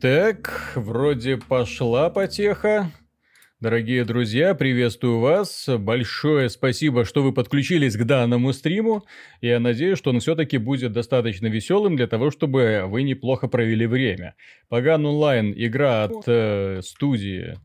[0.00, 2.92] Так, вроде пошла потеха.
[3.60, 5.66] Дорогие друзья, приветствую вас.
[5.78, 9.06] Большое спасибо, что вы подключились к данному стриму.
[9.40, 14.34] Я надеюсь, что он все-таки будет достаточно веселым для того, чтобы вы неплохо провели время.
[14.68, 17.58] Паган онлайн игра от э, студии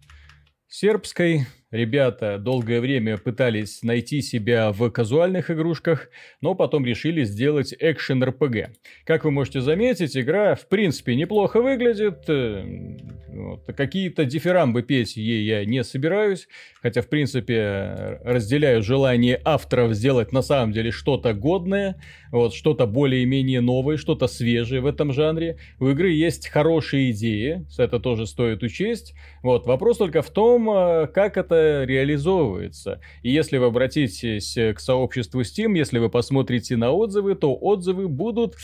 [0.70, 1.48] сербской.
[1.72, 6.10] Ребята долгое время пытались найти себя в казуальных игрушках,
[6.42, 8.72] но потом решили сделать экшен РПГ.
[9.06, 12.26] Как вы можете заметить, игра в принципе неплохо выглядит.
[12.28, 12.98] Э,
[13.30, 13.66] вот.
[13.78, 16.50] Какие-то дифирамбы петь ей я не собираюсь,
[16.82, 22.02] хотя в принципе разделяю желание авторов сделать на самом деле что-то годное,
[22.34, 25.58] вот, что-то более-менее новое, что-то свежее в этом жанре.
[25.80, 29.14] У игры есть хорошие идеи, это тоже стоит учесть.
[29.42, 29.66] Вот.
[29.66, 33.00] Вопрос только в том, э, как это реализовывается.
[33.24, 38.56] И если вы обратитесь к сообществу Steam, если вы посмотрите на отзывы, то отзывы будут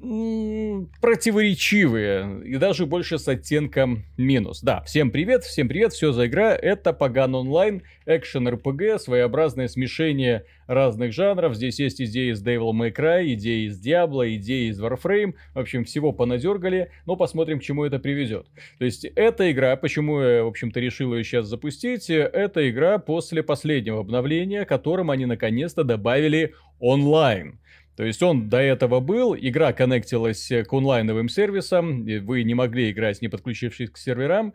[0.00, 4.62] противоречивые и даже больше с оттенком минус.
[4.62, 10.46] Да, всем привет, всем привет, все за игра, это Паган Онлайн, экшен РПГ, своеобразное смешение
[10.66, 11.54] разных жанров.
[11.54, 15.84] Здесь есть идеи из Devil May Cry, идеи из Diablo, идеи из Warframe, в общем,
[15.84, 18.46] всего понадергали, но посмотрим, к чему это приведет.
[18.78, 23.42] То есть, эта игра, почему я, в общем-то, решил ее сейчас запустить, это игра после
[23.42, 27.60] последнего обновления, которым они наконец-то добавили онлайн.
[28.00, 33.20] То есть он до этого был, игра коннектилась к онлайновым сервисам, вы не могли играть,
[33.20, 34.54] не подключившись к серверам,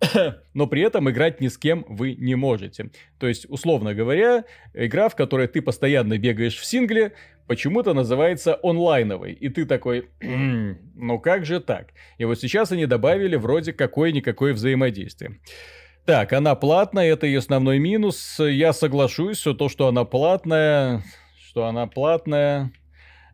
[0.54, 2.90] но при этом играть ни с кем вы не можете.
[3.20, 7.12] То есть, условно говоря, игра, в которой ты постоянно бегаешь в сингле,
[7.46, 9.34] почему-то называется онлайновой.
[9.34, 11.90] И ты такой, ну как же так?
[12.16, 15.38] И вот сейчас они добавили вроде какое-никакое взаимодействие.
[16.06, 18.40] Так, она платная, это ее основной минус.
[18.40, 21.04] Я соглашусь, что то, что она платная,
[21.58, 22.70] что она платная,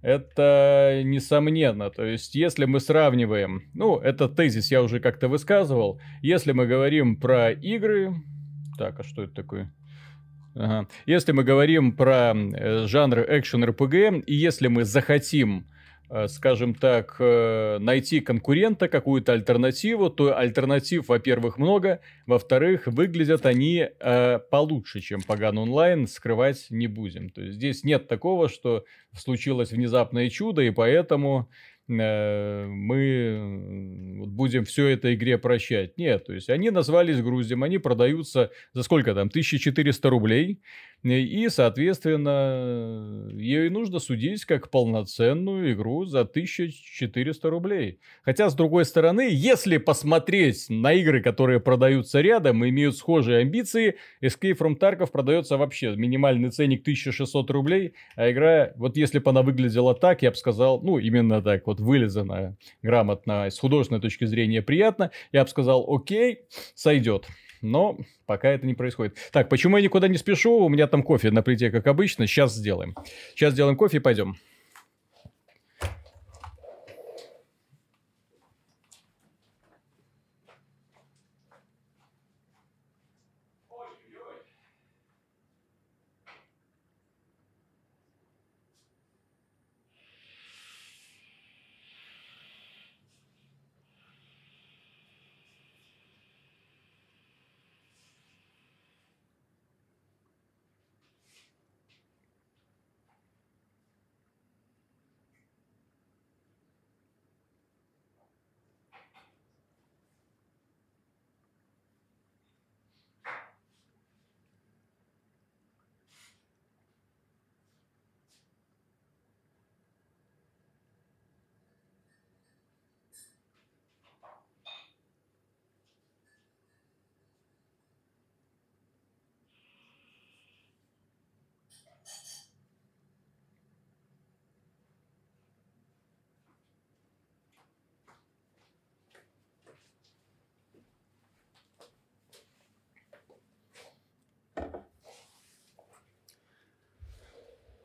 [0.00, 1.91] это несомненно.
[1.91, 7.20] То есть, если мы сравниваем, ну, этот тезис я уже как-то высказывал, если мы говорим
[7.20, 8.14] про игры...
[8.78, 9.75] Так, а что это такое?
[10.55, 10.89] Ага.
[11.05, 15.67] Если мы говорим про э, жанр экшен-РПГ, и если мы захотим
[16.29, 24.39] скажем так, э, найти конкурента, какую-то альтернативу, то альтернатив, во-первых, много, во-вторых, выглядят они э,
[24.51, 27.31] получше, чем Паган онлайн, скрывать не будем.
[27.31, 28.85] То есть здесь нет такого, что
[29.17, 31.48] случилось внезапное чудо, и поэтому
[31.87, 35.98] Э, мы будем все это игре прощать.
[35.98, 40.63] Нет, то есть они назвались грузим, они продаются за сколько там, 1400 рублей,
[41.13, 47.98] и, соответственно, и нужно судить как полноценную игру за 1400 рублей.
[48.23, 53.97] Хотя, с другой стороны, если посмотреть на игры, которые продаются рядом и имеют схожие амбиции,
[54.23, 59.43] Escape from Tarkov продается вообще минимальный ценник 1600 рублей, а игра, вот если бы она
[59.43, 64.63] выглядела так, я бы сказал, ну, именно так, вот вылезано грамотно, с художественной точки зрения
[64.63, 66.41] приятно, я бы сказал, окей,
[66.75, 67.27] сойдет.
[67.64, 69.17] Но пока это не происходит.
[69.33, 70.58] Так, почему я никуда не спешу?
[70.58, 72.27] У меня там кофе на плите, как обычно.
[72.27, 72.95] Сейчас сделаем.
[73.35, 74.36] Сейчас сделаем кофе и пойдем.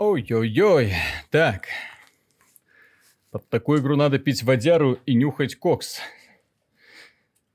[0.10, 0.94] Ой-ой-ой.
[1.30, 1.68] Так.
[3.30, 6.02] Под такую игру надо пить водяру и нюхать кокс.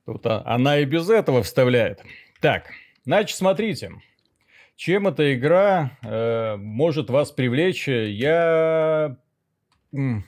[0.07, 2.05] Тут она и без этого вставляет.
[2.41, 2.71] Так,
[3.05, 3.91] значит, смотрите.
[4.77, 7.89] Чем эта игра э, может вас привлечь?
[7.89, 9.17] Я...
[9.91, 10.25] Ну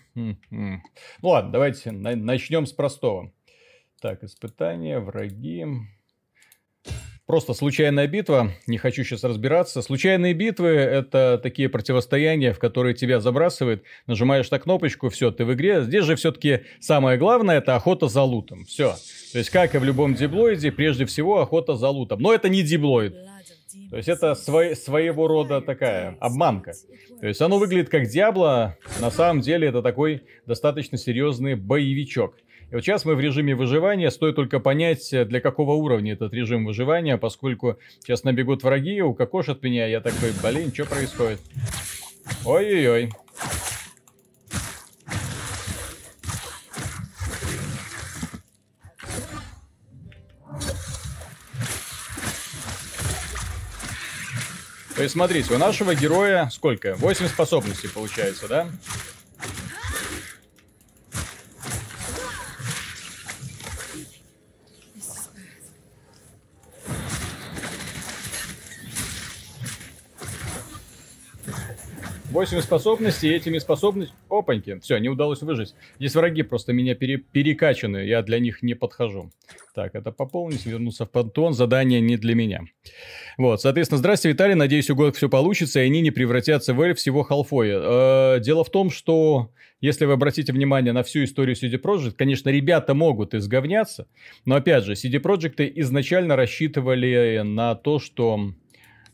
[1.22, 3.32] ладно, давайте начнем с простого.
[4.00, 5.64] Так, испытания, враги.
[7.26, 9.82] Просто случайная битва, не хочу сейчас разбираться.
[9.82, 15.52] Случайные битвы— это такие противостояния, в которые тебя забрасывает, нажимаешь на кнопочку, все, ты в
[15.52, 15.82] игре.
[15.82, 18.64] Здесь же все-таки самое главное— это охота за лутом.
[18.64, 18.94] Все.
[19.32, 22.20] То есть, как и в любом диблоиде, прежде всего охота за лутом.
[22.20, 23.14] Но это не диблоид.
[23.90, 26.72] То есть это свой, своего рода такая обманка.
[27.20, 32.36] То есть оно выглядит как Диабло, на самом деле это такой достаточно серьезный боевичок.
[32.70, 36.64] И вот сейчас мы в режиме выживания, стоит только понять, для какого уровня этот режим
[36.64, 41.40] выживания, поскольку сейчас набегут враги, укокошат меня, я такой, блин, что происходит?
[42.44, 43.12] Ой-ой-ой.
[54.96, 56.94] То есть, смотрите, у нашего героя сколько?
[56.96, 58.66] 8 способностей получается, да?
[72.36, 74.18] Восемь способностей, этими способностями...
[74.28, 75.74] Опаньки, все, не удалось выжить.
[75.98, 77.16] Здесь враги просто меня пере...
[77.16, 79.30] перекачаны, я для них не подхожу.
[79.74, 82.64] Так, это пополнить, вернуться в пантон, задание не для меня.
[83.38, 86.98] Вот, соответственно, здрасте, Виталий, надеюсь, у год все получится, и они не превратятся в эльф
[86.98, 87.78] всего халфоя.
[88.36, 89.50] Э, дело в том, что,
[89.80, 94.08] если вы обратите внимание на всю историю CD Projekt, конечно, ребята могут изговняться,
[94.44, 98.52] но, опять же, CD Projekt изначально рассчитывали на то, что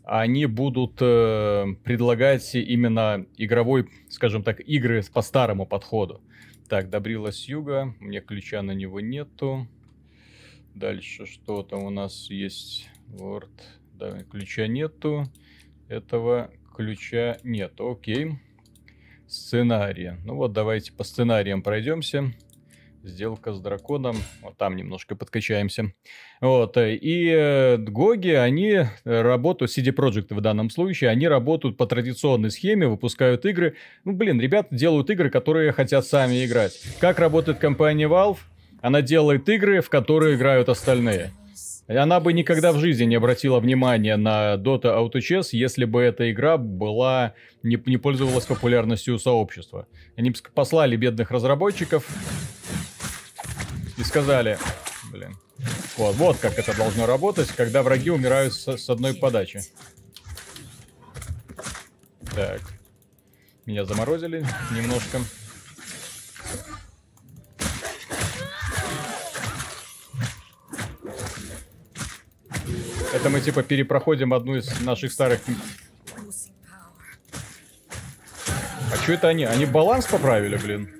[0.04, 6.20] они будут э, предлагать именно игровой, скажем так, игры по старому подходу.
[6.68, 9.68] Так, Добрила юга, мне ключа на него нету.
[10.74, 12.88] Дальше что-то у нас есть.
[13.08, 13.50] Word.
[13.94, 15.24] Да, ключа нету.
[15.88, 17.78] Этого ключа нет.
[17.78, 18.38] Окей.
[19.28, 20.16] Сценарии.
[20.24, 22.32] Ну вот, давайте по сценариям пройдемся.
[23.04, 24.16] Сделка с драконом.
[24.42, 25.92] Вот там немножко подкачаемся.
[26.40, 26.76] Вот.
[26.76, 32.86] И э, Гоги, они работают, CD Projekt в данном случае, они работают по традиционной схеме,
[32.86, 33.74] выпускают игры.
[34.04, 36.80] Ну, блин, ребята делают игры, которые хотят сами играть.
[37.00, 38.38] Как работает компания Valve?
[38.80, 41.32] Она делает игры, в которые играют остальные.
[41.88, 46.30] Она бы никогда в жизни не обратила внимания на Dota Auto Chess, если бы эта
[46.30, 47.34] игра была
[47.64, 49.88] не, не пользовалась популярностью у сообщества.
[50.16, 52.06] Они послали бедных разработчиков
[54.02, 54.58] и сказали,
[55.12, 55.38] блин,
[55.96, 59.62] вот, вот как это должно работать, когда враги умирают с, с одной подачи.
[62.34, 62.60] Так,
[63.64, 65.20] меня заморозили немножко.
[73.12, 75.40] Это мы типа перепроходим одну из наших старых...
[78.92, 79.44] А что это они?
[79.44, 80.92] Они баланс поправили, блин?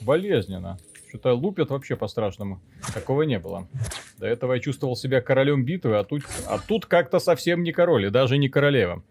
[0.00, 0.78] Болезненно.
[1.08, 2.60] Что-то лупят вообще по-страшному.
[2.92, 3.66] Такого не было.
[4.18, 8.06] До этого я чувствовал себя королем битвы, а тут, а тут как-то совсем не король,
[8.06, 9.02] и даже не королева.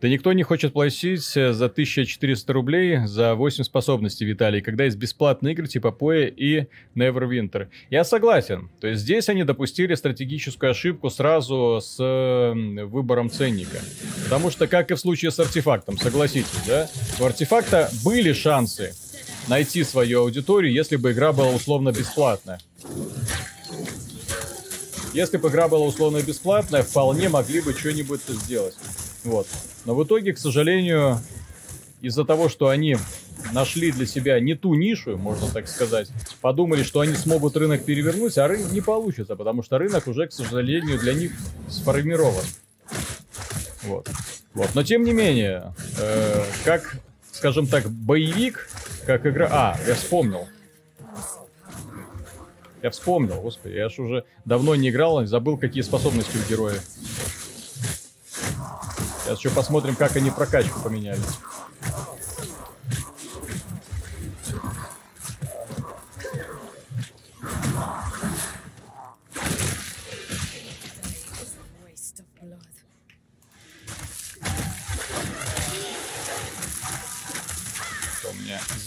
[0.00, 4.96] Да никто не хочет платить э, за 1400 рублей за 8 способностей, Виталий, когда есть
[4.96, 7.68] бесплатные игры типа Poe и Neverwinter.
[7.90, 8.70] Я согласен.
[8.80, 13.78] То есть здесь они допустили стратегическую ошибку сразу с выбором ценника.
[14.24, 16.88] Потому что, как и в случае с артефактом, согласитесь, да?
[17.18, 18.94] У артефакта были шансы
[19.48, 22.60] найти свою аудиторию, если бы игра была условно бесплатная.
[25.12, 28.76] Если бы игра была условно бесплатная, вполне могли бы что-нибудь сделать.
[29.24, 29.46] Вот.
[29.84, 31.20] Но в итоге, к сожалению,
[32.00, 32.96] из-за того, что они
[33.52, 36.08] нашли для себя не ту нишу, можно так сказать,
[36.40, 40.32] подумали, что они смогут рынок перевернуть, а рынок не получится, потому что рынок уже, к
[40.32, 41.32] сожалению, для них
[41.68, 42.44] сформирован.
[43.82, 44.08] Вот.
[44.54, 44.70] Вот.
[44.74, 46.96] Но тем не менее, э, как,
[47.32, 48.68] скажем так, боевик,
[49.06, 49.48] как игра...
[49.50, 50.48] А, я вспомнил.
[52.82, 56.80] Я вспомнил, господи, я ж уже давно не играл, забыл, какие способности у героя.
[59.22, 61.20] Сейчас еще посмотрим, как они прокачку поменяли.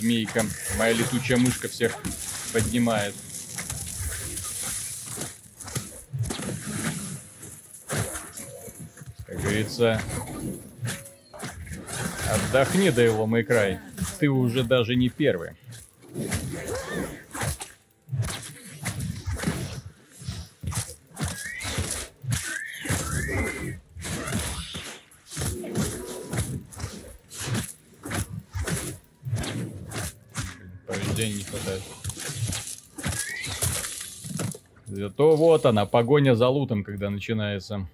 [0.03, 0.45] Змейка,
[0.77, 1.97] моя летучая мышка всех
[2.51, 3.15] поднимает.
[9.25, 10.01] Как говорится,
[12.29, 13.79] Отдохни, Дэйвол мой край.
[14.19, 15.51] Ты уже даже не первый.
[31.13, 31.81] Повреждений не хватает.
[34.87, 37.87] Зато вот она, погоня за лутом, когда начинается.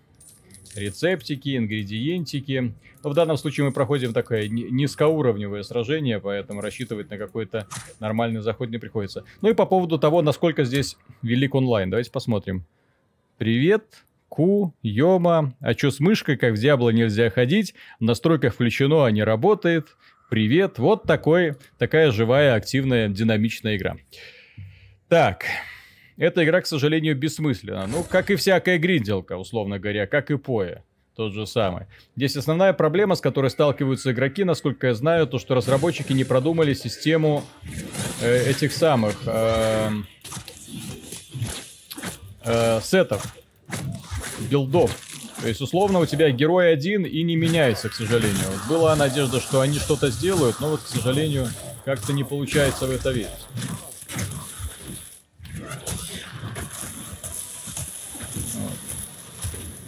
[0.76, 2.74] Рецептики, ингредиентики.
[3.04, 7.68] Но в данном случае мы проходим такое низкоуровневое сражение, поэтому рассчитывать на какой-то
[8.00, 9.24] нормальный заход не приходится.
[9.42, 11.90] Ну и по поводу того, насколько здесь велик онлайн.
[11.90, 12.66] Давайте посмотрим.
[13.38, 15.56] Привет, Ку, Йома.
[15.60, 17.74] А что с мышкой, как в Диабло нельзя ходить?
[18.00, 19.88] В настройках включено, а не работает.
[20.30, 20.78] Привет.
[20.78, 23.98] Вот такой, такая живая, активная, динамичная игра.
[25.08, 25.46] Так,
[26.18, 27.88] эта игра, к сожалению, бессмысленна.
[27.88, 30.84] Ну, как и всякая гринделка, условно говоря, как и Поя.
[31.16, 31.88] Тот же самый.
[32.16, 36.76] Здесь основная проблема, с которой сталкиваются игроки, насколько я знаю, то, что разработчики не продумали
[36.76, 37.44] систему
[38.22, 39.90] э, этих самых э,
[42.46, 43.36] э, сетов,
[44.50, 44.92] билдов.
[45.42, 48.48] То есть, условно, у тебя герой один и не меняется, к сожалению.
[48.68, 51.48] Была надежда, что они что-то сделают, но вот, к сожалению,
[51.86, 53.30] как-то не получается в это верить.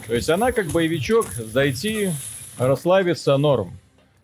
[0.06, 2.10] То есть она как боевичок, зайти,
[2.58, 3.78] расслабиться норм.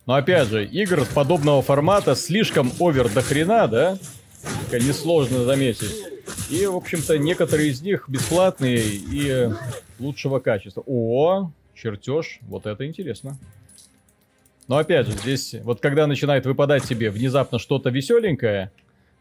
[0.05, 3.97] Но опять же, игр подобного формата слишком овер до хрена, да?
[4.71, 5.95] Несложно заметить.
[6.49, 9.49] И, в общем-то, некоторые из них бесплатные и
[9.99, 10.83] лучшего качества.
[10.85, 13.37] О, чертеж, вот это интересно.
[14.67, 18.71] Но опять же, здесь, вот когда начинает выпадать тебе внезапно что-то веселенькое,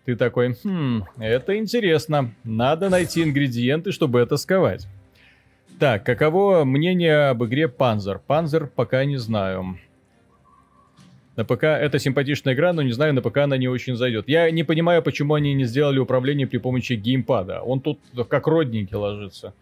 [0.05, 2.35] ты такой, хм, это интересно.
[2.45, 4.87] Надо найти ингредиенты, чтобы это сковать.
[5.79, 8.21] Так, каково мнение об игре Panzer?
[8.27, 9.79] Panzer пока не знаю.
[11.39, 14.29] На ПК это симпатичная игра, но не знаю, на ПК она не очень зайдет.
[14.29, 17.61] Я не понимаю, почему они не сделали управление при помощи геймпада.
[17.61, 19.55] Он тут как родненький ложится.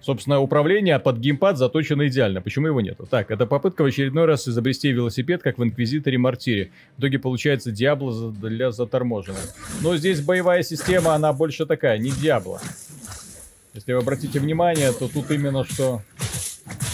[0.00, 2.40] Собственно, управление под геймпад заточено идеально.
[2.40, 3.06] Почему его нету?
[3.06, 6.70] Так, это попытка в очередной раз изобрести велосипед, как в Инквизиторе Мартире.
[6.96, 9.54] В итоге получается Диабло для заторможенных.
[9.82, 12.58] Но здесь боевая система, она больше такая, не Диабло.
[13.74, 16.00] Если вы обратите внимание, то тут именно что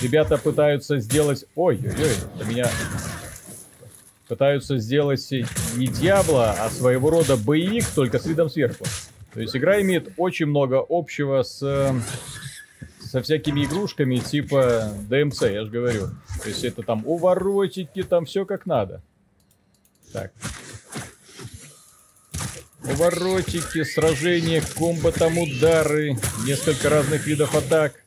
[0.03, 1.45] ребята пытаются сделать...
[1.55, 2.67] Ой-ой-ой, меня...
[4.29, 8.85] Пытаются сделать не Диабло, а своего рода боевик, только с видом сверху.
[9.33, 11.61] То есть игра имеет очень много общего с
[13.01, 16.09] со всякими игрушками типа DMC, я же говорю.
[16.43, 19.01] То есть это там уворотики, там все как надо.
[20.13, 20.31] Так,
[22.89, 26.17] Поворотики, сражения, комбо там удары,
[26.47, 28.03] несколько разных видов атак.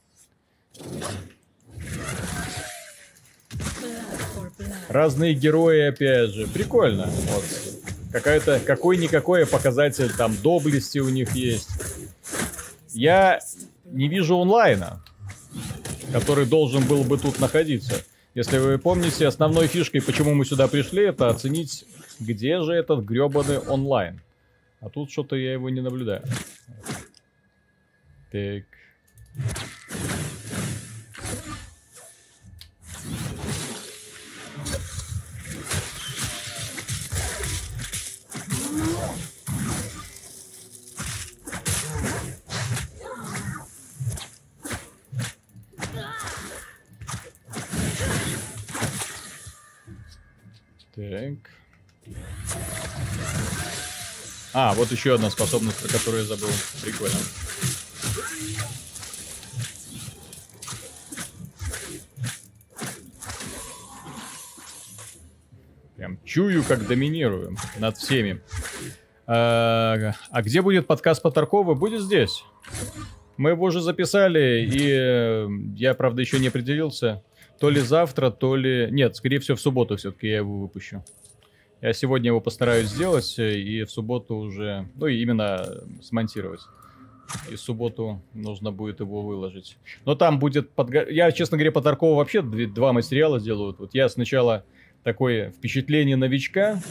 [4.91, 6.47] Разные герои, опять же.
[6.47, 7.05] Прикольно.
[7.05, 7.45] Вот.
[8.11, 11.69] Какая-то, какой-никакой показатель там доблести у них есть.
[12.89, 13.39] Я
[13.85, 15.01] не вижу онлайна,
[16.11, 18.03] который должен был бы тут находиться.
[18.35, 21.85] Если вы помните, основной фишкой, почему мы сюда пришли, это оценить,
[22.19, 24.19] где же этот гребаный онлайн.
[24.81, 26.23] А тут что-то я его не наблюдаю.
[28.31, 28.63] Так.
[50.95, 51.51] Так.
[54.53, 56.49] А, вот еще одна способность, про которую я забыл.
[56.83, 57.15] Прикольно.
[65.95, 68.41] Прям чую, как доминирую над всеми.
[69.27, 71.75] А, а где будет подкаст по Таркову?
[71.75, 72.43] Будет здесь.
[73.37, 77.23] Мы его уже записали, и э, я, правда, еще не определился.
[77.61, 78.87] То ли завтра, то ли...
[78.89, 81.05] Нет, скорее всего, в субботу все-таки я его выпущу.
[81.79, 85.63] Я сегодня его постараюсь сделать э, и в субботу уже, ну и именно
[86.01, 86.61] смонтировать.
[87.51, 89.77] И в субботу нужно будет его выложить.
[90.05, 90.71] Но там будет...
[90.71, 91.07] Подго...
[91.07, 93.75] Я, честно говоря, по Таркову вообще два материала делаю.
[93.77, 94.65] Вот я сначала
[95.03, 96.81] такое впечатление новичка,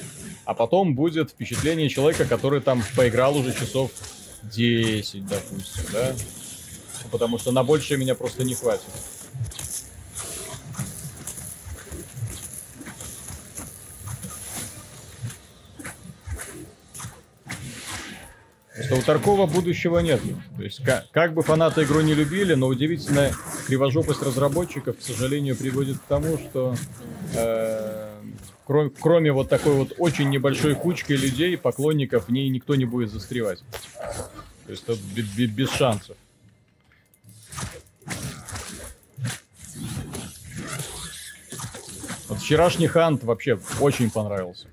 [0.44, 3.90] а потом будет впечатление человека, который там поиграл уже часов
[4.44, 6.14] 10, допустим, да?
[7.10, 8.86] Потому что на большее меня просто не хватит.
[18.84, 20.20] Что у Таркова будущего нет.
[20.56, 23.32] То есть, как, как бы фанаты игру не любили, но удивительная
[23.66, 26.74] кривожопость разработчиков, к сожалению, приводит к тому, что
[27.34, 28.10] э,
[28.66, 33.10] кроме, кроме вот такой вот очень небольшой кучки людей, поклонников, в ней никто не будет
[33.10, 33.62] застревать.
[34.66, 36.16] То есть, без, без шансов.
[42.28, 44.68] Вот вчерашний Хант вообще очень понравился.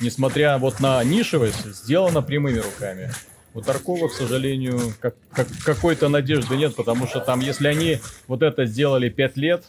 [0.00, 3.12] Несмотря вот на нишевость, сделано прямыми руками.
[3.52, 8.42] У Таркова, к сожалению, как, как, какой-то надежды нет, потому что там, если они вот
[8.42, 9.64] это сделали 5 лет,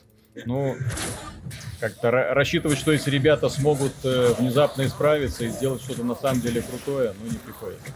[0.46, 0.76] ну,
[1.80, 6.62] как-то рассчитывать, что эти ребята смогут э, внезапно исправиться и сделать что-то на самом деле
[6.62, 7.92] крутое, ну, не приходится.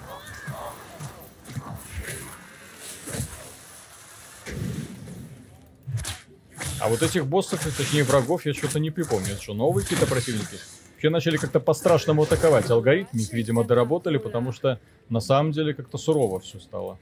[6.79, 9.33] А вот этих боссов, точнее врагов, я что-то не припомню.
[9.33, 10.57] Это что, новые какие-то противники?
[10.95, 12.69] Вообще начали как-то по-страшному атаковать.
[12.71, 16.97] Алгоритмы их, видимо, доработали, потому что на самом деле как-то сурово все стало.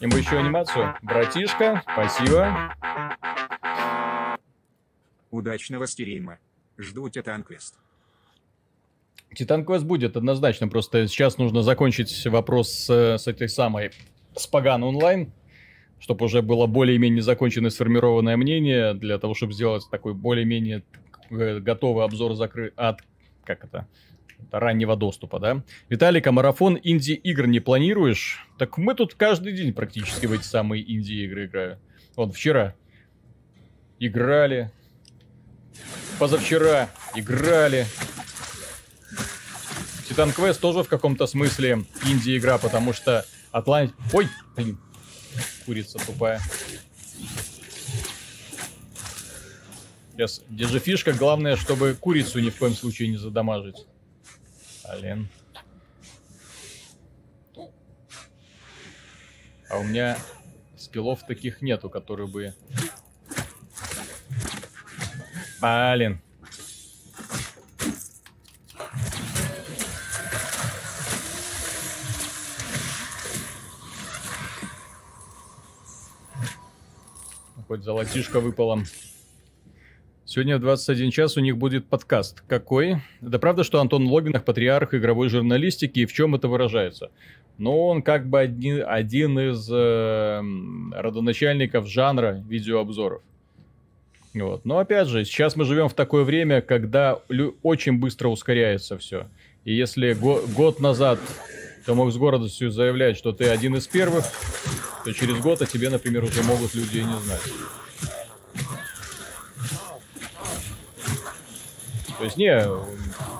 [0.00, 0.94] И мы еще анимацию.
[1.00, 2.74] Братишка, спасибо.
[5.30, 6.38] Удачного стрима.
[6.76, 7.78] Жду Титанквест.
[9.34, 13.90] Титанквест будет однозначно, просто сейчас нужно закончить вопрос с, с этой самой
[14.36, 15.32] Спаган онлайн
[16.04, 20.82] чтобы уже было более-менее законченное сформированное мнение, для того, чтобы сделать такой более-менее
[21.30, 22.74] э, готовый обзор закры...
[22.76, 23.00] от...
[23.42, 23.88] как это?
[24.50, 25.62] раннего доступа, да?
[25.88, 28.46] Виталик, а марафон инди-игр не планируешь?
[28.58, 31.78] Так мы тут каждый день практически в эти самые инди-игры играем.
[32.16, 32.74] Вот вчера
[33.98, 34.70] играли,
[36.18, 37.86] позавчера играли.
[40.06, 43.94] Титан Квест тоже в каком-то смысле инди-игра, потому что Атлант...
[44.12, 44.78] Ой, блин,
[45.64, 46.40] курица тупая.
[50.12, 51.12] Сейчас, где же фишка?
[51.12, 53.86] Главное, чтобы курицу ни в коем случае не задамажить.
[55.00, 55.28] Блин.
[59.68, 60.16] А у меня
[60.76, 62.54] скиллов таких нету, которые бы...
[65.60, 66.20] Блин.
[77.84, 78.82] Золотишко выпало.
[80.24, 82.42] Сегодня в 21 час у них будет подкаст.
[82.48, 82.96] Какой?
[83.20, 87.10] Это правда, что Антон Логинах патриарх игровой журналистики, и в чем это выражается?
[87.58, 90.42] Ну, он как бы один, один из э,
[90.92, 93.20] родоначальников жанра видеообзоров.
[94.32, 94.64] Вот.
[94.64, 97.20] Но опять же, сейчас мы живем в такое время, когда
[97.62, 99.26] очень быстро ускоряется все.
[99.64, 101.18] И если го год назад
[101.84, 104.24] ты мог с гордостью заявлять, что ты один из первых,
[105.04, 107.42] то через год о тебе, например, уже могут люди и не знать.
[112.18, 112.64] То есть, не,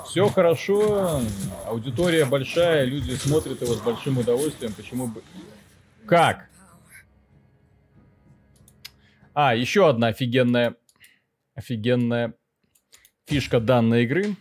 [0.06, 1.22] все хорошо,
[1.66, 5.22] аудитория большая, люди смотрят его с большим удовольствием, почему бы...
[6.06, 6.50] Как?
[9.32, 10.76] А, еще одна офигенная,
[11.54, 12.34] офигенная
[13.26, 14.36] фишка данной игры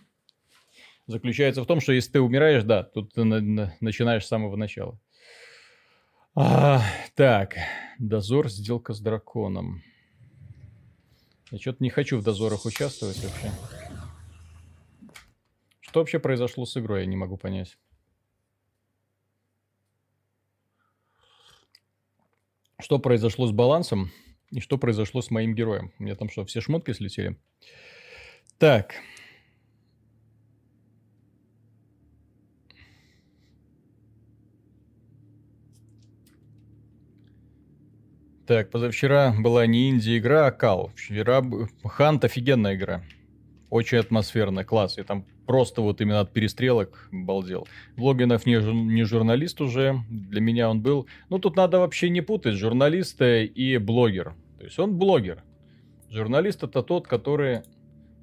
[1.07, 4.55] заключается в том, что если ты умираешь, да, тут ты на- на- начинаешь с самого
[4.55, 4.99] начала.
[6.35, 6.81] А,
[7.15, 7.55] так,
[7.99, 9.83] дозор, сделка с драконом.
[11.51, 13.51] Я что-то не хочу в дозорах участвовать вообще.
[15.79, 17.77] Что вообще произошло с игрой, я не могу понять.
[22.79, 24.11] Что произошло с балансом
[24.49, 25.93] и что произошло с моим героем.
[25.99, 27.37] У меня там что, все шмотки слетели?
[28.57, 28.95] Так.
[38.45, 40.91] Так, позавчера была не инди-игра, а кал.
[40.95, 41.41] Вчера
[41.85, 43.01] Хант офигенная игра.
[43.69, 44.97] Очень атмосферная, класс.
[44.97, 47.67] Я там просто вот именно от перестрелок балдел.
[47.95, 51.07] Логинов не, не журналист уже, для меня он был.
[51.29, 54.33] Ну, тут надо вообще не путать журналиста и блогер.
[54.59, 55.41] То есть он блогер.
[56.09, 57.61] Журналист это тот, который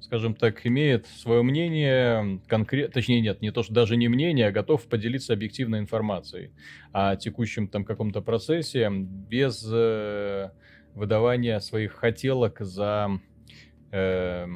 [0.01, 4.51] скажем так, имеет свое мнение, конкрет, точнее нет, не то, что даже не мнение, а
[4.51, 6.51] готов поделиться объективной информацией
[6.91, 10.49] о текущем там каком-то процессе без э,
[10.95, 13.21] выдавания своих хотелок за
[13.91, 14.47] э,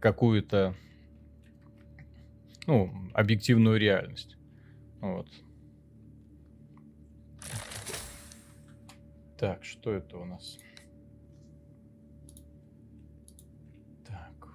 [0.00, 0.74] какую-то
[2.66, 4.36] ну, объективную реальность.
[5.00, 5.28] Вот.
[9.36, 10.58] Так, что это у нас?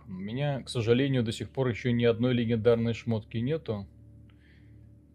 [0.10, 3.88] У меня, к сожалению, до сих пор еще ни одной легендарной шмотки нету.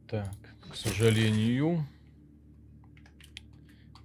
[0.09, 0.33] Так,
[0.71, 1.85] к сожалению.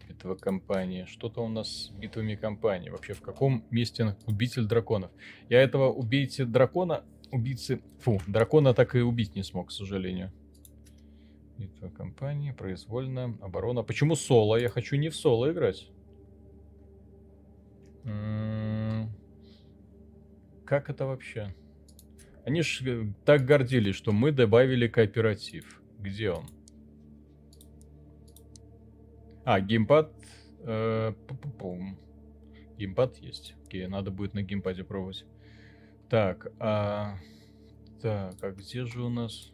[0.08, 1.06] Битва компании.
[1.06, 2.89] Что-то у нас с битвами компании.
[2.89, 5.12] Вообще, в каком месте убитель драконов?
[5.47, 10.32] Я этого убийцы дракона, убийцы, фу, дракона так и убить не смог, к сожалению.
[11.60, 13.84] Битва компании, произвольно, оборона.
[13.84, 14.56] Почему соло?
[14.56, 15.88] Я хочу не в соло играть.
[18.06, 19.18] М -м -м
[20.69, 21.55] как это вообще?
[22.45, 25.82] Они же э, так гордились, что мы добавили кооператив.
[25.97, 26.45] Где он?
[29.45, 30.13] А, геймпад...
[30.60, 31.13] Э,
[31.58, 31.97] пу
[32.77, 33.55] геймпад есть.
[33.65, 35.25] Окей, надо будет на геймпаде пробовать.
[36.08, 37.17] Так, а...
[38.03, 39.51] Так, а где же у нас...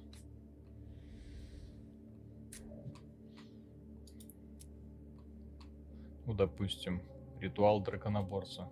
[6.25, 7.01] Ну, допустим,
[7.39, 8.67] ритуал драконоборца.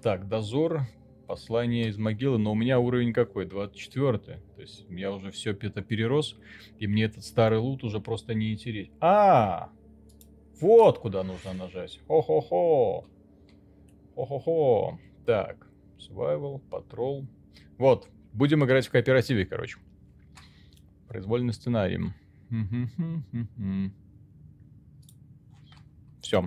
[0.00, 0.86] Так, дозор,
[1.28, 3.44] послание из могилы, но у меня уровень какой?
[3.44, 6.36] 24 То есть я уже все это перерос,
[6.78, 8.90] и мне этот старый лут уже просто не интересен.
[9.00, 9.68] А,
[10.60, 12.00] вот куда нужно нажать.
[12.08, 13.04] Хо-хо-хо.
[14.14, 14.98] Хо-хо-хо.
[15.26, 17.26] Так, survival, patrol.
[17.76, 19.78] Вот, будем играть в кооперативе, короче.
[21.08, 22.00] Произвольный сценарий.
[26.28, 26.46] Все.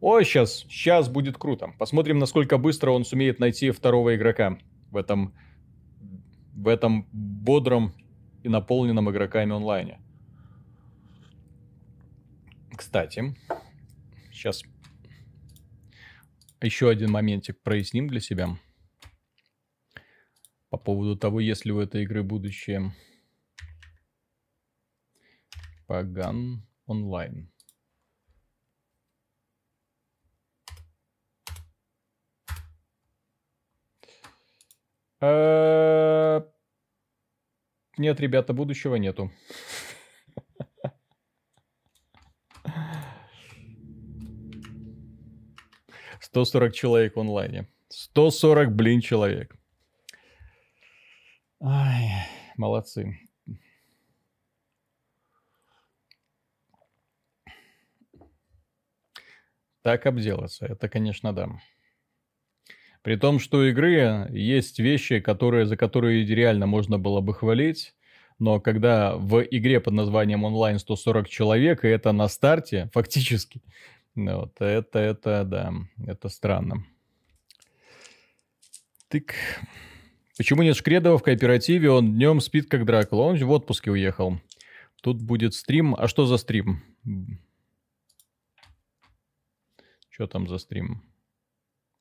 [0.00, 1.72] О, сейчас, сейчас будет круто.
[1.78, 4.58] Посмотрим, насколько быстро он сумеет найти второго игрока
[4.90, 5.32] в этом,
[6.52, 7.94] в этом бодром
[8.42, 10.00] и наполненном игроками онлайне.
[12.76, 13.36] Кстати,
[14.32, 14.64] сейчас
[16.60, 18.58] еще один моментик проясним для себя.
[20.70, 22.92] По поводу того, есть ли у этой игры будущее.
[25.86, 27.48] Паган онлайн.
[37.98, 39.30] Нет, ребята, будущего нету.
[46.20, 47.68] 140 человек в онлайне.
[47.88, 49.56] 140, блин, человек.
[51.60, 53.18] Ай, молодцы.
[59.82, 61.48] Так обделаться, это, конечно, да.
[63.02, 67.94] При том, что у игры есть вещи, которые, за которые реально можно было бы хвалить,
[68.38, 73.62] но когда в игре под названием онлайн 140 человек, и это на старте, фактически,
[74.14, 75.72] ну вот, это, это, да,
[76.06, 76.84] это странно.
[79.08, 79.34] Тык.
[80.36, 81.90] Почему нет Шкредова в кооперативе?
[81.90, 83.22] Он днем спит как Дракула.
[83.22, 84.40] Он в отпуске уехал.
[85.02, 85.94] Тут будет стрим.
[85.98, 86.82] А что за стрим?
[90.08, 91.02] Что там за стрим?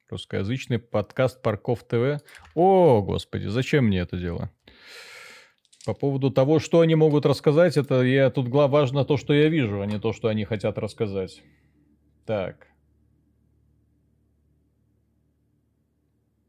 [0.09, 2.23] Русскоязычный подкаст Парков ТВ.
[2.55, 4.49] О, господи, зачем мне это дело?
[5.85, 9.81] По поводу того, что они могут рассказать, это я тут важно то, что я вижу,
[9.81, 11.43] а не то, что они хотят рассказать.
[12.25, 12.67] Так.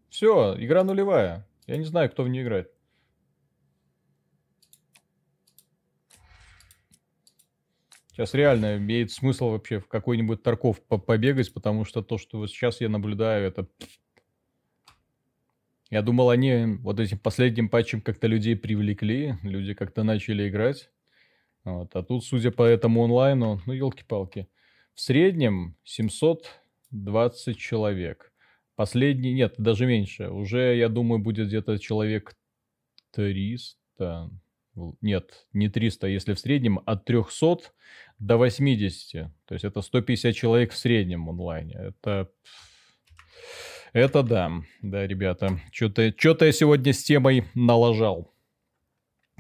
[0.08, 1.46] Все, игра нулевая.
[1.66, 2.72] Я не знаю, кто в нее играет.
[8.12, 12.80] Сейчас реально имеет смысл вообще в какой-нибудь Тарков побегать, потому что то, что вот сейчас
[12.80, 13.68] я наблюдаю, это...
[15.90, 20.90] Я думал, они вот этим последним патчем как-то людей привлекли, люди как-то начали играть.
[21.64, 21.94] Вот.
[21.94, 24.48] А тут, судя по этому онлайну, ну, елки-палки.
[24.94, 28.32] В среднем 720 человек.
[28.74, 30.30] Последний, нет, даже меньше.
[30.30, 32.36] Уже, я думаю, будет где-то человек
[33.12, 34.30] 300.
[35.00, 37.72] Нет, не 300, если в среднем от 300
[38.18, 39.30] до 80.
[39.46, 41.74] То есть это 150 человек в среднем онлайне.
[41.74, 42.30] Это...
[43.92, 44.52] Это да,
[44.82, 45.60] да, ребята.
[45.72, 48.32] Что-то что я сегодня с темой налажал.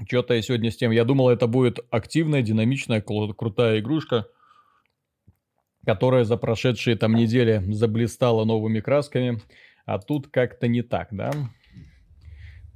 [0.08, 0.90] Что-то я сегодня с тем...
[0.90, 4.26] Я думал, это будет активная, динамичная, крутая игрушка
[5.84, 9.40] которая за прошедшие там недели заблистала новыми красками.
[9.86, 11.32] А тут как-то не так, да?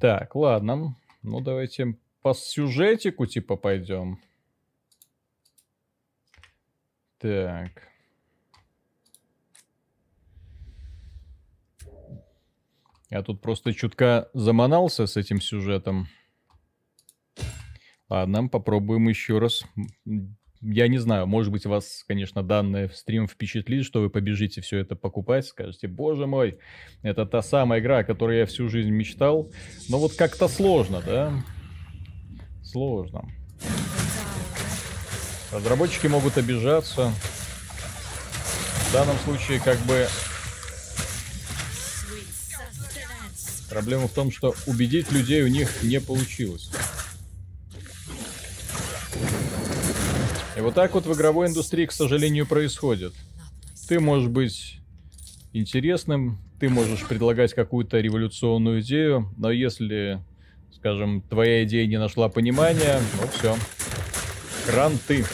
[0.00, 0.96] Так, ладно.
[1.22, 4.18] Ну, давайте по сюжетику типа пойдем.
[7.18, 7.86] Так.
[13.10, 16.08] Я тут просто чутка заманался с этим сюжетом.
[18.08, 19.62] Ладно, попробуем еще раз
[20.62, 24.96] я не знаю, может быть, вас, конечно, данный стрим впечатлит, что вы побежите все это
[24.96, 26.58] покупать, скажете, боже мой,
[27.02, 29.52] это та самая игра, о которой я всю жизнь мечтал.
[29.90, 31.44] Но вот как-то сложно, да?
[32.74, 33.24] Сложно.
[35.52, 37.12] Разработчики могут обижаться.
[38.88, 40.08] В данном случае, как бы...
[43.70, 46.68] Проблема в том, что убедить людей у них не получилось.
[50.56, 53.14] И вот так вот в игровой индустрии, к сожалению, происходит.
[53.86, 54.80] Ты можешь быть
[55.52, 60.24] интересным, ты можешь предлагать какую-то революционную идею, но если,
[60.76, 63.56] скажем, твоя идея не нашла понимания, ну все.
[64.66, 65.24] Кран ты.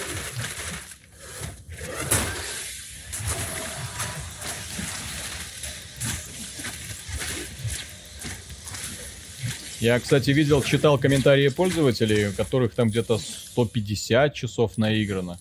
[9.80, 15.38] Я, кстати, видел, читал комментарии пользователей, у которых там где-то 150 часов наиграно.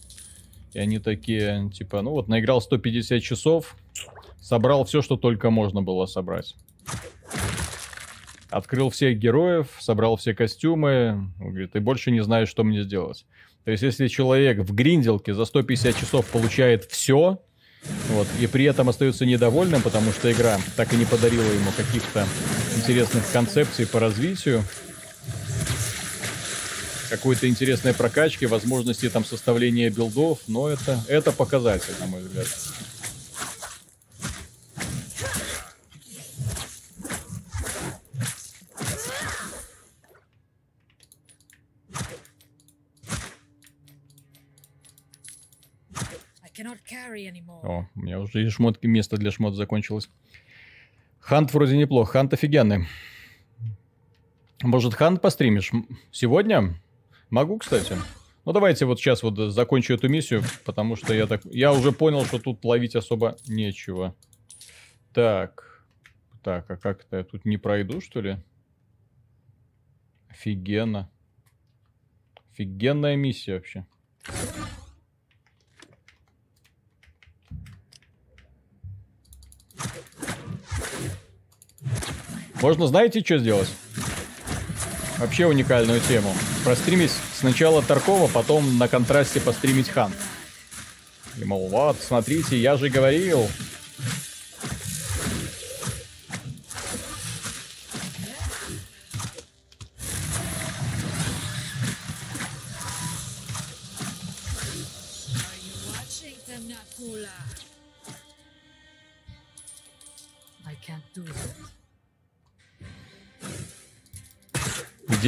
[0.73, 3.75] И они такие, типа, ну вот, наиграл 150 часов,
[4.41, 6.55] собрал все, что только можно было собрать.
[8.49, 13.25] Открыл всех героев, собрал все костюмы, говорит, и больше не знаю, что мне сделать.
[13.63, 17.39] То есть, если человек в гринделке за 150 часов получает все,
[18.09, 18.27] Вот.
[18.39, 22.27] И при этом остается недовольным, потому что игра так и не подарила ему каких-то
[22.75, 24.63] интересных концепций по развитию.
[27.09, 32.47] Какой-то интересной прокачки, возможности там составления билдов, но это, это показатель, на мой взгляд.
[47.63, 50.09] О, у меня уже и шмотки, место для шмот закончилось.
[51.19, 52.87] Хант вроде неплох, Хант офигенный.
[54.61, 55.71] Может, Хант постримишь?
[56.11, 56.75] Сегодня?
[57.29, 57.95] Могу, кстати.
[58.45, 61.45] Ну, давайте вот сейчас вот закончу эту миссию, потому что я так...
[61.45, 64.15] Я уже понял, что тут ловить особо нечего.
[65.13, 65.85] Так.
[66.43, 68.37] Так, а как-то я тут не пройду, что ли?
[70.29, 71.09] Офигенно.
[72.51, 73.85] Офигенная миссия вообще.
[82.61, 83.69] Можно, знаете, что сделать?
[85.17, 86.33] Вообще уникальную тему.
[86.63, 90.11] Простримить сначала Таркова, потом на контрасте постримить Хан.
[91.37, 93.47] И мол, вот, смотрите, я же говорил.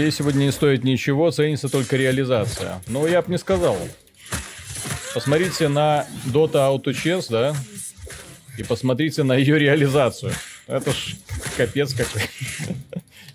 [0.02, 2.82] Идея сегодня не стоит ничего, ценится только реализация.
[2.88, 3.78] Но я бы не сказал.
[5.14, 7.56] Посмотрите на Dota Auto Chess, да?
[8.58, 10.34] И посмотрите на ее реализацию.
[10.66, 11.18] Это ж
[11.56, 12.24] капец какой.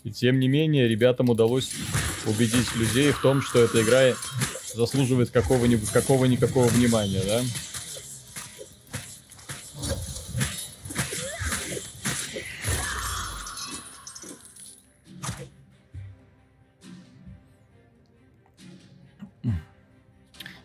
[0.03, 1.71] И тем не менее, ребятам удалось
[2.25, 4.15] убедить людей в том, что эта игра
[4.75, 7.43] заслуживает какого-нибудь какого-никакого внимания, да?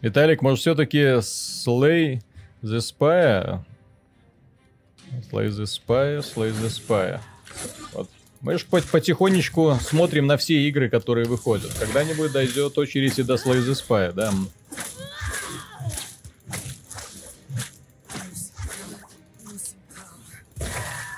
[0.01, 2.21] Виталик, может, все-таки Slay
[2.63, 3.59] the Spy?
[5.31, 7.19] Slay the Spy, Slay the Spy.
[7.93, 8.09] Вот.
[8.41, 11.71] Мы же потихонечку смотрим на все игры, которые выходят.
[11.79, 14.33] Когда-нибудь дойдет очередь и до Slay the Spy, да?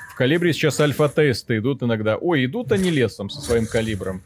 [0.09, 2.17] В калибре сейчас альфа-тесты идут иногда.
[2.17, 4.21] Ой, идут они лесом со своим калибром.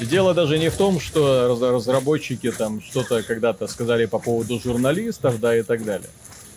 [0.00, 5.40] И дело даже не в том, что разработчики там что-то когда-то сказали по поводу журналистов,
[5.40, 6.08] да, и так далее.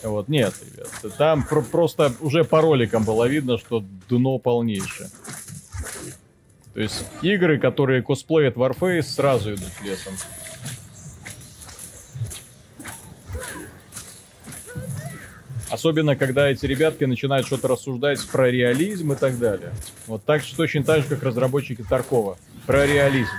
[0.02, 5.10] Вот, нет, ребят, там про- просто уже по роликам было видно, что дно полнейшее.
[6.74, 10.14] То есть игры, которые косплеят Warface, сразу идут лесом.
[15.70, 19.72] Особенно, когда эти ребятки начинают что-то рассуждать про реализм и так далее.
[20.06, 23.30] Вот так же, точно так же, как разработчики Таркова про реализм.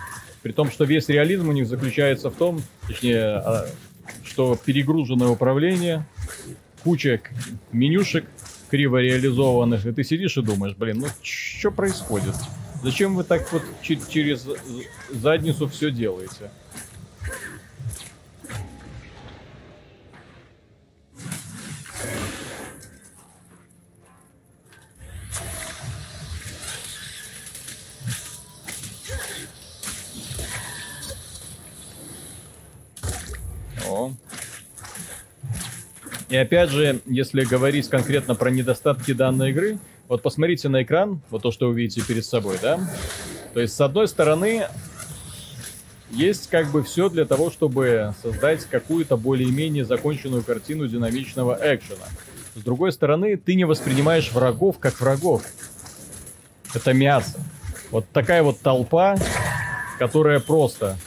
[0.42, 3.68] При том, что весь реализм у них заключается в том, точнее, а,
[4.24, 6.06] что перегруженное управление,
[6.84, 7.22] куча
[7.72, 8.26] менюшек
[8.70, 12.36] криво реализованных, и ты сидишь и думаешь, блин, ну что происходит?
[12.84, 14.48] Зачем вы так вот через
[15.10, 16.52] задницу все делаете?
[36.30, 41.42] И опять же, если говорить конкретно про недостатки данной игры, вот посмотрите на экран, вот
[41.42, 42.80] то, что вы видите перед собой, да?
[43.54, 44.68] То есть, с одной стороны,
[46.12, 52.06] есть как бы все для того, чтобы создать какую-то более-менее законченную картину динамичного экшена.
[52.56, 55.44] С другой стороны, ты не воспринимаешь врагов как врагов.
[56.74, 57.40] Это мясо.
[57.90, 59.18] Вот такая вот толпа,
[59.98, 60.98] которая просто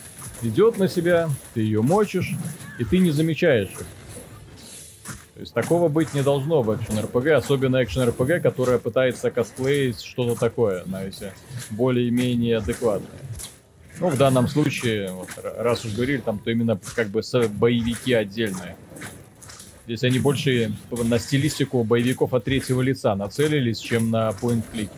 [0.42, 2.32] идет на себя, ты ее мочишь,
[2.78, 3.86] и ты не замечаешь их.
[5.34, 10.84] То есть такого быть не должно в экшен-РПГ, особенно экшен-РПГ, которая пытается косплеить что-то такое,
[10.84, 11.32] знаете,
[11.70, 13.08] более-менее адекватное.
[13.98, 18.76] Ну, в данном случае, вот, раз уж говорили, там, то именно как бы боевики отдельные.
[19.86, 24.90] Здесь они больше на стилистику боевиков от третьего лица нацелились, чем на point-клики.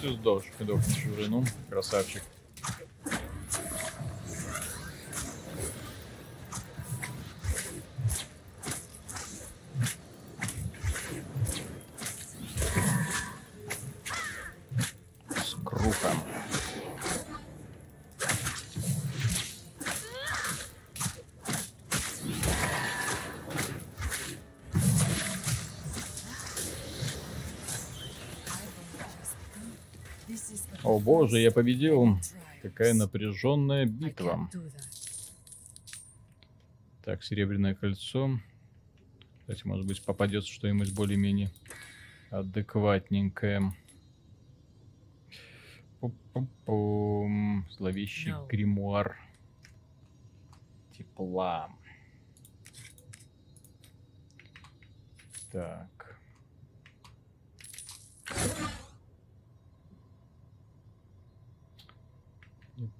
[0.00, 2.22] Ты сдохнешь, сдохнешь уже, ну, красавчик.
[31.08, 32.18] Боже, я победил.
[32.60, 34.50] Какая напряженная битва.
[37.02, 38.38] Так, серебряное кольцо.
[39.40, 41.50] Кстати, может быть, попадется что-нибудь более-менее
[42.30, 43.72] адекватненькое.
[46.00, 47.64] Пу-пу-пум.
[47.70, 48.46] Зловещий no.
[48.46, 49.16] гримуар
[50.92, 51.70] тепла.
[55.50, 56.20] Так.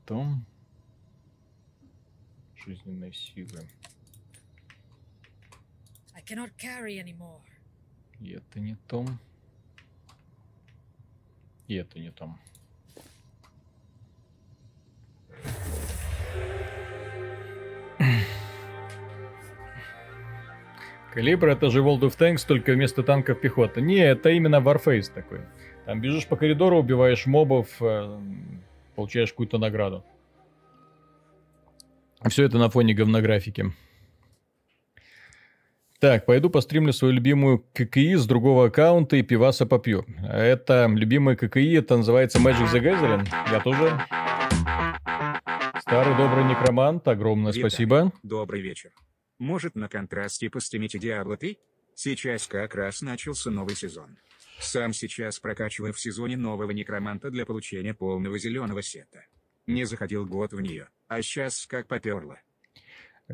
[0.09, 0.27] То.
[2.65, 3.69] Жизненной силы.
[8.19, 9.05] И это не то.
[11.67, 12.35] И это не то.
[21.13, 23.83] Калибр это же World of Tanks, только вместо танков пехота.
[23.83, 25.43] Не, это именно Warface такой.
[25.85, 28.19] Там бежишь по коридору, убиваешь мобов, э,
[28.99, 30.05] получаешь какую-то награду.
[32.29, 33.73] Все это на фоне говнографики.
[36.01, 40.05] Так, пойду постримлю свою любимую ККИ с другого аккаунта и пиваса попью.
[40.21, 43.29] Это любимая ККИ, это называется Magic the Gathering.
[43.53, 44.01] Я тоже.
[45.79, 48.13] Старый добрый некромант, огромное Виталий, спасибо.
[48.25, 48.91] Добрый вечер.
[49.39, 51.57] Может на контрасте постримите Diablo 3?
[51.95, 54.19] Сейчас как раз начался новый сезон.
[54.61, 59.25] Сам сейчас прокачиваю в сезоне нового некроманта для получения полного зеленого сета.
[59.67, 62.39] Не заходил год в нее, а сейчас как поперло.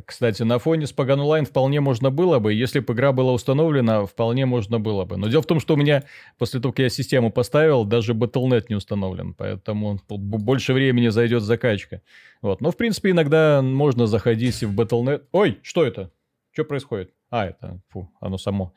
[0.07, 4.07] Кстати, на фоне с Pagan Online вполне можно было бы, если бы игра была установлена,
[4.07, 5.17] вполне можно было бы.
[5.17, 6.03] Но дело в том, что у меня,
[6.37, 12.03] после того, как я систему поставил, даже Battle.net не установлен, поэтому больше времени зайдет закачка.
[12.43, 12.61] Вот.
[12.61, 15.27] Но, в принципе, иногда можно заходить в Battle.net.
[15.31, 16.11] Ой, что это?
[16.51, 17.13] Что происходит?
[17.31, 18.75] А, это, фу, оно само.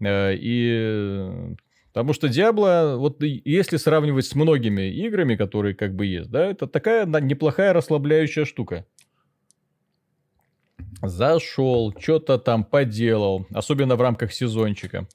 [0.00, 1.56] Э, и
[1.98, 6.68] Потому что Diablo, вот если сравнивать с многими играми, которые как бы есть, да, это
[6.68, 8.86] такая неплохая расслабляющая штука.
[11.02, 15.08] Зашел, что-то там поделал, особенно в рамках сезончика.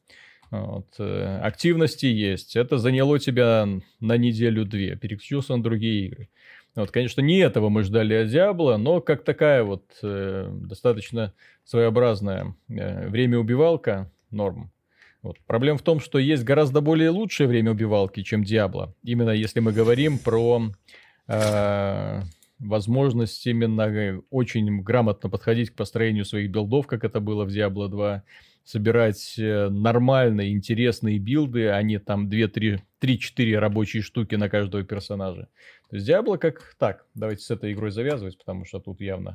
[0.52, 0.88] Вот.
[1.00, 2.58] Э, активности есть.
[2.58, 3.66] Это заняло тебя
[4.02, 4.98] на неделю-две.
[4.98, 6.30] Переключился на другие игры.
[6.76, 12.58] Вот, конечно, не этого мы ждали от Диабло, но как такая вот э, достаточно своеобразная
[12.68, 14.73] э, время-убивалка норм.
[15.24, 15.38] Вот.
[15.48, 18.94] Проблема в том, что есть гораздо более лучшее время убивалки, чем Диабло.
[19.04, 20.62] Именно если мы говорим про
[21.28, 22.22] э,
[22.60, 27.88] возможность именно э, очень грамотно подходить к построению своих билдов, как это было в Diablo
[27.88, 28.24] 2,
[28.66, 32.80] собирать э, нормальные, интересные билды, а не там 2-3-4
[33.58, 35.48] рабочие штуки на каждого персонажа.
[35.90, 39.34] То есть Diablo как так, давайте с этой игрой завязывать, потому что тут явно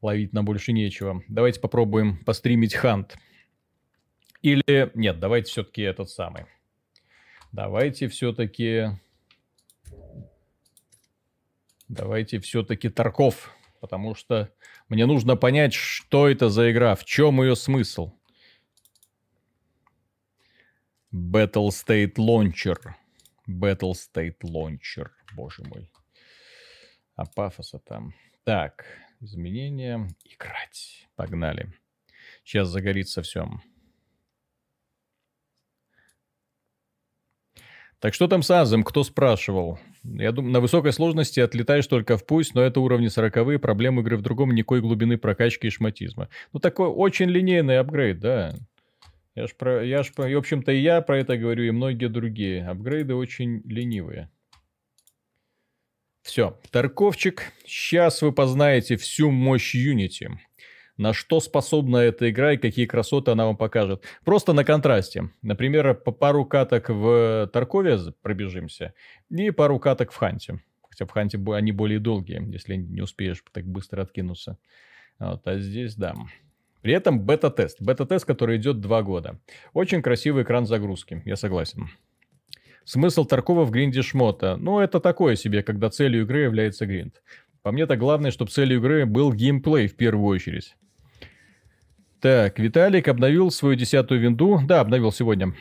[0.00, 1.22] ловить на больше нечего.
[1.26, 3.16] Давайте попробуем постримить Хант.
[4.44, 6.44] Или нет, давайте все-таки этот самый.
[7.50, 8.90] Давайте все-таки
[11.88, 14.52] Давайте все-таки Тарков, потому что
[14.90, 18.12] мне нужно понять, что это за игра, в чем ее смысл.
[21.10, 22.76] Battle State Launcher.
[23.48, 25.90] Battle State Launcher, боже мой.
[27.16, 28.14] А пафоса там.
[28.44, 28.84] Так,
[29.20, 30.06] изменения.
[30.24, 31.08] Играть.
[31.16, 31.72] Погнали.
[32.44, 33.48] Сейчас загорится все.
[38.04, 39.78] Так что там с Азом, кто спрашивал?
[40.02, 44.18] Я думаю, на высокой сложности отлетаешь только в пусть, но это уровни 40 проблемы игры
[44.18, 46.28] в другом, никакой глубины прокачки и шматизма.
[46.52, 48.56] Ну, такой очень линейный апгрейд, да.
[49.34, 52.10] Я ж про, я ж, и, в общем-то, и я про это говорю, и многие
[52.10, 52.68] другие.
[52.68, 54.30] Апгрейды очень ленивые.
[56.20, 60.28] Все, Тарковчик, сейчас вы познаете всю мощь Unity
[60.96, 64.04] на что способна эта игра и какие красоты она вам покажет.
[64.24, 65.30] Просто на контрасте.
[65.42, 68.94] Например, по пару каток в Таркове пробежимся
[69.30, 70.60] и пару каток в Ханте.
[70.88, 74.58] Хотя в Ханте они более долгие, если не успеешь так быстро откинуться.
[75.18, 76.14] Вот, а здесь, да.
[76.82, 77.80] При этом бета-тест.
[77.80, 79.40] Бета-тест, который идет два года.
[79.72, 81.88] Очень красивый экран загрузки, я согласен.
[82.84, 84.56] Смысл Таркова в гринде шмота?
[84.56, 87.22] Ну, это такое себе, когда целью игры является гринд.
[87.62, 90.76] По мне-то главное, чтобы целью игры был геймплей в первую очередь.
[92.24, 94.58] Так, Виталик обновил свою десятую винду.
[94.64, 95.54] Да, обновил сегодня.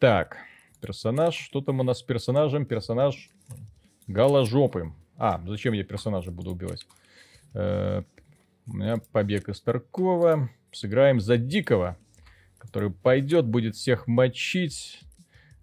[0.00, 0.38] Так,
[0.80, 1.36] персонаж.
[1.36, 2.66] Что там у нас с персонажем?
[2.66, 3.30] Персонаж
[4.08, 4.92] голожопый.
[5.16, 6.84] А, зачем я персонажа буду убивать?
[7.54, 8.02] Э,
[8.66, 10.50] у меня побег из Таркова.
[10.72, 11.96] Сыграем за Дикого,
[12.58, 15.02] который пойдет, будет всех мочить.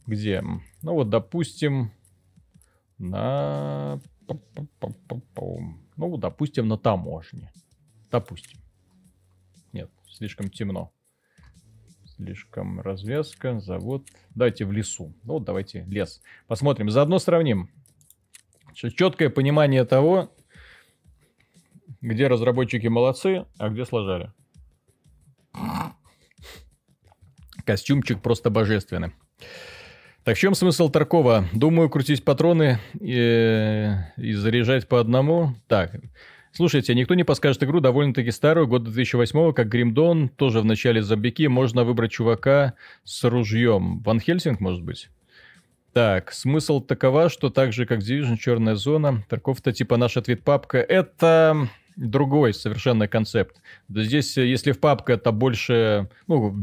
[0.05, 0.41] Где?
[0.81, 1.91] Ну вот, допустим,
[2.97, 3.99] на...
[5.97, 7.51] Ну, допустим, на таможне.
[8.09, 8.61] Допустим
[10.17, 10.91] слишком темно.
[12.15, 14.07] Слишком развязка, завод.
[14.33, 15.13] Давайте в лесу.
[15.23, 16.21] Ну, давайте лес.
[16.47, 16.89] Посмотрим.
[16.89, 17.69] Заодно сравним.
[18.73, 20.33] Четкое понимание того,
[22.01, 24.31] где разработчики молодцы, а где сложали.
[27.63, 29.11] Костюмчик просто божественный.
[30.23, 31.47] Так в чем смысл Таркова?
[31.53, 35.55] Думаю, крутить патроны и, и заряжать по одному.
[35.67, 35.91] Так,
[36.51, 41.47] слушайте, никто не подскажет игру довольно-таки старую, года 2008 как Гримдон, тоже в начале зомбики.
[41.47, 42.73] Можно выбрать чувака
[43.03, 43.99] с ружьем.
[44.01, 45.09] Ван Хельсинг, может быть?
[45.93, 50.77] Так, смысл такова, что так же, как Division, Черная зона, Тарков-то типа наш ответ папка.
[50.77, 53.57] Это другой совершенно концепт.
[53.89, 56.55] Здесь, э, если в папка это больше, ну,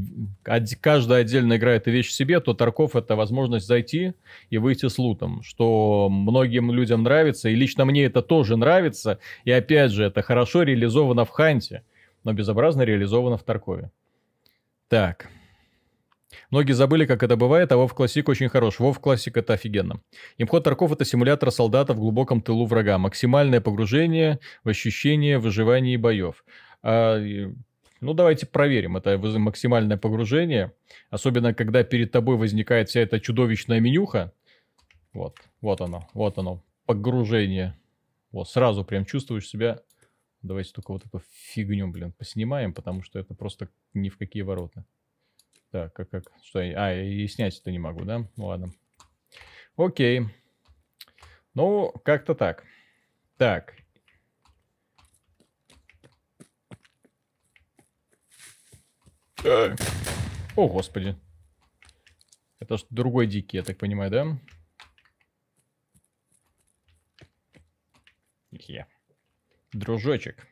[0.42, 4.14] каждая отдельная игра это вещь себе, то Тарков это возможность зайти
[4.50, 9.50] и выйти с лутом, что многим людям нравится, и лично мне это тоже нравится, и
[9.50, 11.82] опять же, это хорошо реализовано в Ханте,
[12.22, 13.90] но безобразно реализовано в Таркове.
[14.88, 15.28] Так,
[16.50, 18.80] Многие забыли, как это бывает, а WoW Classic очень хорош.
[18.80, 20.00] WoW Classic это офигенно.
[20.38, 22.98] Имход Тарков это симулятор солдата в глубоком тылу врага.
[22.98, 26.44] Максимальное погружение в ощущение выживания и боев.
[26.82, 27.18] А,
[28.00, 30.72] ну, давайте проверим это максимальное погружение.
[31.10, 34.32] Особенно, когда перед тобой возникает вся эта чудовищная менюха.
[35.12, 37.78] Вот, вот оно, вот оно, погружение.
[38.32, 39.80] Вот, сразу прям чувствуешь себя...
[40.42, 44.84] Давайте только вот эту фигню, блин, поснимаем, потому что это просто ни в какие ворота.
[45.74, 48.28] Так, как, как, что а, и снять это не могу, да?
[48.36, 48.72] Ну, ладно.
[49.76, 50.28] Окей.
[51.52, 52.62] Ну, как-то так.
[53.38, 53.74] Так.
[60.54, 61.16] О, господи.
[62.60, 64.38] Это ж другой дикий, я так понимаю, да?
[68.52, 68.86] Е.
[69.72, 70.46] Дружочек.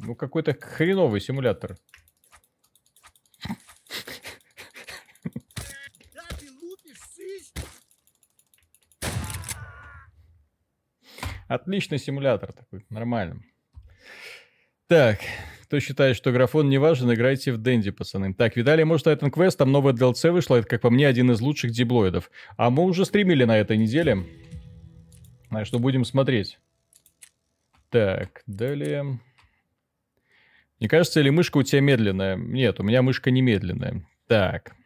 [0.00, 1.76] Ну, какой-то хреновый симулятор.
[11.48, 13.42] Отличный симулятор такой, нормально.
[14.86, 15.20] Так,
[15.62, 18.34] кто считает, что графон не важен, играйте в Дэнди, пацаны.
[18.34, 21.40] Так, видали, может, этот квест, там новая DLC вышла, это, как по мне, один из
[21.40, 22.30] лучших диблоидов.
[22.56, 24.24] А мы уже стримили на этой неделе.
[25.50, 26.58] Так что будем смотреть.
[27.90, 29.18] Так, далее.
[30.80, 32.36] Не кажется ли мышка у тебя медленная?
[32.36, 34.06] Нет, у меня мышка не медленная.
[34.28, 34.76] Так.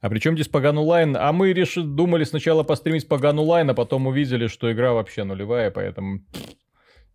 [0.00, 1.16] А при чем здесь Паган Онлайн?
[1.16, 5.70] А мы решили, думали сначала постримить Паган Онлайн, а потом увидели, что игра вообще нулевая,
[5.70, 6.20] поэтому...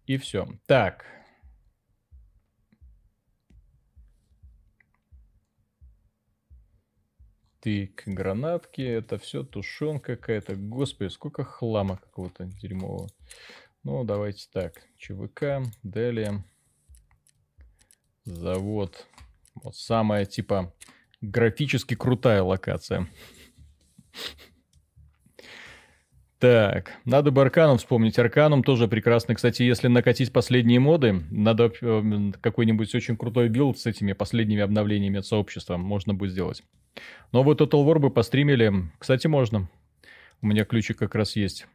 [0.06, 0.48] И все.
[0.68, 1.06] Так.
[7.62, 10.56] Тык, гранатки, это все тушенка какая-то.
[10.56, 13.10] Господи, сколько хлама какого-то дерьмового.
[13.84, 14.74] Ну, давайте так.
[14.98, 16.46] ЧВК, далее
[18.28, 19.08] завод.
[19.56, 20.74] Вот самая, типа,
[21.22, 23.08] графически крутая локация.
[26.40, 28.20] Так, надо бы Arcanum вспомнить.
[28.20, 29.34] Arcanum тоже прекрасный.
[29.34, 35.18] Кстати, если накатить последние моды, надо э, какой-нибудь очень крутой билд с этими последними обновлениями
[35.18, 36.64] от сообщества можно будет сделать.
[37.32, 38.72] Новый Total War бы постримили.
[39.00, 39.68] Кстати, можно.
[40.42, 41.66] У меня ключик как раз есть.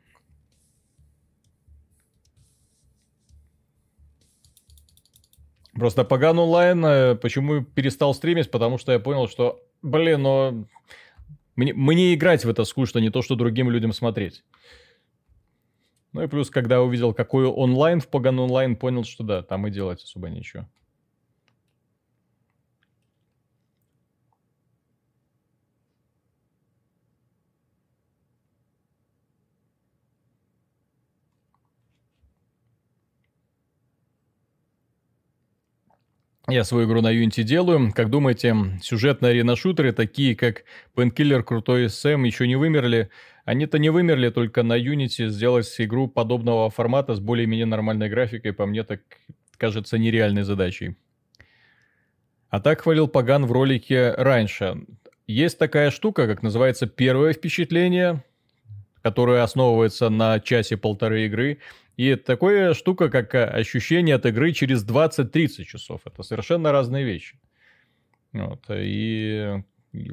[5.73, 10.66] Просто Паган онлайн, э, почему перестал стримить, потому что я понял, что, блин, но
[11.57, 14.45] мне, мне играть в это скучно, не то, что другим людям смотреть.
[16.12, 19.70] Ну и плюс, когда увидел, какой онлайн в Паган онлайн, понял, что да, там и
[19.70, 20.68] делать особо нечего.
[36.53, 37.92] Я свою игру на Unity делаю.
[37.94, 43.09] Как думаете, сюжетные арена-шутеры, такие как Painkiller, Крутой Сэм, еще не вымерли?
[43.46, 48.66] Они-то не вымерли, только на Unity сделать игру подобного формата с более-менее нормальной графикой, по
[48.66, 49.00] мне так
[49.57, 50.96] кажется нереальной задачей.
[52.50, 54.84] А так хвалил Паган в ролике раньше.
[55.26, 58.22] Есть такая штука, как называется первое впечатление,
[59.00, 61.61] которое основывается на часе-полторы игры–
[61.97, 66.01] и такая штука, как э, ощущение от игры через 20-30 часов.
[66.05, 67.38] Это совершенно разные вещи.
[68.32, 68.64] Вот.
[68.70, 69.62] И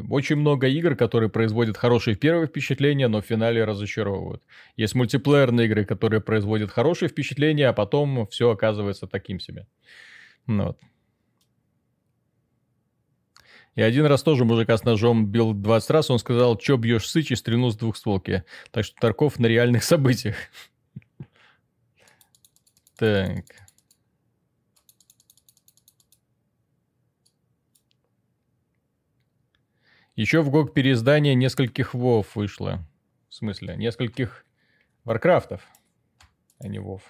[0.09, 4.43] очень много игр, которые производят хорошие первые впечатления, но в финале разочаровывают.
[4.75, 9.67] Есть мультиплеерные игры, которые производят хорошие впечатления, а потом все оказывается таким себе.
[10.47, 10.79] Ну вот.
[13.75, 17.31] И один раз тоже мужика с ножом бил 20 раз, он сказал, чё бьешь сыч
[17.31, 18.43] и стрельнул с двухстволки.
[18.71, 20.35] Так что Тарков на реальных событиях.
[22.99, 23.45] Так.
[30.17, 32.85] Еще в GOG переиздание нескольких ВОВ вышло.
[33.29, 34.45] В смысле, нескольких
[35.05, 35.65] Warcraft ов,
[36.59, 37.01] а не ВОВ.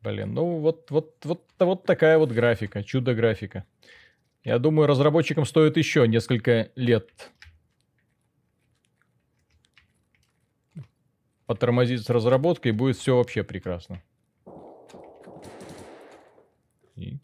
[0.00, 3.66] Блин, ну вот, вот, вот, вот такая вот графика, чудо-графика.
[4.42, 7.30] Я думаю, разработчикам стоит еще несколько лет
[11.44, 14.02] потормозить с разработкой, и будет все вообще прекрасно.
[16.98, 17.20] И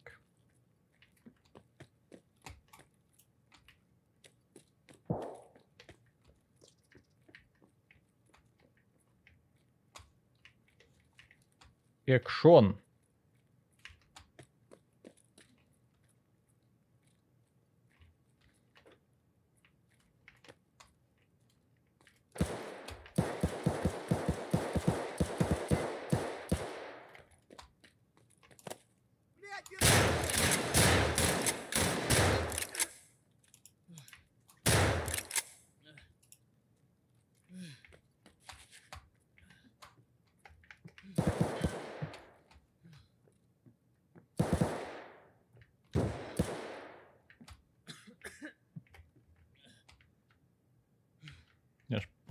[12.07, 12.84] Экшон.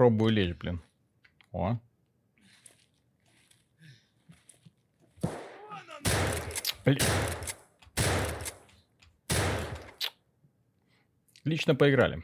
[0.03, 0.81] Пробую лечь, блин.
[1.53, 1.77] О.
[6.83, 6.99] Блин.
[11.45, 12.21] Лично поиграли.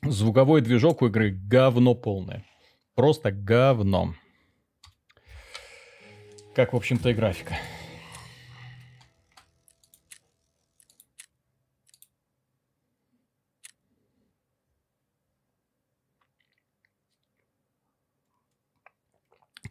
[0.00, 2.46] Звуковой движок у игры говно полное.
[2.94, 4.14] Просто говно.
[6.54, 7.58] Как, в общем-то, и графика.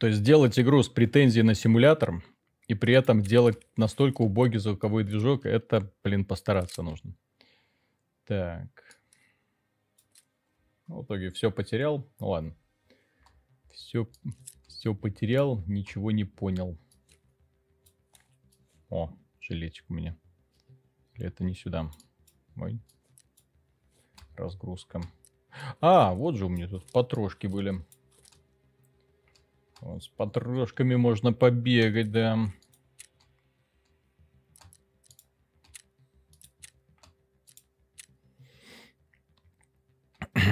[0.03, 2.21] То есть сделать игру с претензией на симулятор
[2.67, 7.15] и при этом делать настолько убогий звуковой движок, это, блин, постараться нужно.
[8.25, 8.67] Так.
[10.87, 12.05] В итоге все потерял.
[12.19, 12.53] Ну ладно.
[13.71, 14.09] Все,
[14.67, 16.77] все потерял, ничего не понял.
[18.89, 20.17] О, жилетик у меня.
[21.13, 21.89] Или это не сюда?
[22.57, 22.77] Ой.
[24.35, 25.01] Разгрузка.
[25.79, 27.85] А, вот же у меня тут потрошки были.
[29.99, 32.39] С потрошками можно побегать, да.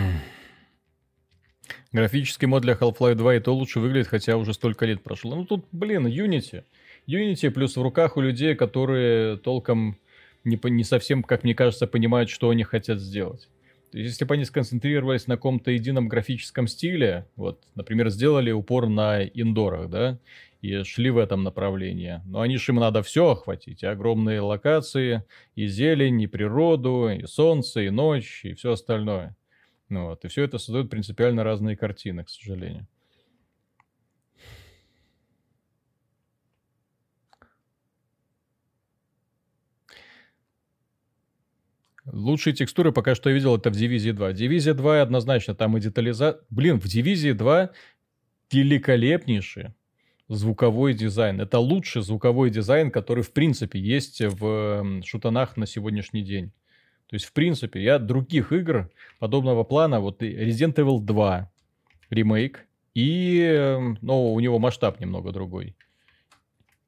[1.92, 5.36] Графический мод для Half-Life 2 и то лучше выглядит, хотя уже столько лет прошло.
[5.36, 6.66] Ну тут, блин, Unity.
[7.08, 9.98] Unity плюс в руках у людей, которые толком
[10.44, 13.48] не, не совсем, как мне кажется, понимают, что они хотят сделать.
[13.94, 19.90] Если бы они сконцентрировались на каком-то едином графическом стиле, вот, например, сделали упор на индорах,
[19.90, 20.18] да,
[20.62, 22.22] и шли в этом направлении.
[22.26, 23.84] Но они же им надо все охватить.
[23.84, 25.24] И огромные локации,
[25.56, 29.36] и зелень, и природу, и солнце, и ночь, и все остальное.
[29.90, 30.24] Ну, вот.
[30.24, 32.88] И все это создает принципиально разные картины, к сожалению.
[42.06, 44.34] Лучшие текстуры пока что я видел это в Дивизии 2.
[44.34, 46.42] Дивизия 2 однозначно там и детализация.
[46.50, 47.70] Блин, в Дивизии 2
[48.52, 49.70] великолепнейший
[50.28, 51.42] звуковой дизайн.
[51.42, 56.52] Это лучший звуковой дизайн, который в принципе есть в шутанах на сегодняшний день.
[57.08, 58.90] То есть, в принципе, я других игр
[59.20, 61.52] подобного плана, вот Resident Evil 2
[62.10, 65.76] ремейк, и, ну, у него масштаб немного другой.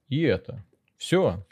[0.08, 0.64] И это.
[0.98, 1.46] Все.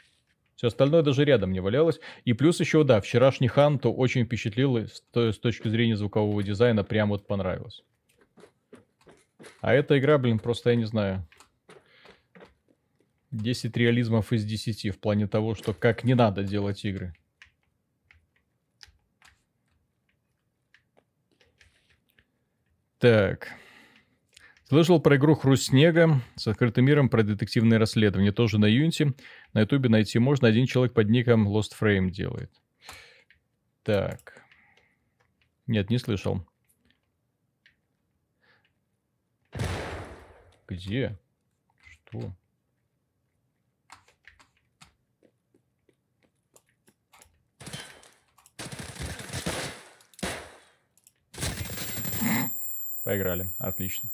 [0.62, 1.98] Все остальное даже рядом не валялось.
[2.24, 7.08] И плюс еще, да, вчерашний Ханто очень впечатлил с, с точки зрения звукового дизайна, прям
[7.08, 7.82] вот понравилось.
[9.60, 11.26] А эта игра, блин, просто я не знаю.
[13.32, 17.12] 10 реализмов из 10 в плане того, что как не надо делать игры.
[23.00, 23.48] Так.
[24.72, 28.32] Слышал про игру «Хруст снега» с открытым миром про детективное расследование.
[28.32, 29.12] Тоже на Юнити.
[29.52, 30.48] На Ютубе найти можно.
[30.48, 32.50] Один человек под ником Lost Frame делает.
[33.82, 34.42] Так.
[35.66, 36.48] Нет, не слышал.
[40.66, 41.18] Где?
[42.08, 42.34] Что?
[53.04, 53.44] Поиграли.
[53.58, 54.08] Отлично.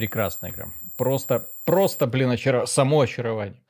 [0.00, 0.72] Прекрасная игра.
[0.96, 2.66] Просто, просто, блин, очар...
[2.66, 3.62] само очарование.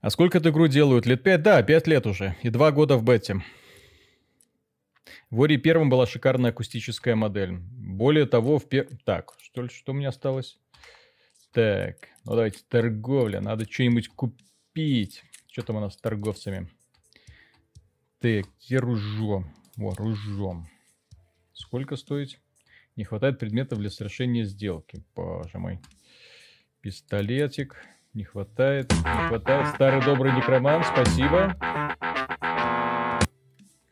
[0.00, 1.04] А сколько эту игру делают?
[1.04, 1.42] Лет пять?
[1.42, 2.36] Да, пять лет уже.
[2.42, 3.42] И два года в бете.
[5.28, 7.52] В Ори первом была шикарная акустическая модель.
[7.52, 8.88] Более того, в пер...
[9.04, 10.58] Так, что, что у меня осталось?
[11.54, 13.40] Так, ну давайте торговля.
[13.40, 15.22] Надо что-нибудь купить.
[15.52, 16.68] Что там у нас с торговцами?
[18.18, 19.44] Так, где ружо?
[19.78, 20.66] О, ружом.
[21.52, 22.40] Сколько стоит?
[22.96, 25.04] Не хватает предметов для совершения сделки.
[25.14, 25.78] Боже мой.
[26.80, 27.76] Пистолетик.
[28.14, 28.90] Не хватает.
[28.90, 29.76] Не хватает.
[29.76, 30.82] Старый добрый некроман.
[30.82, 31.56] Спасибо.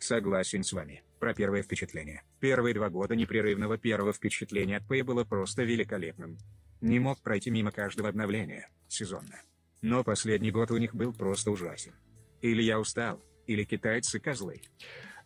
[0.01, 1.05] Согласен с вами.
[1.21, 2.25] Про первое впечатление.
[2.41, 6.39] Первые два года непрерывного первого впечатления от Пэй было просто великолепным.
[6.83, 9.41] Не мог пройти мимо каждого обновления, сезонно.
[9.83, 11.93] Но последний год у них был просто ужасен.
[12.41, 14.61] Или я устал, или китайцы козлы.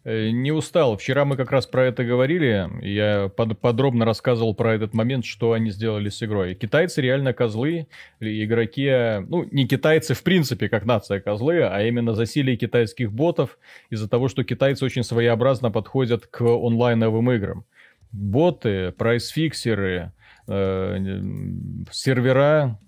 [0.04, 0.98] Э, не устал.
[0.98, 2.68] Вчера мы как раз про это говорили.
[2.82, 6.54] Я под, подробно рассказывал про этот момент, что они сделали с игрой.
[6.54, 7.88] Китайцы реально козлы.
[8.20, 14.10] Игроки, ну, не китайцы в принципе, как нация козлы, а именно засилие китайских ботов из-за
[14.10, 17.64] того, что китайцы очень своеобразно подходят к онлайновым играм.
[18.12, 20.12] Боты, прайсфиксеры,
[20.46, 22.78] сервера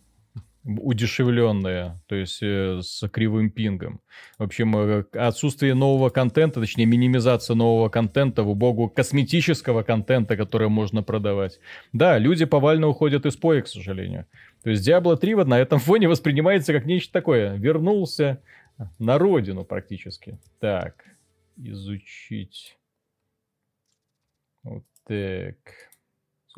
[0.76, 4.00] удешевленные, то есть э, с кривым пингом.
[4.38, 10.68] В общем, э, отсутствие нового контента, точнее минимизация нового контента в убогу косметического контента, который
[10.68, 11.58] можно продавать.
[11.92, 14.26] Да, люди повально уходят из поя, к сожалению.
[14.62, 17.54] То есть Diablo 3 вот на этом фоне воспринимается как нечто такое.
[17.54, 18.42] Вернулся
[18.98, 20.38] на родину практически.
[20.60, 21.04] Так,
[21.56, 22.76] изучить.
[24.62, 25.56] Вот так.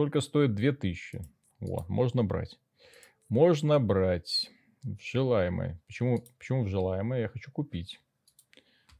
[0.01, 1.21] Сколько стоит 2000?
[1.61, 2.59] О, можно брать.
[3.29, 4.51] Можно брать
[4.83, 5.79] в желаемое.
[5.87, 7.21] Почему, почему в желаемое?
[7.21, 8.01] Я хочу купить.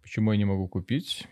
[0.03, 1.27] Почему я не могу купить?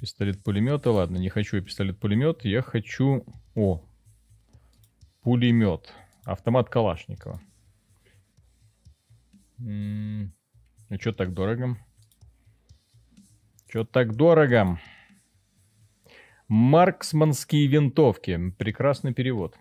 [0.00, 0.92] Пистолет-пулемета.
[0.92, 2.44] Ладно, не хочу я пистолет-пулемет.
[2.44, 3.26] Я хочу...
[3.56, 3.84] О,
[5.22, 5.92] пулемет.
[6.22, 7.40] Автомат Калашникова.
[9.58, 10.32] М
[10.88, 11.76] -м что так дорого?
[13.66, 14.78] Что так дорого?
[16.48, 18.50] Марксманские винтовки.
[18.58, 19.54] Прекрасный перевод.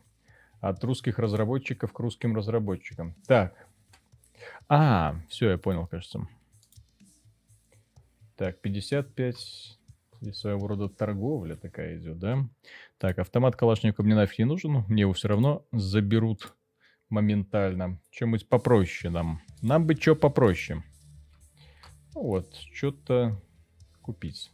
[0.62, 3.14] От русских разработчиков к русским разработчикам.
[3.28, 3.68] Так.
[4.70, 6.26] А, все, я понял, кажется.
[8.38, 9.78] Так, 55.
[10.22, 12.48] Здесь своего рода торговля такая идет, да?
[12.98, 14.86] Так, автомат Калашников мне нафиг не нужен.
[14.88, 16.56] Мне его все равно заберут
[17.10, 18.00] моментально.
[18.12, 19.42] Чем-нибудь попроще нам.
[19.62, 20.84] Нам бы что попроще.
[22.14, 23.42] Вот, что-то
[24.02, 24.52] купить.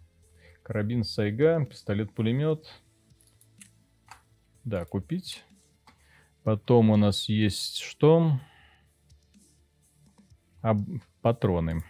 [0.63, 2.65] Карабин Сайга, пистолет-пулемет.
[4.63, 5.43] Да, купить.
[6.43, 8.39] Потом у нас есть что?
[10.61, 10.73] А,
[11.21, 11.83] патроны.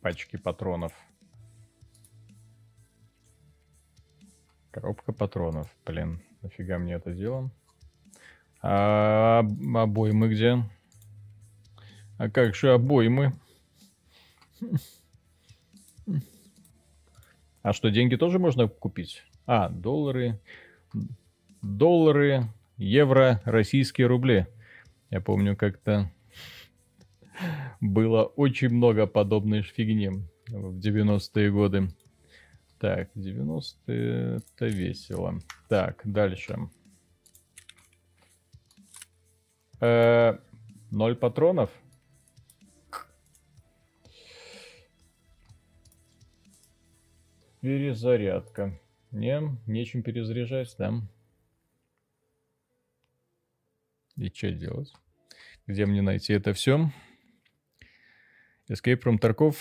[0.00, 0.92] Пачки патронов.
[4.70, 5.68] Коробка патронов.
[5.84, 7.50] Блин, нафига мне это дело?
[8.62, 9.40] А
[9.74, 10.58] обоймы где?
[12.16, 13.32] А как же обоймы?
[17.62, 19.24] А что, деньги тоже можно купить?
[19.46, 20.40] А, доллары,
[21.62, 22.44] доллары,
[22.76, 24.46] евро, российские рубли.
[25.10, 26.10] Я помню, как-то
[27.80, 30.10] было очень много подобной фигни
[30.48, 31.88] в 90-е годы.
[32.78, 35.40] Так, 90-е это весело.
[35.68, 36.58] Так, дальше.
[39.80, 40.38] Э,
[40.90, 41.70] ноль патронов.
[47.60, 48.78] Перезарядка.
[49.10, 51.02] Не, нечем перезаряжать, да.
[54.16, 54.92] И что делать?
[55.66, 56.90] Где мне найти это все?
[58.70, 59.56] Escape from Tarkov.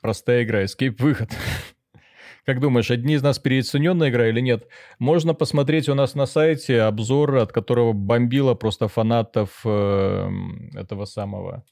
[0.00, 0.64] Простая игра.
[0.64, 1.30] Escape выход.
[2.46, 4.68] Как думаешь, одни из нас переоцененная игра или нет?
[4.98, 10.28] Можно посмотреть у нас на сайте обзор, от которого бомбило просто фанатов э,
[10.74, 11.64] этого самого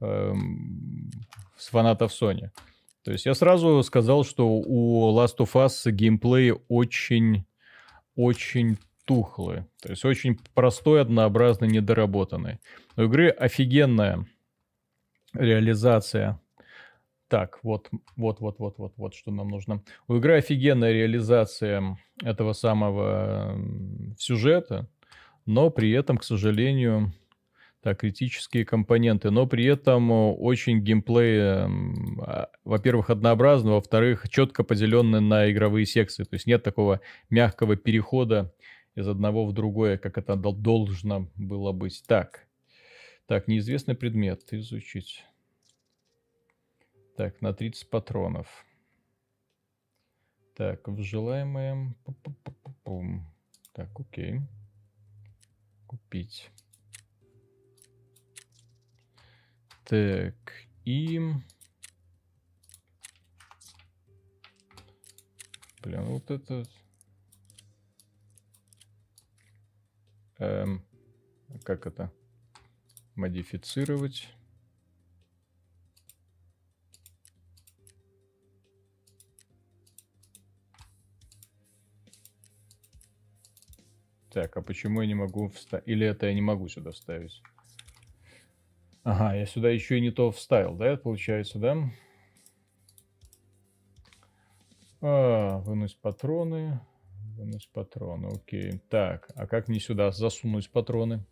[0.00, 0.32] э,
[1.56, 2.50] фанатов Sony.
[3.02, 7.46] То есть я сразу сказал, что у Last of Us геймплей очень,
[8.14, 9.64] очень тухлый.
[9.82, 12.58] То есть очень простой, однообразный, недоработанный.
[12.96, 14.26] У игры офигенная
[15.32, 16.40] реализация.
[17.28, 19.82] Так, вот, вот, вот, вот, вот, вот, что нам нужно.
[20.08, 23.56] У игры офигенная реализация этого самого
[24.18, 24.88] сюжета,
[25.46, 27.12] но при этом, к сожалению,
[27.82, 34.64] так, критические компоненты, но при этом э, очень геймплей, эм, а, во-первых, однообразный, во-вторых, четко
[34.64, 36.24] поделенный на игровые секции.
[36.24, 37.00] То есть нет такого
[37.30, 38.54] мягкого перехода
[38.94, 42.02] из одного в другое, как это должно было быть.
[42.06, 42.46] Так,
[43.26, 45.24] так, неизвестный предмет изучить.
[47.16, 48.66] Так, на 30 патронов.
[50.54, 51.94] Так, в желаемое...
[53.72, 54.40] Так, окей.
[55.86, 56.50] Купить.
[59.90, 60.36] Так,
[60.84, 61.18] И...
[65.82, 66.62] Блин, вот это...
[70.38, 70.86] Эм,
[71.64, 72.12] как это?
[73.16, 74.28] Модифицировать.
[84.30, 85.88] Так, а почему я не могу вставить?
[85.88, 87.42] Или это я не могу сюда вставить?
[89.02, 91.76] Ага, я сюда еще и не то вставил, да, получается, да?
[95.00, 96.80] А, вынуть патроны.
[97.36, 98.82] Вынуть патроны, окей.
[98.90, 101.24] Так, а как мне сюда засунуть патроны?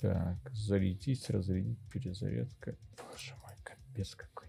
[0.00, 2.76] Так, зарядить, разрядить, перезарядка.
[2.98, 4.48] Боже мой, капец какой.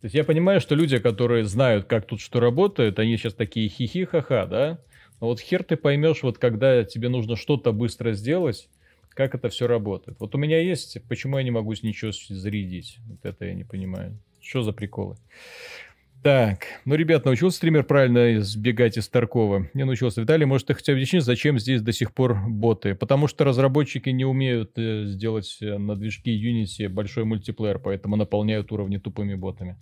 [0.00, 3.68] То есть я понимаю, что люди, которые знают, как тут что работает, они сейчас такие
[3.68, 4.78] хихи-ха-ха, да?
[5.20, 8.70] Но вот хер ты поймешь, вот когда тебе нужно что-то быстро сделать,
[9.18, 10.20] как это все работает.
[10.20, 12.98] Вот у меня есть, почему я не могу ничего зарядить?
[13.08, 14.16] Вот это я не понимаю.
[14.40, 15.16] Что за приколы?
[16.22, 19.70] Так, ну, ребят, научился стример правильно избегать из Таркова?
[19.74, 20.20] Не научился.
[20.20, 22.94] Виталий, может, ты хотя бы объяснишь, зачем здесь до сих пор боты?
[22.94, 28.70] Потому что разработчики не умеют э, сделать э, на движке Unity большой мультиплеер, поэтому наполняют
[28.70, 29.76] уровни тупыми ботами.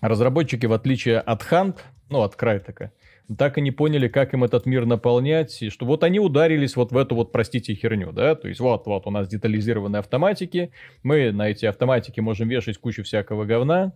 [0.00, 2.92] Разработчики, в отличие от Hunt, ну, от Крайтека,
[3.38, 6.92] так и не поняли, как им этот мир наполнять, и что вот они ударились вот
[6.92, 10.70] в эту вот, простите, херню, да, то есть вот, вот у нас детализированные автоматики,
[11.02, 13.92] мы на эти автоматики можем вешать кучу всякого говна,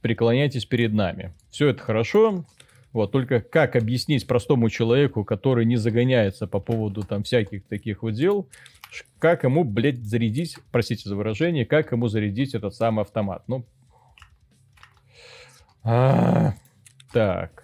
[0.00, 1.34] преклоняйтесь перед нами.
[1.50, 2.44] Все это хорошо,
[2.92, 8.12] вот, только как объяснить простому человеку, который не загоняется по поводу там всяких таких вот
[8.12, 8.48] дел,
[9.18, 13.44] как ему, блядь, зарядить, простите за выражение, как ему зарядить этот самый автомат.
[13.46, 13.64] Ну,
[15.82, 16.54] а,
[17.12, 17.59] так.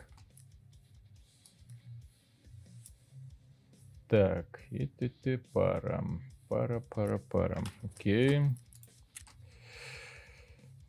[4.08, 6.22] Так, и ты ты парам.
[6.48, 7.64] Пара, пара, парам.
[7.82, 8.40] Окей.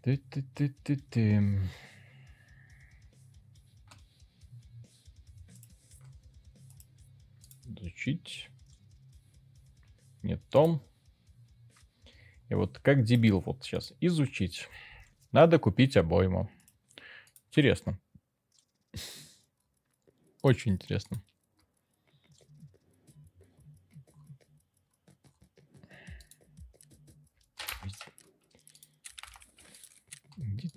[0.03, 1.59] Ты ты ты ты ты.
[7.65, 8.49] Изучить.
[10.21, 10.83] Нет, том.
[12.49, 13.93] И вот как дебил вот сейчас.
[13.99, 14.69] Изучить.
[15.31, 16.51] Надо купить обойму.
[17.47, 17.99] Интересно.
[20.43, 21.21] Очень интересно.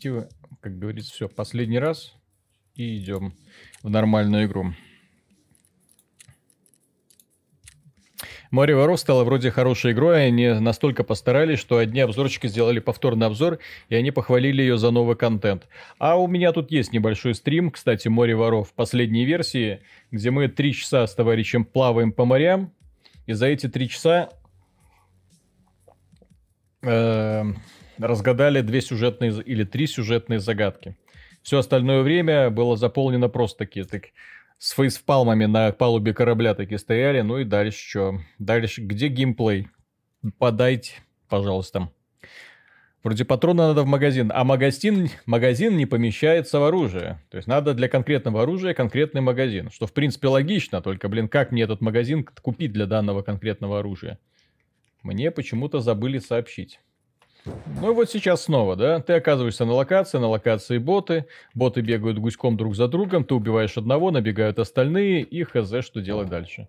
[0.00, 0.28] Идите вы,
[0.62, 2.14] как говорится, все, последний раз
[2.74, 3.34] и идем
[3.82, 4.72] в нормальную игру.
[8.50, 13.58] Море воров стало вроде хорошей игрой, они настолько постарались, что одни обзорщики сделали повторный обзор,
[13.90, 15.68] и они похвалили ее за новый контент.
[15.98, 20.72] А у меня тут есть небольшой стрим, кстати, Море воров последней версии, где мы три
[20.72, 22.72] часа с товарищем плаваем по морям,
[23.26, 24.30] и за эти три часа
[26.80, 27.44] э,
[28.00, 30.96] разгадали две сюжетные или три сюжетные загадки.
[31.42, 34.04] Все остальное время было заполнено просто таки так,
[34.58, 37.22] с фейспалмами на палубе корабля таки стояли.
[37.22, 38.20] Ну и дальше что?
[38.38, 39.68] Дальше, где геймплей?
[40.38, 40.92] Подайте,
[41.28, 41.90] пожалуйста.
[43.02, 47.22] Вроде патрона надо в магазин, а магазин, магазин не помещается в оружие.
[47.30, 49.70] То есть надо для конкретного оружия конкретный магазин.
[49.70, 54.18] Что в принципе логично, только, блин, как мне этот магазин купить для данного конкретного оружия?
[55.02, 56.78] Мне почему-то забыли сообщить.
[57.46, 62.56] Ну вот сейчас снова, да, ты оказываешься на локации, на локации боты, боты бегают гуськом
[62.56, 66.68] друг за другом, ты убиваешь одного, набегают остальные, и хз, что делать дальше.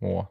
[0.00, 0.28] О,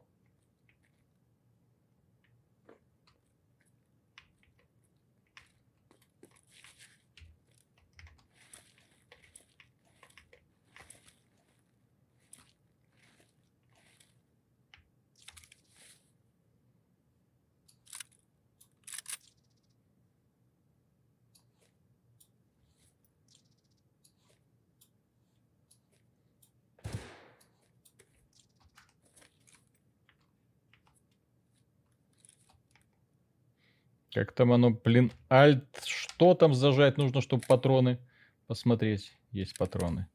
[34.17, 37.99] Как там оно, блин, альт, что там зажать нужно, чтобы патроны
[38.47, 39.13] посмотреть?
[39.31, 40.07] Есть патроны.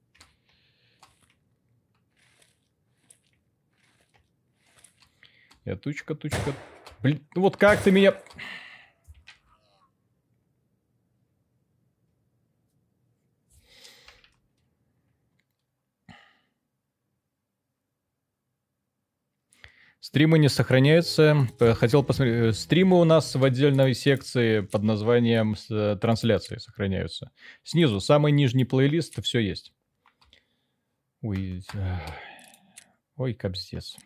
[5.65, 6.53] Я тучка, тучка.
[7.01, 8.21] Блин, ну вот как ты меня...
[20.13, 21.49] Стримы не сохраняются.
[21.59, 22.37] Хотел посмотреть.
[22.37, 27.31] Э, стримы у нас в отдельной секции под названием э, трансляции сохраняются.
[27.63, 29.73] Снизу самый нижний плейлист, все есть.
[31.23, 31.63] Ой,
[33.17, 33.97] ой, капздец.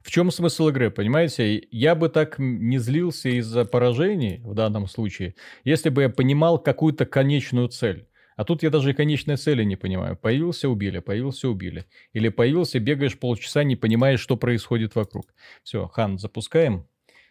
[0.00, 1.64] В чем смысл игры, понимаете?
[1.70, 7.06] Я бы так не злился из-за поражений в данном случае, если бы я понимал какую-то
[7.06, 8.08] конечную цель.
[8.36, 10.16] А тут я даже и конечной цели не понимаю.
[10.16, 11.86] Появился, убили, появился, убили.
[12.12, 15.32] Или появился, бегаешь полчаса, не понимаешь, что происходит вокруг.
[15.62, 16.86] Все, Хан, запускаем.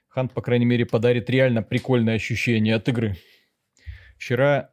[0.08, 3.18] Хан, по крайней мере, подарит реально прикольное ощущение от игры.
[4.18, 4.70] Вчера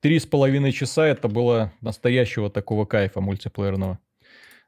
[0.00, 3.98] три с половиной часа это было настоящего такого кайфа мультиплеерного.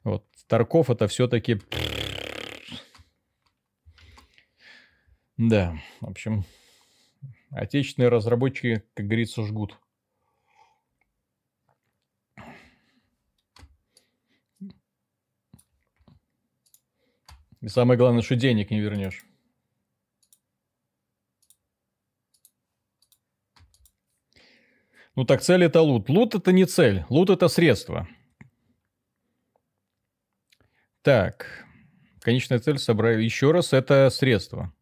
[0.04, 0.24] Вот.
[0.46, 1.60] Тарков это все-таки...
[5.36, 6.44] Да, в общем,
[7.50, 9.78] отечественные разработчики, как говорится, жгут.
[17.60, 19.24] И самое главное, что денег не вернешь.
[25.16, 26.08] Ну так цель это лут.
[26.10, 28.06] Лут это не цель, лут это средство.
[31.02, 31.64] Так,
[32.20, 34.72] конечная цель собрать еще раз это средство.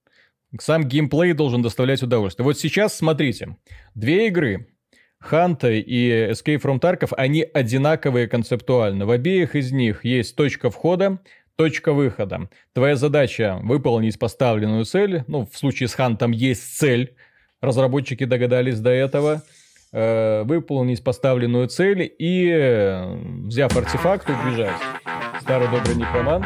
[0.59, 2.45] Сам геймплей должен доставлять удовольствие.
[2.45, 3.57] Вот сейчас смотрите,
[3.95, 4.75] две игры,
[5.19, 9.07] Ханта и Escape from Tarkov, они одинаковые концептуально.
[9.07, 11.21] В обеих из них есть точка входа,
[11.57, 12.49] точка выхода.
[12.73, 15.25] Твоя задача выполнить поставленную цель.
[15.27, 17.17] Ну, в случае с Хантом есть цель.
[17.61, 19.43] Разработчики догадались до этого.
[19.97, 23.15] Э, выполнить поставленную цель и, э,
[23.47, 24.81] взяв артефакт, убежать.
[25.41, 26.45] Старый добрый некромант.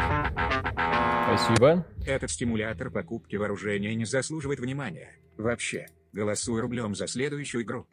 [1.25, 1.83] Спасибо.
[2.05, 5.15] Этот стимулятор покупки вооружения не заслуживает внимания.
[5.35, 7.87] Вообще, голосуй рублем за следующую игру.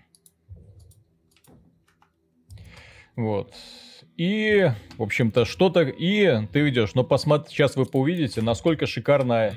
[3.16, 3.54] Вот.
[4.16, 5.82] И, в общем-то, что-то...
[5.82, 6.94] И ты идешь.
[6.94, 9.52] Но посмотри, сейчас вы увидите, насколько шикарно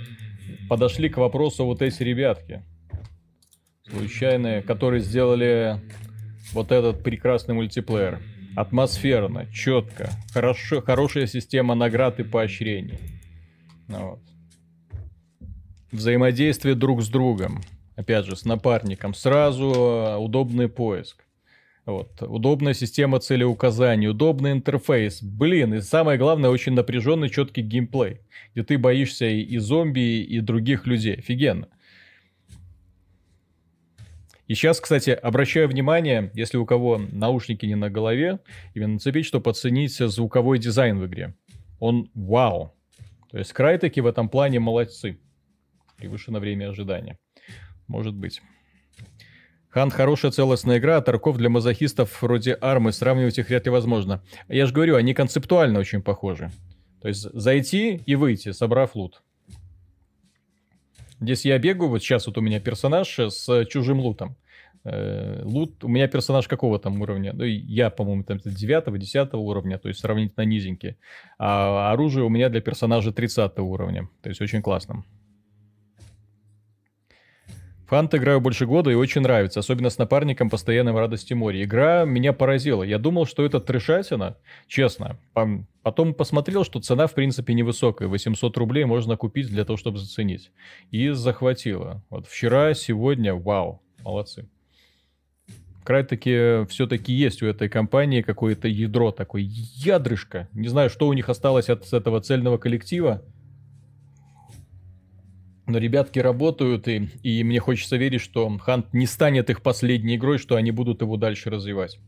[0.68, 2.64] подошли к вопросу вот эти ребятки.
[3.89, 5.80] Случайные, которые сделали
[6.51, 8.22] вот этот прекрасный мультиплеер.
[8.55, 12.99] Атмосферно, четко, хорошо, хорошая система наград и поощрений.
[13.88, 14.20] Ну вот.
[15.91, 17.62] Взаимодействие друг с другом.
[17.95, 19.14] Опять же, с напарником.
[19.14, 21.24] Сразу удобный поиск.
[21.90, 22.22] Вот.
[22.22, 25.24] Удобная система целеуказаний, удобный интерфейс.
[25.24, 28.22] Блин, и самое главное, очень напряженный, четкий геймплей,
[28.54, 31.16] где ты боишься и, и зомби, и других людей.
[31.16, 31.68] Офигенно.
[34.46, 38.40] И сейчас, кстати, обращаю внимание, если у кого наушники не на голове,
[38.76, 41.36] именно нацепить, чтобы оценить звуковой дизайн в игре.
[41.80, 42.76] Он вау.
[43.32, 45.20] То есть Крайтеки в этом плане молодцы.
[45.98, 47.18] Превышено время ожидания.
[47.88, 48.42] Может быть.
[49.70, 54.22] Хан хорошая целостная игра, а Тарков для мазохистов вроде Армы сравнивать их вряд ли возможно.
[54.47, 56.51] Я же говорю, они концептуально очень похожи.
[57.01, 59.22] То есть зайти и выйти, собрав лут.
[61.20, 64.38] Здесь я бегаю, вот сейчас вот у меня персонаж с чужим лутом.
[64.86, 67.34] Э, лут, у меня персонаж какого там уровня?
[67.34, 70.97] Ну, я, по-моему, там 9-10 уровня, то есть сравнительно низенький.
[71.38, 75.03] А оружие у меня для персонажа 30 уровня, то есть очень классно.
[77.90, 81.64] Фант играю больше года и очень нравится, особенно с напарником постоянно в радости море.
[81.64, 82.84] Игра меня поразила.
[82.84, 84.38] Я думал, что это трешатина,
[84.68, 85.18] честно.
[85.82, 88.08] Потом посмотрел, что цена в принципе невысокая.
[88.08, 90.52] 800 рублей можно купить для того, чтобы заценить.
[90.92, 92.04] И захватило.
[92.12, 94.48] Вот вчера, сегодня, вау, молодцы.
[95.84, 100.48] Край-таки все-таки есть у этой компании какое-то ядро, такое ядрышко.
[100.54, 103.24] Не знаю, что у них осталось от этого цельного коллектива.
[105.70, 110.39] Но ребятки работают, и, и мне хочется верить, что Хант не станет их последней игрой,
[110.39, 111.99] что они будут его дальше развивать.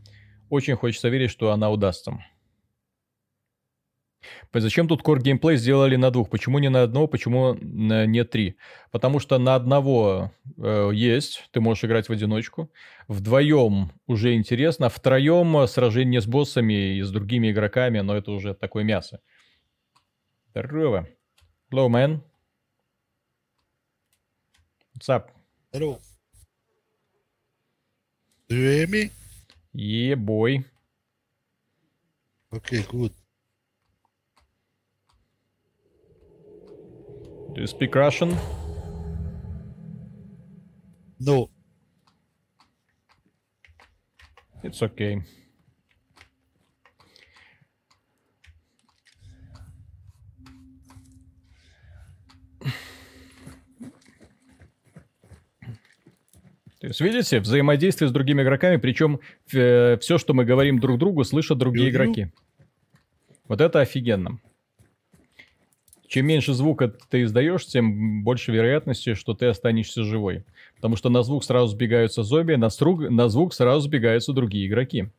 [0.49, 2.17] Очень хочется верить, что она удастся.
[4.51, 6.31] Зачем тут core геймплей сделали на двух?
[6.31, 8.57] Почему не на одного, почему не три?
[8.89, 12.71] Потому что на одного э, есть, ты можешь играть в одиночку.
[13.07, 14.89] Вдвоем уже интересно.
[14.89, 19.19] Втроем сражение с боссами и с другими игроками, но это уже такое мясо.
[20.49, 21.07] Здорово.
[21.71, 22.21] Hello, man.
[25.01, 25.31] What's up?
[25.73, 25.97] Hello.
[28.47, 29.09] Do you hear me?
[29.73, 30.63] Yeah, boy.
[32.53, 33.11] Okay, good.
[37.55, 38.37] Do you speak Russian?
[41.19, 41.49] No.
[44.61, 45.23] It's okay.
[57.03, 59.19] Есть, видите, взаимодействие с другими игроками, причем
[59.53, 61.95] э, все, что мы говорим друг другу, слышат другие Ю-ю.
[61.95, 62.31] игроки.
[63.47, 64.39] Вот это офигенно.
[66.07, 70.43] чем меньше звука ты издаешь, тем больше вероятности, что ты останешься живой.
[70.75, 75.09] Потому что на звук сразу сбегаются зомби, на, струг, на звук сразу сбегаются другие игроки.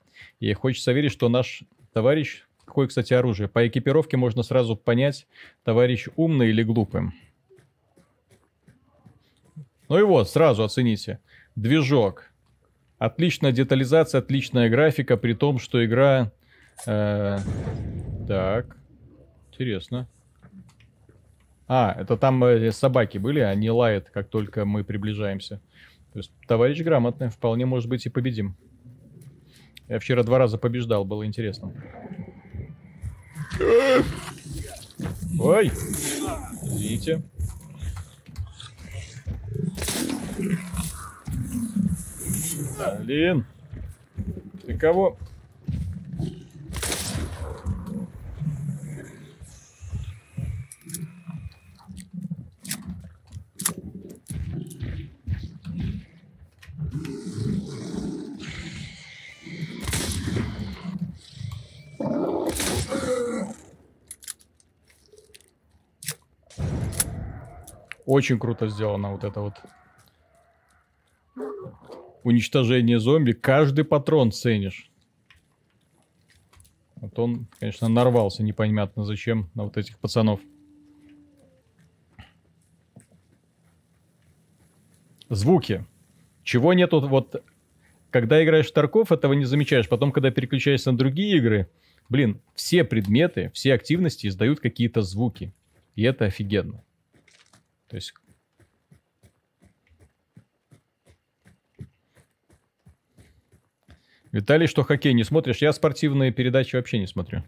[0.40, 1.62] И хочется верить, что наш
[1.92, 2.44] товарищ...
[2.64, 3.48] Какое, кстати, оружие?
[3.48, 5.26] По экипировке можно сразу понять,
[5.64, 7.10] товарищ умный или глупый.
[9.88, 11.18] Ну и вот, сразу оцените.
[11.56, 12.30] Движок.
[12.98, 16.30] Отличная детализация, отличная графика, при том, что игра...
[16.86, 17.38] Э,
[18.28, 18.76] так,
[19.50, 20.08] интересно.
[21.68, 25.60] А, это там э, собаки были, они лают, как только мы приближаемся.
[26.12, 28.56] То есть, товарищ грамотный, вполне может быть и победим.
[29.88, 31.72] Я вчера два раза побеждал, было интересно.
[35.38, 35.68] Ой!
[36.62, 37.22] Извините.
[43.00, 43.44] Блин.
[44.66, 45.16] Ты кого?
[68.04, 69.54] Очень круто сделано вот это вот.
[72.24, 73.32] Уничтожение зомби.
[73.32, 74.90] Каждый патрон ценишь.
[76.96, 80.40] Вот он, конечно, нарвался непонятно зачем на вот этих пацанов.
[85.28, 85.84] Звуки.
[86.44, 87.42] Чего нету вот...
[88.10, 89.88] Когда играешь в Тарков, этого не замечаешь.
[89.88, 91.70] Потом, когда переключаешься на другие игры,
[92.08, 95.52] блин, все предметы, все активности издают какие-то звуки.
[95.96, 96.84] И это офигенно.
[97.88, 98.14] То есть
[104.32, 105.58] Виталий, что хоккей не смотришь?
[105.58, 107.44] Я спортивные передачи вообще не смотрю.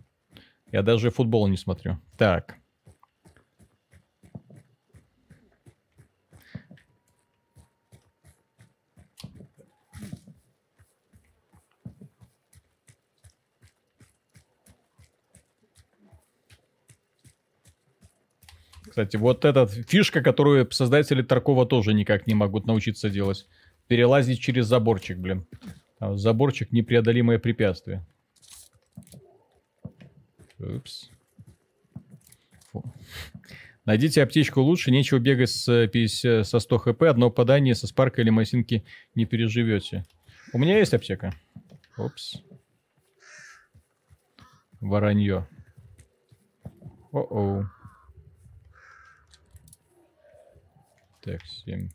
[0.71, 1.99] Я даже футбол не смотрю.
[2.19, 2.57] Так.
[18.91, 23.49] Кстати, вот эта фишка, которую создатели Таркова тоже никак не могут научиться делать.
[23.89, 25.47] Перелазить через заборчик, блин.
[25.99, 28.05] А заборчик непреодолимое препятствие.
[30.59, 31.11] Упс.
[32.71, 32.85] Фу.
[33.85, 38.31] Найдите аптечку лучше, нечего бегать с, 50, со 100 хп, одно попадание со спарка или
[38.31, 38.85] масинки
[39.15, 40.05] не переживете.
[40.53, 41.35] У меня есть аптека.
[41.97, 42.43] Опс.
[44.81, 45.47] Воронье.
[47.13, 47.67] О-оу.
[51.21, 51.89] Так, 7.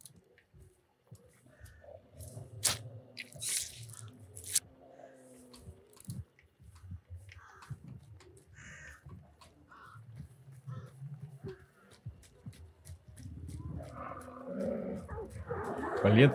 [16.04, 16.34] Блин.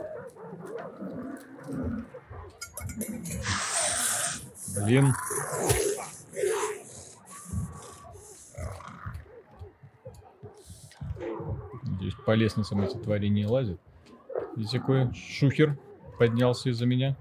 [4.77, 5.15] Блин.
[11.85, 13.81] Здесь по лестницам эти твари не лазят.
[14.57, 15.79] Здесь какой шухер
[16.19, 17.17] поднялся из-за меня.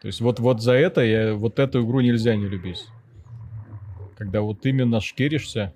[0.00, 2.86] То есть вот, вот за это я, вот эту игру нельзя не любить.
[4.16, 5.74] Когда вот именно шкеришься,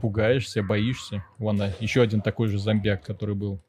[0.00, 1.24] пугаешься, боишься.
[1.38, 3.60] Вон, а, еще один такой же зомбяк, который был.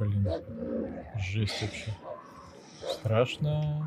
[0.00, 0.26] Блин,
[1.18, 1.94] жесть вообще.
[2.90, 3.86] Страшно.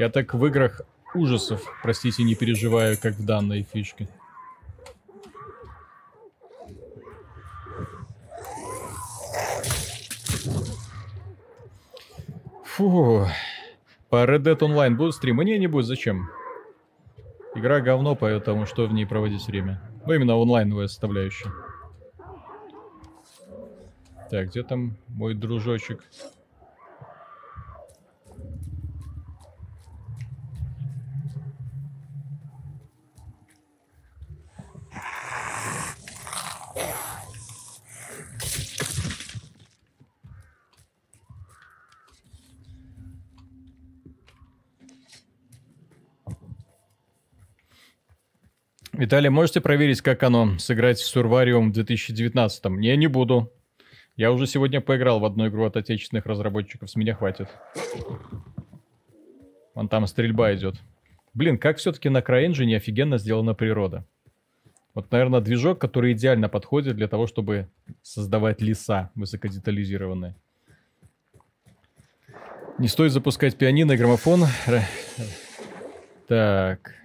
[0.00, 0.80] Я так в играх
[1.12, 4.08] ужасов, простите, не переживаю, как в данной фишке.
[12.64, 13.26] Фу.
[14.08, 15.44] По Red Dead Online будут стримы?
[15.44, 15.84] Не, не будет.
[15.84, 16.30] Зачем?
[17.54, 19.82] Игра говно, поэтому что в ней проводить время?
[20.06, 21.52] Ну, именно онлайновая составляющая.
[24.30, 26.02] Так, где там мой дружочек?
[49.10, 52.64] Виталий, можете проверить, как оно сыграть в Сурвариум в 2019?
[52.66, 53.52] Не, не буду.
[54.14, 57.48] Я уже сегодня поиграл в одну игру от отечественных разработчиков, с меня хватит.
[59.74, 60.76] Вон там стрельба идет.
[61.34, 64.06] Блин, как все-таки на CryEngine офигенно сделана природа.
[64.94, 67.66] Вот, наверное, движок, который идеально подходит для того, чтобы
[68.02, 70.36] создавать леса высокодетализированные.
[72.78, 74.44] Не стоит запускать пианино и граммофон.
[76.28, 76.99] Так.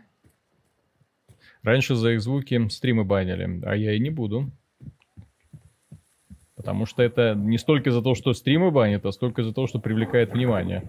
[1.66, 4.52] Раньше за их звуки стримы банили, а я и не буду.
[6.56, 9.80] Потому что это не столько за то, что стримы банят, а столько за то, что
[9.80, 10.84] привлекает внимание.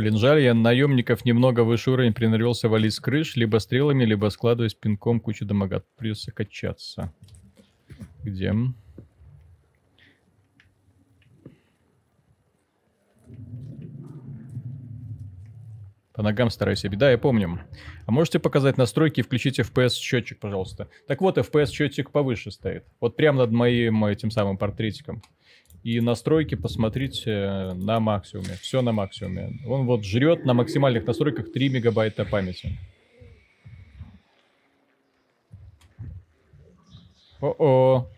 [0.00, 4.72] Блин, жаль, я наемников немного выше уровень принарился валить с крыш, либо стрелами, либо складываясь
[4.72, 5.84] пинком кучу дамага.
[5.98, 7.12] Придется качаться.
[8.24, 8.54] Где?
[16.14, 16.82] По ногам стараюсь.
[16.82, 17.60] Да, я помню.
[18.06, 20.88] А можете показать настройки и включить FPS счетчик, пожалуйста.
[21.08, 22.86] Так вот, FPS счетчик повыше стоит.
[23.00, 25.20] Вот прямо над моим этим самым портретиком.
[25.82, 28.56] И настройки посмотрите на максимуме.
[28.60, 29.60] Все на максимуме.
[29.66, 32.78] Он вот жрет на максимальных настройках 3 мегабайта памяти.
[37.40, 38.10] О-о.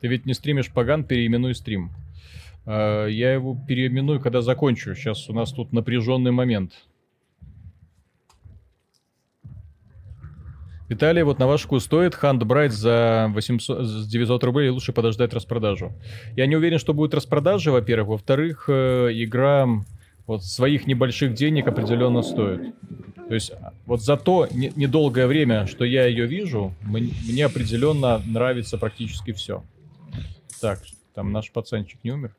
[0.00, 1.90] Ты ведь не стримишь Паган, переименуй стрим.
[2.66, 4.94] А, я его переименую, когда закончу.
[4.94, 6.72] Сейчас у нас тут напряженный момент.
[10.88, 15.92] Виталий, вот на ваш стоит хант брать за 800, 900 рублей, лучше подождать распродажу.
[16.36, 18.08] Я не уверен, что будет распродажа, во-первых.
[18.08, 19.66] Во-вторых, э, игра
[20.28, 22.74] вот своих небольших денег определенно стоит.
[23.28, 23.52] То есть
[23.86, 29.64] вот за то недолгое время, что я ее вижу, мне определенно нравится практически все.
[30.60, 30.80] Так,
[31.14, 32.34] там наш пацанчик не умер.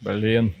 [0.00, 0.54] Блин.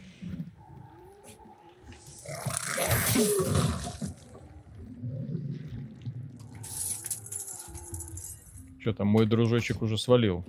[8.80, 10.44] Что там, мой дружочек уже свалил.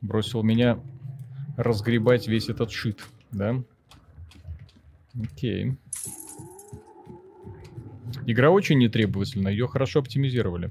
[0.00, 0.78] Бросил меня
[1.56, 3.62] разгребать весь этот шит, да?
[5.22, 5.76] Окей.
[8.26, 10.70] Игра очень нетребовательна, ее хорошо оптимизировали.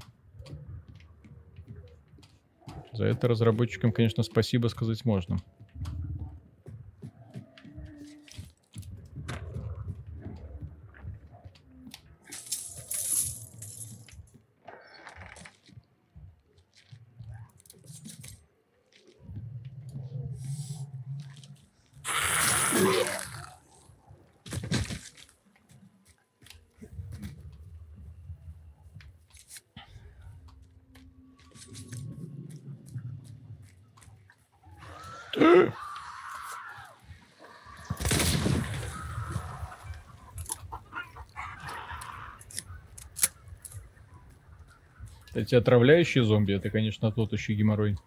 [2.92, 5.38] За это разработчикам, конечно, спасибо сказать можно.
[45.44, 47.98] Эти отравляющие зомби, это, конечно, тот еще геморрой.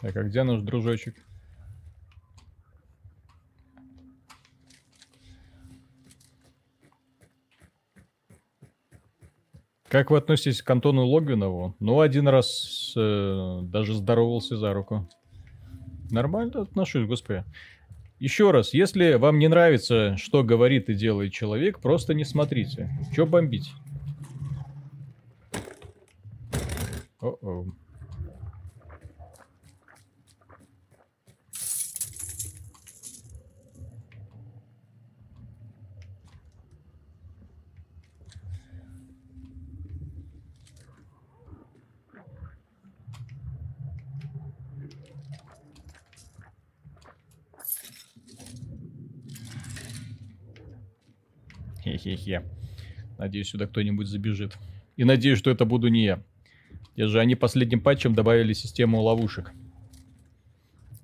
[0.00, 1.14] Так, а где наш дружочек?
[9.86, 11.76] Как вы относитесь к Антону Логвинову?
[11.78, 15.08] Ну, один раз э, даже здоровался за руку.
[16.10, 17.44] Нормально отношусь, господи.
[18.20, 22.90] Еще раз, если вам не нравится, что говорит и делает человек, просто не смотрите.
[23.16, 23.72] Че бомбить?
[27.18, 27.64] О-о.
[52.30, 52.42] Хе-хе-хе.
[53.18, 54.56] Надеюсь, сюда кто-нибудь забежит.
[54.96, 56.22] И надеюсь, что это буду не я.
[56.96, 59.52] Те же они последним патчем добавили систему ловушек.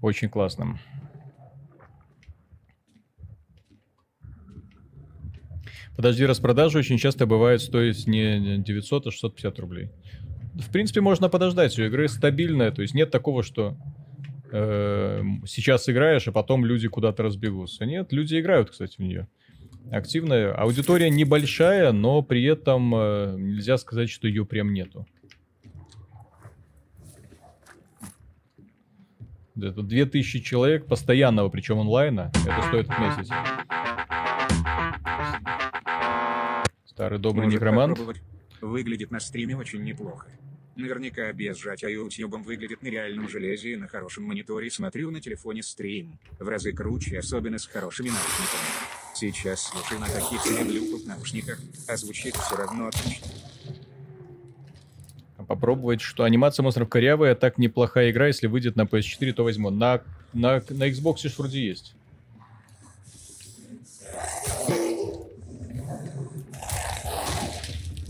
[0.00, 0.78] Очень классно.
[5.96, 9.90] Подожди, распродажи очень часто бывают стоить не 900, а 650 рублей.
[10.54, 11.78] В принципе, можно подождать.
[11.78, 13.76] У игры стабильная, то есть нет такого, что
[14.52, 17.86] э, сейчас играешь, а потом люди куда-то разбегутся.
[17.86, 19.28] Нет, люди играют, кстати, в нее.
[19.90, 20.52] Активная.
[20.52, 25.06] Аудитория небольшая, но при этом э, нельзя сказать, что ее прям нету.
[29.56, 32.30] Это 2000 человек постоянного, причем онлайна.
[32.46, 33.30] Это стоит отметить.
[36.84, 37.98] Старый добрый Может некромант.
[38.60, 40.28] Выглядит на стриме очень неплохо.
[40.76, 45.62] Наверняка без сжатия ютубом выглядит на реальном железе и на хорошем мониторе смотрю на телефоне
[45.62, 46.18] стрим.
[46.38, 48.95] В разы круче, особенно с хорошими наушниками.
[49.18, 53.26] Сейчас слушаю на каких-то Bluetooth наушниках, а звучит все равно отлично.
[55.48, 59.70] Попробовать, что анимация монстров корявая, так неплохая игра, если выйдет на PS4, то возьму.
[59.70, 60.02] На,
[60.34, 61.94] на, на Xbox вроде есть.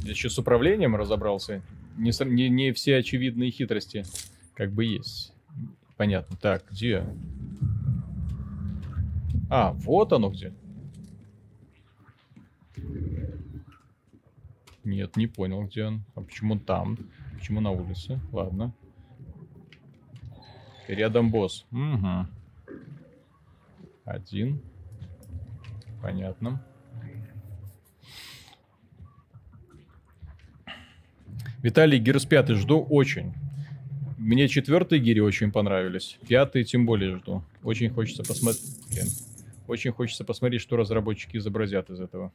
[0.03, 1.63] Я еще с управлением разобрался.
[1.97, 4.05] Не, не, не все очевидные хитрости
[4.55, 5.33] как бы есть.
[5.97, 6.37] Понятно.
[6.37, 7.05] Так, где?
[9.49, 10.53] А, вот оно где.
[14.85, 16.05] Нет, не понял, где он.
[16.15, 16.99] А почему там?
[17.35, 18.21] Почему на улице?
[18.33, 18.73] Ладно.
[20.89, 21.67] Рядом босс.
[21.73, 22.27] Угу.
[24.05, 24.63] Один.
[26.01, 26.65] Понятно.
[31.63, 33.35] Виталий, Гирс 5 жду очень.
[34.19, 36.19] Мне четвертые гири очень понравились.
[36.29, 37.43] Пятый тем более жду.
[37.63, 38.63] Очень хочется посмотреть.
[39.67, 42.33] Очень хочется посмотреть, что разработчики изобразят из этого.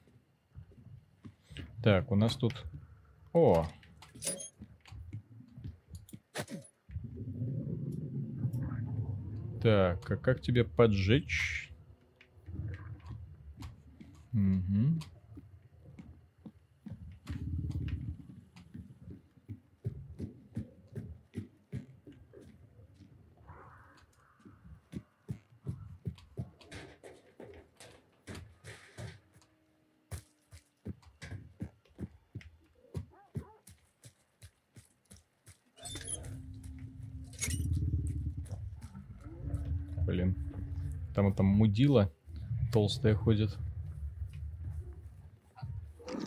[1.82, 2.54] Так, у нас тут...
[3.34, 3.66] О!
[9.64, 11.72] Так, а как тебе поджечь?
[14.32, 15.00] Мгм.
[40.12, 40.36] Блин.
[41.22, 42.12] Там там мудила
[42.74, 43.56] толстая ходит.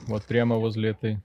[0.07, 1.21] Вот прямо возле этой.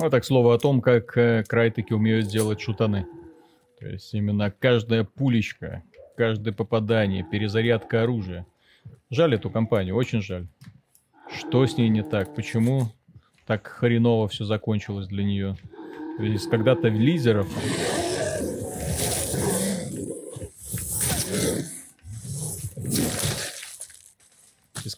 [0.00, 3.06] Вот так слово о том, как э, крайтеки умеют делать шутаны.
[3.78, 5.82] То есть именно каждая пулечка,
[6.16, 8.46] каждое попадание, перезарядка оружия.
[9.10, 10.46] Жаль эту компанию, очень жаль.
[11.30, 12.34] Что с ней не так?
[12.34, 12.88] Почему
[13.46, 15.56] так хреново все закончилось для нее?
[16.18, 17.46] Есть когда-то лидеров...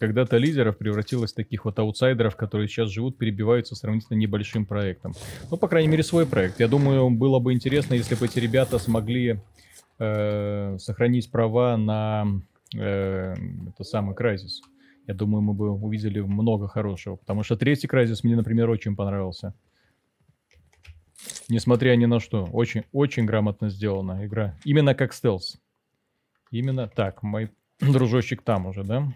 [0.03, 5.13] когда-то лидеров превратилось в таких вот аутсайдеров, которые сейчас живут, перебиваются сравнительно небольшим проектом.
[5.49, 6.59] Ну, по крайней мере, свой проект.
[6.59, 9.39] Я думаю, было бы интересно, если бы эти ребята смогли
[10.01, 12.27] э, сохранить права на
[12.75, 13.35] э,
[13.69, 14.59] это самый Crysis.
[15.07, 17.15] Я думаю, мы бы увидели много хорошего.
[17.15, 19.55] Потому что третий Crysis мне, например, очень понравился.
[21.49, 22.47] Несмотря ни на что.
[22.47, 24.59] Очень, очень грамотно сделана игра.
[24.65, 25.61] Именно как стелс.
[26.51, 27.23] Именно так.
[27.23, 29.07] Мой дружочек там уже, да?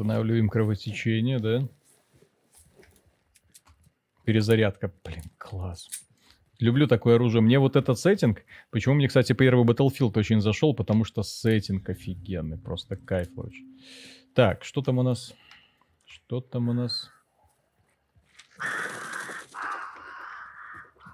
[0.00, 1.68] Останавливаем кровотечение, да?
[4.24, 4.90] Перезарядка.
[5.04, 5.90] Блин, класс.
[6.58, 7.42] Люблю такое оружие.
[7.42, 8.42] Мне вот этот сеттинг...
[8.70, 10.74] Почему мне, кстати, первый Battlefield очень зашел?
[10.74, 12.56] Потому что сеттинг офигенный.
[12.56, 13.78] Просто кайф очень.
[14.34, 15.34] Так, что там у нас?
[16.06, 17.10] Что там у нас?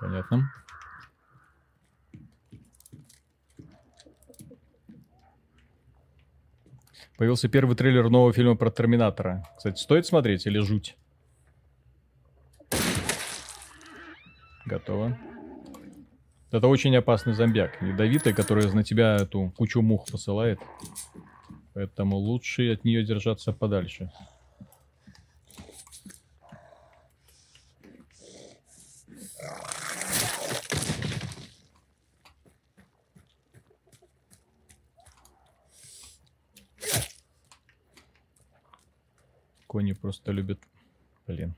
[0.00, 0.48] Понятно.
[7.16, 9.48] Появился первый трейлер нового фильма про Терминатора.
[9.56, 10.97] Кстати, стоит смотреть или жуть?
[14.66, 15.18] Готово.
[16.51, 17.80] Это очень опасный зомбяк.
[17.80, 20.60] Ядовитый, который на тебя эту кучу мух посылает.
[21.72, 24.10] Поэтому лучше от нее держаться подальше.
[39.76, 40.58] Кони просто любят...
[41.26, 41.54] Блин.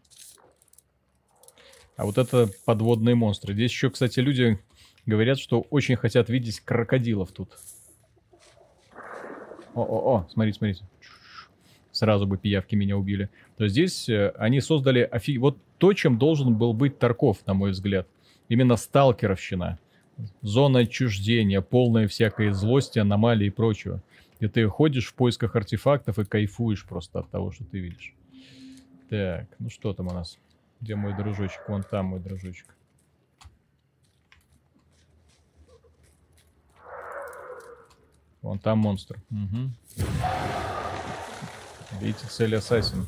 [1.96, 3.54] А вот это подводные монстры.
[3.54, 4.58] Здесь еще, кстати, люди
[5.06, 7.56] говорят, что очень хотят видеть крокодилов тут.
[9.72, 10.84] О-о-о, смотрите, смотрите.
[11.92, 13.30] Сразу бы пиявки меня убили.
[13.56, 15.38] То есть здесь э, они создали офиг...
[15.40, 18.08] Вот то, чем должен был быть Тарков, на мой взгляд.
[18.48, 19.78] Именно сталкеровщина.
[20.42, 24.02] Зона отчуждения, полная всякой злости, аномалии и прочего.
[24.38, 28.14] Где ты ходишь в поисках артефактов и кайфуешь просто от того, что ты видишь.
[29.10, 30.38] Так, ну что там у нас?
[30.80, 31.68] Где мой дружочек?
[31.68, 32.76] Вон там мой дружочек.
[38.42, 39.20] Вон там монстр.
[39.30, 40.06] Угу.
[42.00, 43.06] Видите, цель ассасин.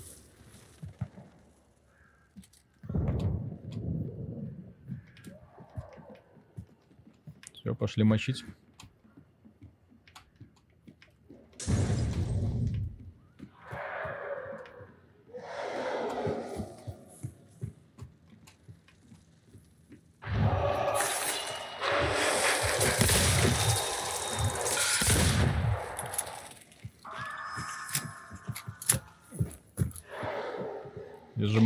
[7.55, 8.44] Все, пошли мочить.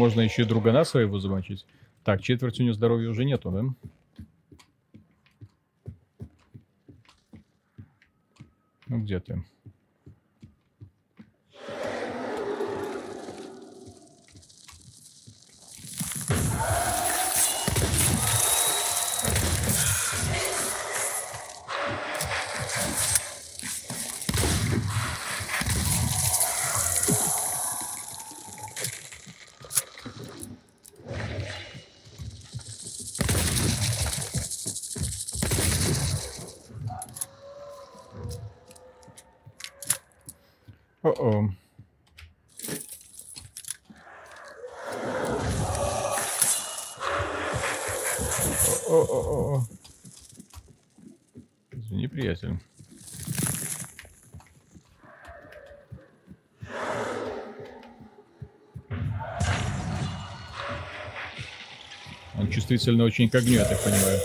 [0.05, 1.65] Можно еще и другана своего замочить.
[2.05, 3.63] Так, четверть у него здоровья уже нету, да?
[8.87, 9.43] Ну где ты?
[62.85, 64.21] Чувствительно очень к огню, я так понимаю.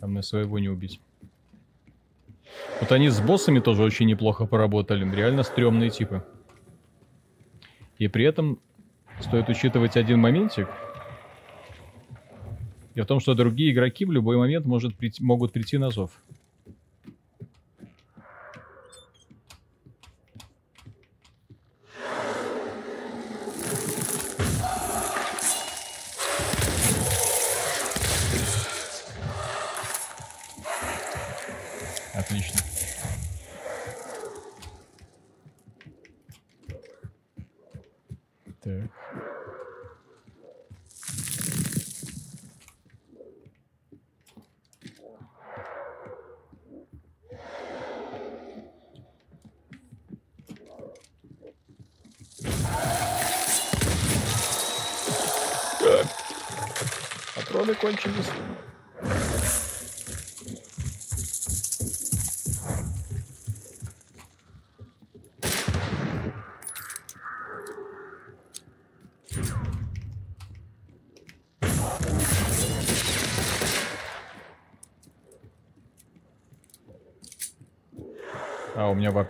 [0.00, 1.02] Там на своего не убить.
[2.80, 5.04] Вот они с боссами тоже очень неплохо поработали.
[5.14, 6.24] Реально стрёмные типы.
[7.98, 8.58] И при этом
[9.20, 10.68] стоит учитывать один моментик.
[12.94, 16.22] И в том, что другие игроки в любой момент может прийти, могут прийти на зов.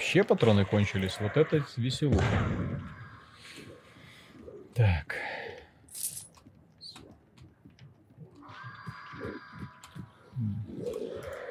[0.08, 1.18] Вообще патроны кончились.
[1.20, 2.24] Вот это веселуха.
[4.74, 5.16] Так.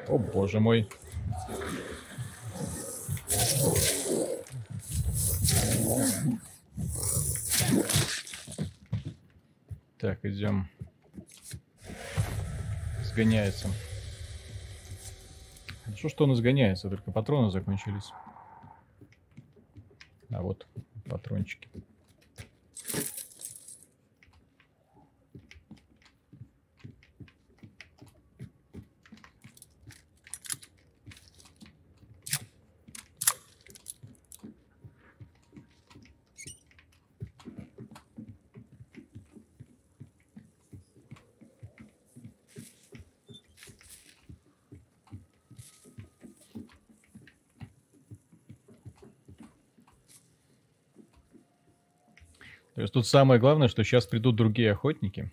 [0.08, 0.90] О, боже мой.
[10.00, 10.68] Так, идем.
[13.04, 13.68] Сгоняется.
[15.86, 18.12] Хорошо, что он изгоняется, только патроны закончились.
[20.32, 20.68] А вот
[21.10, 21.70] патрончики.
[52.88, 55.32] Есть тут самое главное, что сейчас придут другие охотники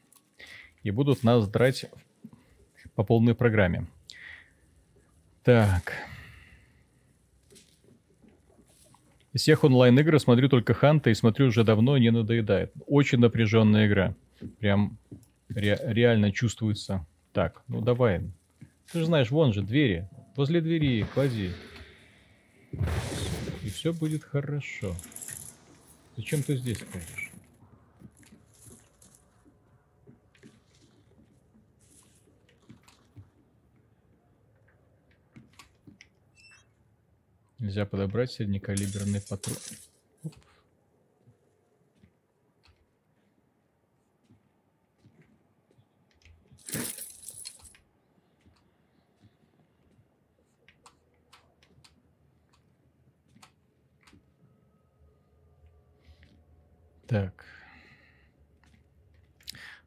[0.82, 1.86] и будут нас драть
[2.96, 3.86] по полной программе.
[5.44, 5.92] Так.
[9.32, 12.72] Из всех онлайн-игр смотрю только Ханта и смотрю уже давно, не надоедает.
[12.86, 14.14] Очень напряженная игра.
[14.58, 14.98] Прям
[15.48, 17.06] ре- реально чувствуется.
[17.32, 18.22] Так, ну давай.
[18.92, 20.08] Ты же знаешь, вон же двери.
[20.36, 21.52] Возле двери клади.
[23.62, 24.94] И все будет хорошо.
[26.16, 27.23] Зачем ты здесь ходишь?
[37.74, 39.56] Нельзя подобрать среднекалиберный патрон.
[57.08, 57.44] Так.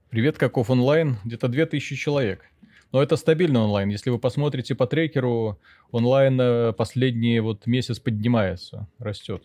[0.10, 1.16] Привет, каков онлайн?
[1.24, 2.52] Где-то 2000 человек.
[2.92, 3.90] Но это стабильный онлайн.
[3.90, 5.60] Если вы посмотрите по трекеру,
[5.92, 9.44] онлайн э, последний вот месяц поднимается, растет.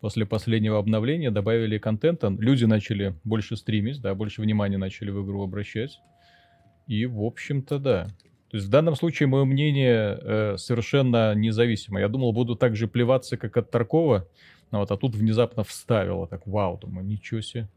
[0.00, 5.42] После последнего обновления добавили контента, люди начали больше стримить, да, больше внимания начали в игру
[5.42, 6.00] обращать.
[6.86, 8.08] И, в общем-то, да.
[8.50, 12.00] То есть в данном случае мое мнение э, совершенно независимо.
[12.00, 14.26] Я думал, буду так же плеваться, как от Таркова,
[14.72, 16.26] но вот, а тут внезапно вставило.
[16.26, 17.68] Так, вау, думаю, ничего себе.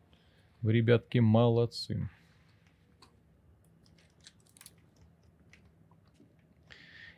[0.62, 2.10] Вы, ребятки, молодцы.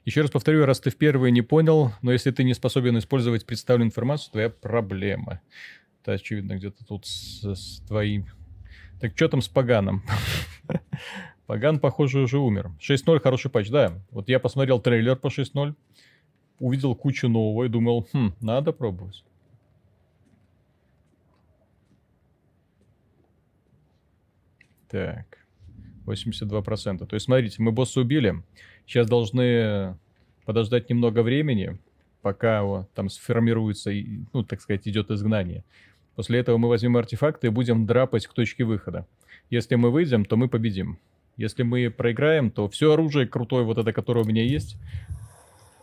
[0.06, 3.46] Еще раз повторю, раз ты в первый не понял, но если ты не способен использовать
[3.46, 5.42] представленную информацию, твоя проблема.
[6.02, 8.28] Это очевидно где-то тут с, с твоим...
[9.02, 10.04] Так что там с Паганом?
[11.48, 12.72] Паган, похоже, уже умер.
[12.80, 14.00] 6.0 хороший патч, да.
[14.12, 15.76] Вот я посмотрел трейлер по 6.0,
[16.60, 19.24] увидел кучу нового и думал, хм, надо пробовать.
[24.88, 25.40] Так,
[26.06, 27.06] 82%.
[27.06, 28.44] То есть, смотрите, мы босса убили.
[28.86, 29.98] Сейчас должны
[30.46, 31.80] подождать немного времени,
[32.22, 33.92] пока вот, там сформируется,
[34.34, 35.64] ну, так сказать, идет изгнание.
[36.16, 39.06] После этого мы возьмем артефакты и будем драпать к точке выхода.
[39.50, 40.98] Если мы выйдем, то мы победим.
[41.38, 44.78] Если мы проиграем, то все оружие крутое, вот это, которое у меня есть,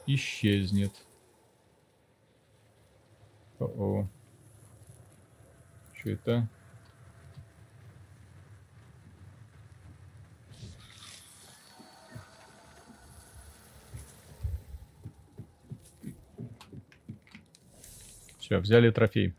[0.06, 0.92] исчезнет.
[3.58, 4.08] О-о.
[5.94, 6.48] Что это?
[18.52, 19.32] Все, взяли трофей.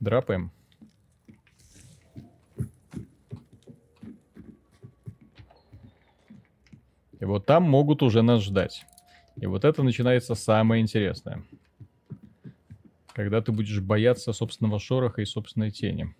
[0.00, 0.50] Драпаем.
[7.20, 8.84] И вот там могут уже нас ждать.
[9.36, 11.44] И вот это начинается самое интересное.
[13.14, 16.12] Когда ты будешь бояться собственного шороха и собственной тени.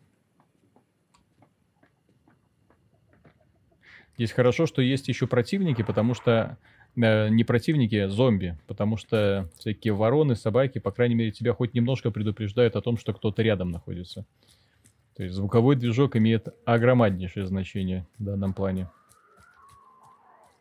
[4.14, 6.56] Здесь хорошо, что есть еще противники, потому что
[6.96, 12.10] не противники, а зомби, потому что всякие вороны, собаки, по крайней мере, тебя хоть немножко
[12.10, 14.24] предупреждают о том, что кто-то рядом находится.
[15.14, 18.88] То есть звуковой движок имеет огромнейшее значение в данном плане.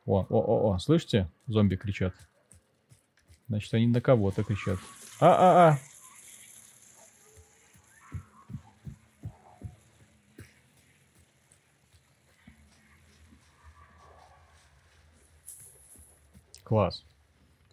[0.06, 1.30] О, о, о, о, слышите?
[1.48, 2.14] Зомби кричат.
[3.48, 4.78] Значит, они на кого-то кричат.
[5.20, 5.80] А-а-а!
[16.66, 17.06] Класс.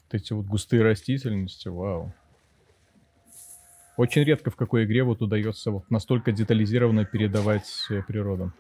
[0.05, 2.13] Вот эти вот густые растительности, вау.
[3.97, 8.53] Очень редко в какой игре вот удается вот настолько детализированно передавать э, природу.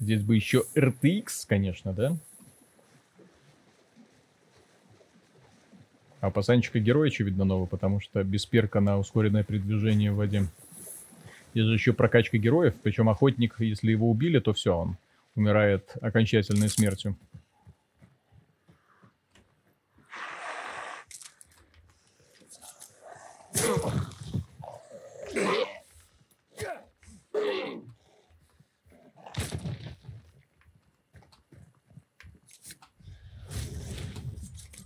[0.00, 2.16] Здесь бы еще RTX, конечно, да?
[6.22, 10.48] А пацанчика герой, очевидно, новый, потому что без перка на ускоренное передвижение в воде.
[11.54, 14.98] Здесь же еще прокачка героев, причем охотник, если его убили, то все, он
[15.36, 17.16] умирает окончательной смертью.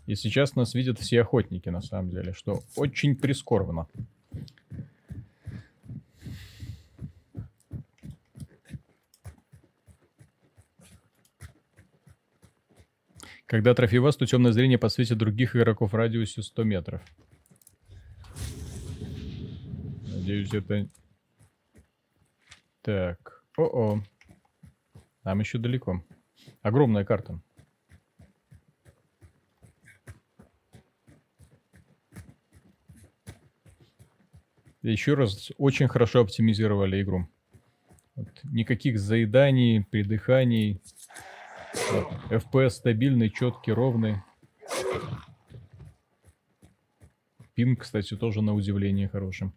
[0.04, 3.86] И сейчас нас видят все охотники, на самом деле, что очень прискорбно.
[13.48, 17.02] Когда трофей вас, то темное зрение подсветит других игроков в радиусе 100 метров.
[20.02, 20.86] Надеюсь, это...
[22.82, 23.42] Так.
[23.56, 24.02] О-о.
[25.24, 26.04] Нам еще далеко.
[26.60, 27.40] Огромная карта.
[34.82, 37.26] Еще раз, очень хорошо оптимизировали игру.
[38.14, 40.82] Вот, никаких заеданий, придыханий,
[42.30, 44.16] FPS стабильный, четкий, ровный.
[47.54, 49.52] Пинг, кстати, тоже на удивление хорошим.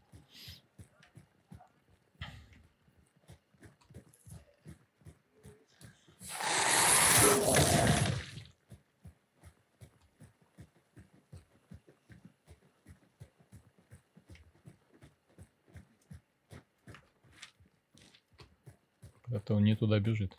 [19.31, 20.37] Это он не туда бежит.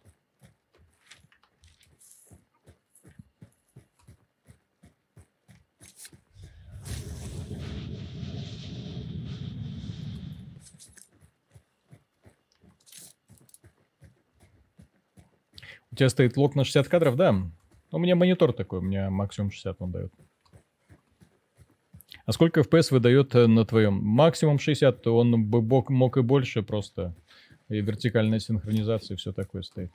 [15.81, 17.33] У тебя стоит лог на 60 кадров, да?
[17.93, 20.13] У меня монитор такой, у меня максимум 60 он дает.
[22.27, 23.95] А сколько FPS выдает э, на твоем?
[23.95, 27.15] Максимум 60, он бы мог и больше просто.
[27.69, 29.93] И вертикальная синхронизация, все такое стоит.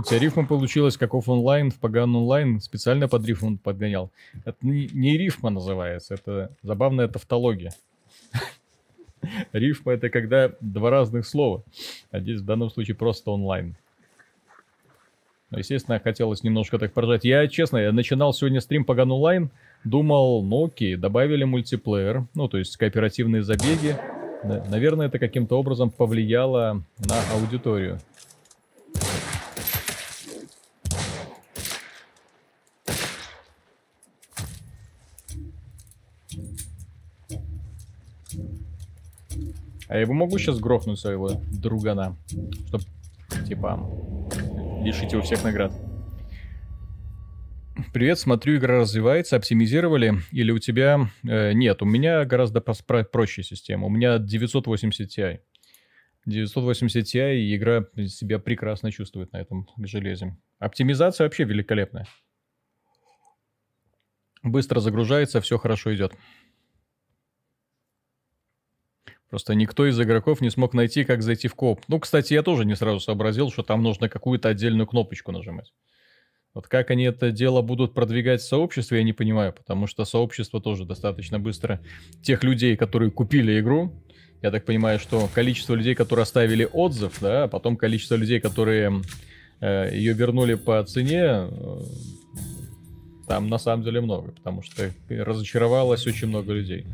[0.00, 4.10] У тебя рифма получилась, как оф онлайн, в поган онлайн, специально под рифму подгонял.
[4.46, 7.74] Это не, не рифма называется, это забавная тавтология.
[9.52, 11.62] Рифма это когда два разных слова,
[12.10, 13.76] а здесь в данном случае просто онлайн.
[15.50, 17.24] Ну, естественно, хотелось немножко так поржать.
[17.24, 19.48] Я, честно, я начинал сегодня стрим по Gun Online,
[19.84, 23.98] думал, ну окей, добавили мультиплеер, ну, то есть кооперативные забеги.
[24.44, 28.00] Наверное, это каким-то образом повлияло на аудиторию.
[39.90, 42.16] А я его могу сейчас грохнуть своего другана,
[42.68, 42.80] чтоб,
[43.48, 43.90] типа,
[44.84, 45.72] лишить его всех наград.
[47.92, 51.10] Привет, смотрю, игра развивается, оптимизировали, или у тебя...
[51.24, 53.86] Э, нет, у меня гораздо про- проще система.
[53.86, 55.40] У меня 980 Ti.
[56.24, 60.36] 980 Ti, и игра себя прекрасно чувствует на этом железе.
[60.60, 62.06] Оптимизация вообще великолепная.
[64.44, 66.12] Быстро загружается, все хорошо идет.
[69.30, 71.80] Просто никто из игроков не смог найти, как зайти в коп.
[71.86, 75.72] Ну, кстати, я тоже не сразу сообразил, что там нужно какую-то отдельную кнопочку нажимать.
[76.52, 80.60] Вот как они это дело будут продвигать в сообществе, я не понимаю, потому что сообщество
[80.60, 81.80] тоже достаточно быстро
[82.22, 83.92] тех людей, которые купили игру,
[84.42, 89.02] я так понимаю, что количество людей, которые оставили отзыв, да, а потом количество людей, которые
[89.60, 91.80] э, ее вернули по цене, э,
[93.28, 96.86] там на самом деле много, потому что разочаровалось очень много людей.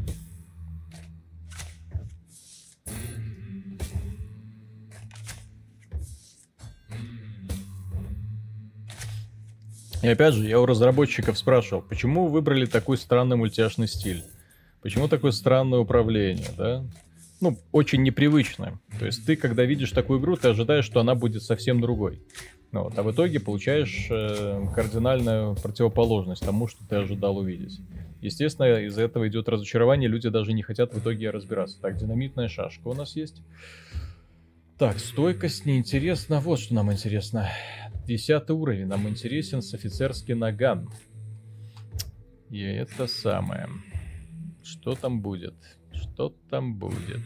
[10.06, 14.22] И опять же, я у разработчиков спрашивал, почему вы выбрали такой странный мультяшный стиль?
[14.80, 16.84] Почему такое странное управление, да?
[17.40, 18.78] Ну, очень непривычное.
[19.00, 22.22] То есть ты, когда видишь такую игру, ты ожидаешь, что она будет совсем другой.
[22.70, 27.80] Ну, вот, а в итоге получаешь э, кардинальную противоположность тому, что ты ожидал увидеть.
[28.20, 31.80] Естественно, из-за этого идет разочарование, люди даже не хотят в итоге разбираться.
[31.80, 33.42] Так, динамитная шашка у нас есть.
[34.78, 36.38] Так, стойкость неинтересна.
[36.38, 37.48] Вот что нам интересно.
[38.06, 40.88] Десятый уровень нам интересен с офицерский наган.
[42.50, 43.68] И это самое.
[44.62, 45.54] Что там будет?
[45.92, 47.20] Что там будет?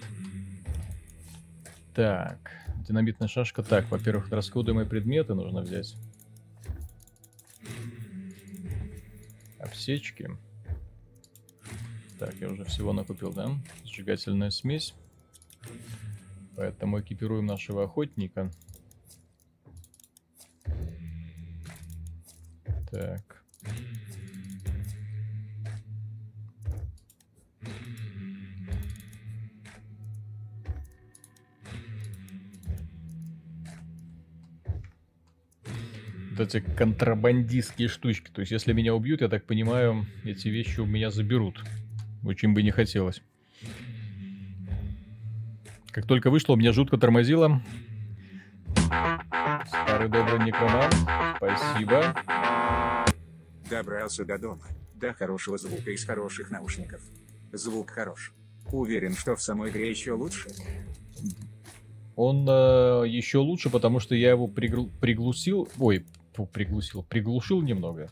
[1.94, 2.50] Так,
[2.88, 3.62] динамитная шашка.
[3.62, 5.94] Так, во-первых, расходуемые предметы нужно взять.
[9.58, 10.30] Обсечки.
[12.18, 13.50] Так, я уже всего накупил, да?
[13.84, 14.94] Сжигательная смесь.
[16.56, 18.50] Поэтому экипируем нашего охотника.
[22.90, 23.42] Так.
[36.30, 38.30] Вот эти контрабандистские штучки.
[38.30, 41.62] То есть, если меня убьют, я так понимаю, эти вещи у меня заберут.
[42.24, 43.22] Очень бы не хотелось.
[45.90, 47.62] Как только вышло, у меня жутко тормозило.
[49.66, 50.90] Старый добрый некроман.
[51.36, 52.14] Спасибо.
[53.70, 54.62] Добрался до дома.
[54.94, 57.00] До хорошего звука из хороших наушников.
[57.52, 58.32] Звук хорош.
[58.72, 60.50] Уверен, что в самой игре еще лучше.
[62.16, 65.68] Он э, еще лучше, потому что я его пригл- приглусил.
[65.78, 67.04] Ой, фу, приглусил.
[67.04, 68.10] Приглушил немного.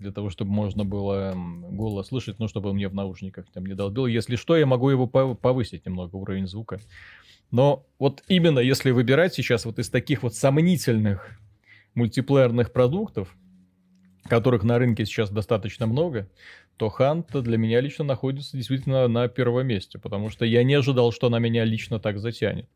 [0.00, 1.34] Для того, чтобы можно было
[1.70, 4.06] голос слышать, но чтобы он мне в наушниках там не долбил.
[4.06, 6.80] Если что, я могу его повысить немного, уровень звука.
[7.50, 11.38] Но вот именно если выбирать сейчас вот из таких вот сомнительных
[11.94, 13.34] мультиплеерных продуктов,
[14.28, 16.28] которых на рынке сейчас достаточно много,
[16.76, 21.12] то Хант для меня лично находится действительно на первом месте, потому что я не ожидал,
[21.12, 22.68] что она меня лично так затянет.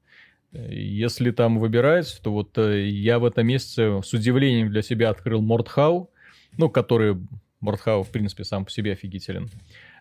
[0.52, 5.40] Если там выбирать, то вот э, я в этом месяце с удивлением для себя открыл
[5.40, 6.10] Мортхау,
[6.58, 7.16] ну, который
[7.60, 9.48] Мортхау, в принципе, сам по себе офигителен,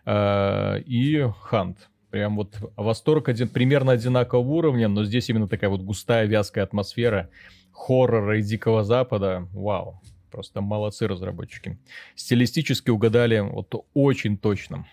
[0.04, 1.88] а, и Хант.
[2.10, 7.30] Прям вот восторг один, примерно одинакового уровня, но здесь именно такая вот густая, вязкая атмосфера
[7.72, 9.48] хоррора и Дикого Запада.
[9.52, 10.02] Вау.
[10.32, 11.78] Просто молодцы разработчики.
[12.14, 14.86] Стилистически угадали вот очень точно.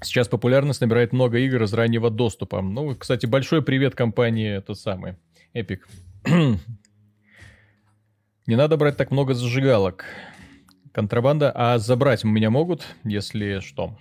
[0.00, 2.62] Сейчас популярность набирает много игр из раннего доступа.
[2.62, 5.16] Ну, кстати, большой привет компании этот самый
[5.54, 5.80] Epic.
[8.46, 10.04] Не надо брать так много зажигалок.
[10.92, 13.98] Контрабанда, а забрать меня могут, если что.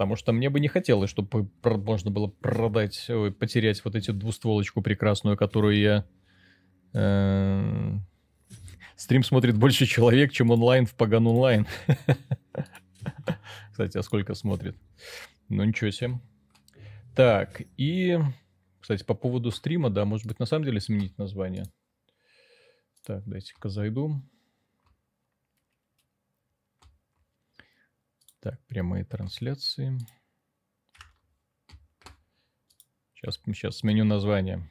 [0.00, 3.06] Потому что мне бы не хотелось, чтобы можно было продать,
[3.38, 6.06] потерять вот эту двустволочку прекрасную, которую я...
[6.94, 7.98] Э,
[8.96, 11.66] стрим смотрит больше человек, чем онлайн в Паган онлайн.
[13.72, 14.74] Кстати, а сколько смотрит?
[15.50, 16.18] Ну, ничего себе.
[17.14, 18.20] Так, и...
[18.80, 21.66] Кстати, по поводу стрима, да, может быть, на самом деле сменить название.
[23.04, 24.22] Так, дайте-ка зайду.
[28.40, 29.98] Так, прямые трансляции.
[33.12, 34.66] Сейчас, сейчас сменю название.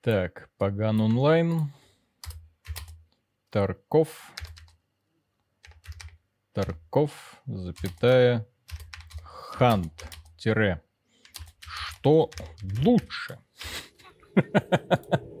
[0.00, 1.72] Так, Паган онлайн.
[3.50, 4.32] Тарков.
[6.52, 8.48] Тарков, запятая,
[9.22, 10.82] Хант, тире.
[11.60, 12.30] Что
[12.84, 13.38] лучше?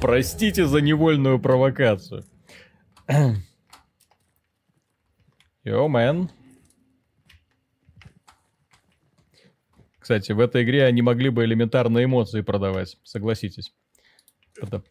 [0.00, 2.24] Простите за невольную провокацию.
[5.64, 6.30] Йо, мэн.
[9.98, 13.74] Кстати, в этой игре они могли бы элементарные эмоции продавать, согласитесь.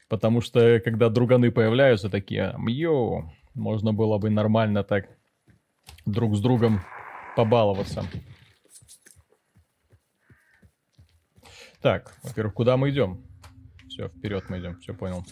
[0.08, 5.10] Потому что, когда друганы появляются, такие, мьё, можно было бы нормально так
[6.06, 6.82] друг с другом
[7.36, 8.06] побаловаться.
[11.82, 13.29] Так, во-первых, куда мы идем?
[14.00, 15.26] Все, вперед мы идем, все понял.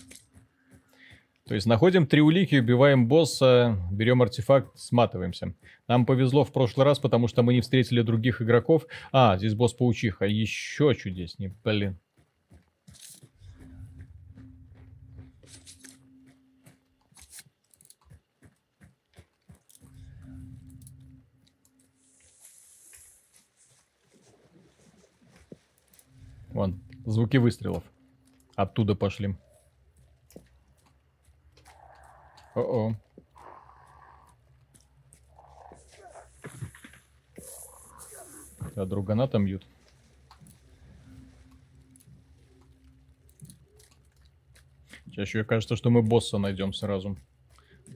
[1.46, 5.56] То есть находим три улики, убиваем босса, берем артефакт, сматываемся.
[5.88, 8.86] Нам повезло в прошлый раз, потому что мы не встретили других игроков.
[9.14, 10.26] А, здесь босс-паучиха.
[10.26, 11.98] Еще чудеснее, блин.
[26.50, 27.86] Вон, звуки выстрелов.
[28.58, 29.36] Оттуда пошли.
[32.56, 32.96] О-о.
[38.76, 39.64] А другана там бьют.
[45.12, 47.16] Чаще кажется, что мы босса найдем сразу.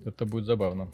[0.06, 0.92] Это будет забавно.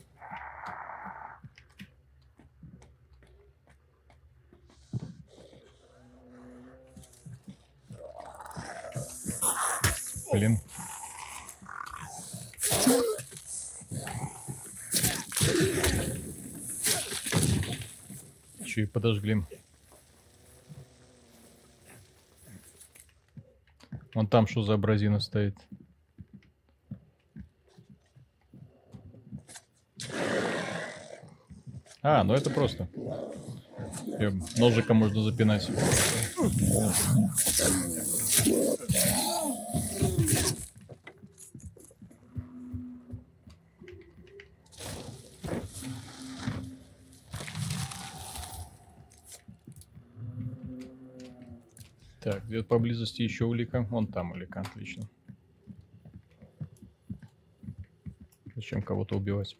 [10.37, 10.59] Блин.
[18.63, 19.43] Че и подожгли.
[24.13, 25.57] Вон там что за абразина стоит.
[32.03, 32.87] А, ну это просто.
[34.05, 35.67] Её ножиком можно запинать.
[52.67, 53.81] Поблизости еще улика.
[53.81, 55.09] Вон там улика, отлично.
[58.55, 59.57] Зачем кого-то убивать?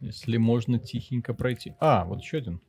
[0.00, 1.74] Если можно тихенько пройти.
[1.80, 2.60] А, вот еще один.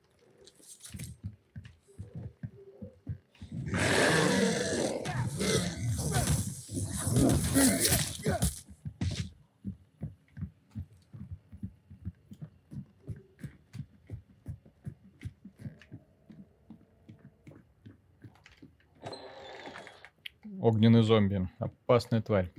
[21.33, 21.49] Зомби.
[21.59, 22.51] Опасная тварь.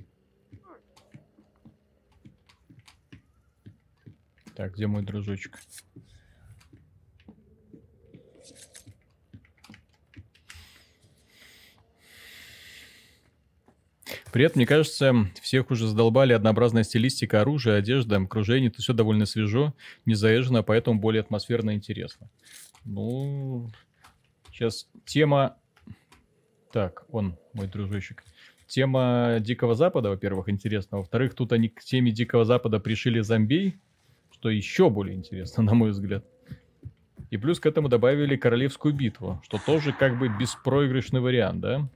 [4.55, 5.59] Так, где мой дружочек?
[14.31, 18.69] При этом, мне кажется, всех уже задолбали однообразная стилистика оружия, одежда, окружение.
[18.69, 19.73] Это все довольно свежо,
[20.05, 22.29] не заезжено, поэтому более атмосферно и интересно.
[22.83, 23.69] Ну,
[24.51, 25.57] сейчас тема...
[26.73, 28.25] Так, он, мой дружочек.
[28.75, 30.97] Тема Дикого Запада, во-первых, интересна.
[30.97, 33.77] Во-вторых, тут они к теме Дикого Запада пришили зомбей,
[34.33, 36.25] что еще более интересно, на мой взгляд.
[37.29, 41.89] И плюс к этому добавили Королевскую битву, что тоже как бы беспроигрышный вариант, да?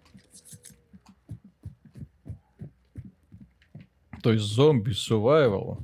[4.24, 5.80] То есть зомби survival,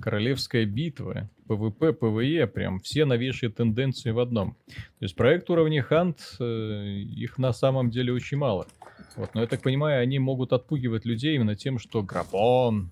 [0.00, 4.56] королевская битва, PvP, PvE, прям все новейшие тенденции в одном.
[4.66, 8.66] То есть проект уровня Hunt, э, их на самом деле очень мало.
[9.16, 12.90] Вот, но я так понимаю, они могут отпугивать людей именно тем, что грабон,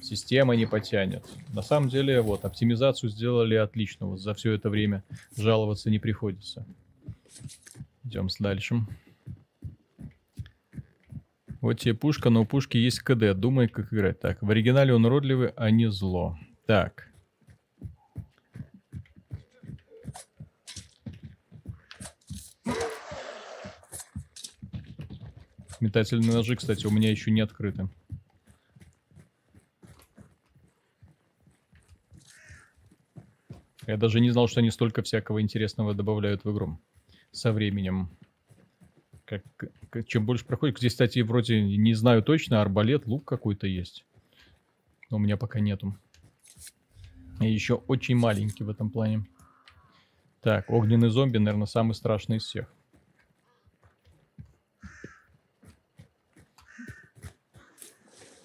[0.00, 1.24] система не потянет.
[1.52, 4.06] На самом деле, вот, оптимизацию сделали отлично.
[4.06, 5.02] Вот за все это время
[5.36, 6.66] жаловаться не приходится.
[8.04, 8.76] Идем дальше.
[11.60, 13.38] Вот тебе пушка, но у пушки есть КД.
[13.38, 14.18] Думай, как играть.
[14.18, 16.36] Так, в оригинале он уродливый, а не зло.
[16.66, 17.11] Так.
[25.82, 27.88] Метательные ножи, кстати, у меня еще не открыты.
[33.88, 36.78] Я даже не знал, что они столько всякого интересного добавляют в игру
[37.32, 38.10] со временем.
[39.24, 39.42] Как,
[39.90, 40.78] как, чем больше проходит...
[40.78, 44.04] Здесь, кстати, вроде не знаю точно, арбалет, лук какой-то есть.
[45.10, 45.96] Но у меня пока нету.
[47.40, 49.26] И еще очень маленький в этом плане.
[50.42, 52.72] Так, огненный зомби, наверное, самый страшный из всех.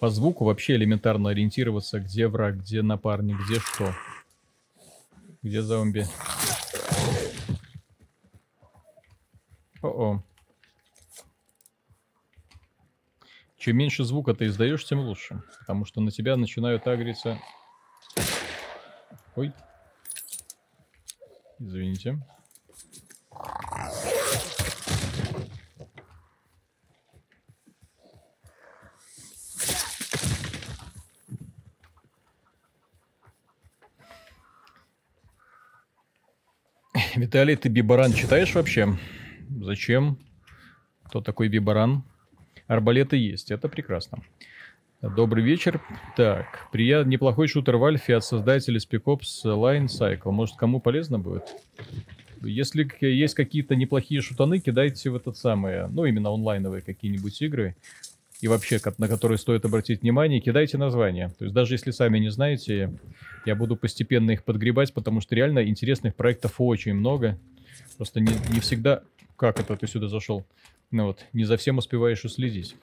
[0.00, 3.92] По звуку вообще элементарно ориентироваться, где враг, где напарник, где что.
[5.42, 6.06] Где зомби?
[9.82, 10.22] О-о.
[13.56, 15.42] Чем меньше звука ты издаешь, тем лучше.
[15.60, 17.38] Потому что на тебя начинают агриться...
[19.34, 19.52] Ой.
[21.58, 22.18] Извините.
[37.18, 38.96] Виталий, ты Бибаран читаешь вообще?
[39.60, 40.18] Зачем?
[41.02, 42.04] Кто такой Бибаран?
[42.68, 44.18] Арбалеты есть, это прекрасно.
[45.02, 45.80] Добрый вечер.
[46.16, 47.08] Так, прият...
[47.08, 50.30] неплохой шутер в Альфе от создателей Spec Line Cycle.
[50.30, 51.42] Может, кому полезно будет?
[52.40, 57.74] Если есть какие-то неплохие шутаны, кидайте в этот самый, ну, именно онлайновые какие-нибудь игры
[58.40, 61.34] и вообще, на которые стоит обратить внимание, кидайте названия.
[61.38, 62.96] То есть даже если сами не знаете,
[63.44, 67.38] я буду постепенно их подгребать, потому что реально интересных проектов очень много.
[67.96, 69.02] Просто не, не всегда...
[69.36, 70.44] Как это ты сюда зашел?
[70.90, 72.76] Ну вот, не за всем успеваешь уследить.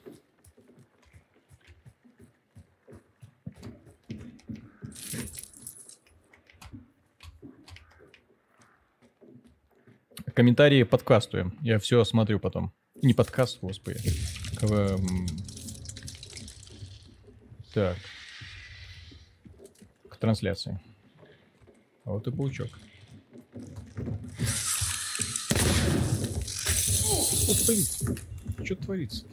[10.34, 11.54] Комментарии подкасту.
[11.62, 12.74] Я все осмотрю потом.
[13.02, 14.00] Не подкаст, господи.
[14.58, 15.00] К...
[17.74, 17.98] Так.
[20.10, 20.80] К трансляции.
[22.06, 22.70] А вот и паучок.
[27.48, 27.84] Господи,
[28.64, 29.26] что творится?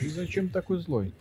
[0.00, 1.14] Ты зачем такой злой?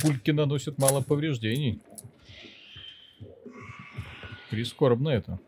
[0.00, 1.80] Пульки наносят мало повреждений.
[4.50, 5.38] Прискорбно это.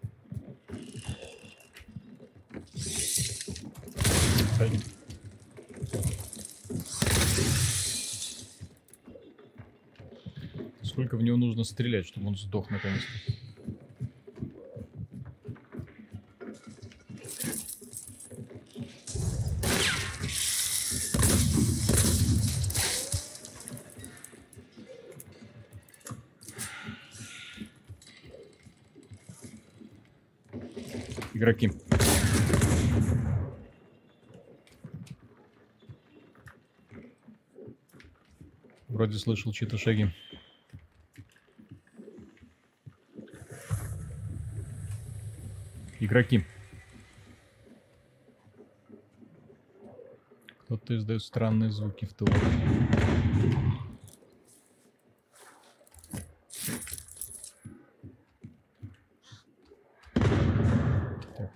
[10.83, 13.50] Сколько в него нужно стрелять, чтобы он сдох наконец-то?
[31.41, 31.73] Игроки.
[38.89, 40.13] Вроде слышал чьи-то шаги.
[45.99, 46.45] Игроки.
[50.65, 52.33] Кто-то издает странные звуки в тылу.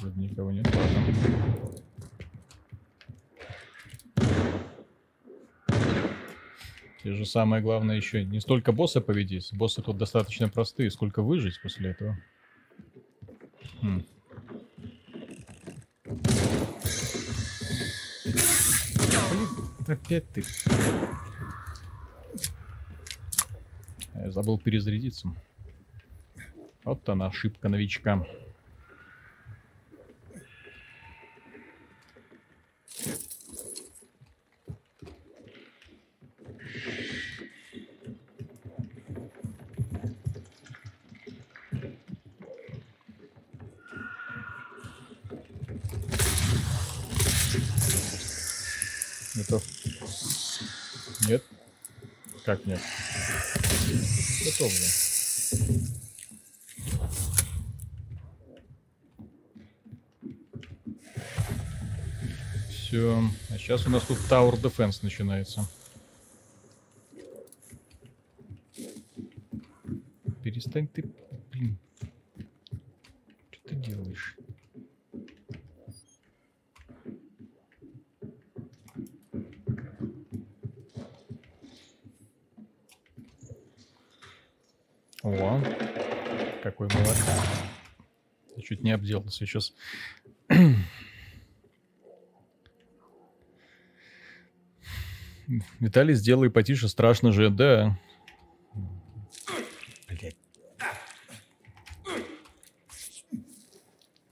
[0.05, 0.66] Вроде никого нет.
[0.74, 1.15] Ладно.
[7.02, 9.51] Тебе же самое главное еще не столько босса победить.
[9.52, 12.16] Боссы тут достаточно простые, сколько выжить после этого.
[13.82, 14.05] Хм.
[19.32, 19.48] Блин,
[19.89, 20.44] опять ты.
[24.15, 25.35] Я забыл перезарядиться.
[26.85, 28.24] Вот она, ошибка новичка.
[49.35, 49.65] Готов.
[51.28, 51.43] Нет?
[52.44, 52.81] Как нет?
[54.44, 54.85] Готов же.
[62.70, 63.31] Все.
[63.51, 65.66] А сейчас у нас тут Tower Defense начинается.
[70.43, 71.05] Перестань ты,
[71.51, 71.78] блин.
[73.51, 74.36] Что ты делаешь?
[85.23, 85.61] О,
[86.62, 87.27] какой молодец.
[88.56, 89.74] Я чуть не обделался сейчас.
[95.81, 97.98] Виталий, сделай потише, страшно же, да.
[100.09, 100.36] Блять.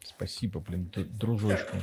[0.04, 1.76] Спасибо, блин, д- дружочку.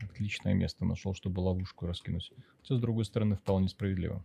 [0.00, 2.32] Отличное место нашел, чтобы ловушку раскинуть.
[2.62, 4.24] Хотя, с другой стороны, вполне справедливо.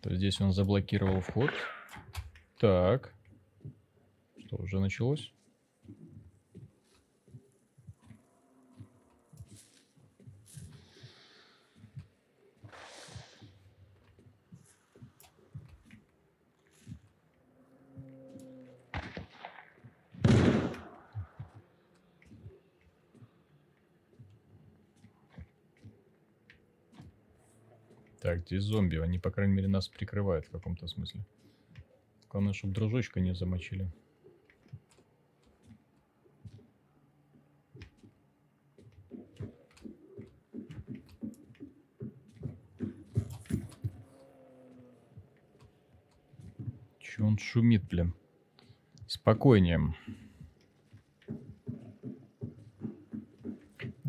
[0.00, 1.50] То есть здесь он заблокировал вход.
[2.58, 3.12] Так.
[4.46, 5.32] Что, уже началось?
[28.46, 28.96] Здесь зомби.
[28.96, 31.26] Они, по крайней мере, нас прикрывают в каком-то смысле.
[32.30, 33.90] Главное, чтобы дружочка не замочили.
[47.00, 48.14] Че он шумит, блин?
[49.08, 49.92] Спокойнее.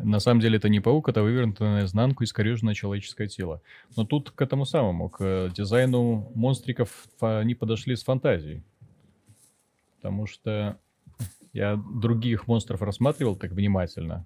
[0.08, 3.60] На самом деле это не паук, это вывернутое наизнанку искореженное человеческое тело.
[3.94, 8.62] Но тут к этому самому, к э, дизайну монстриков они подошли с фантазией.
[9.96, 10.78] Потому что
[11.52, 14.24] я других монстров рассматривал так внимательно.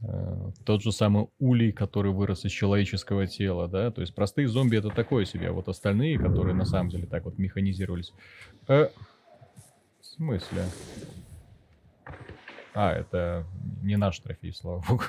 [0.00, 4.76] Э, Тот же самый улей, который вырос из человеческого тела, да, то есть простые зомби
[4.76, 8.12] это такое себе, а вот остальные, которые на самом деле так вот механизировались.
[8.68, 8.90] Э,
[10.00, 10.66] в смысле?
[12.74, 13.44] А, это
[13.82, 15.04] не наш трофей, слава богу.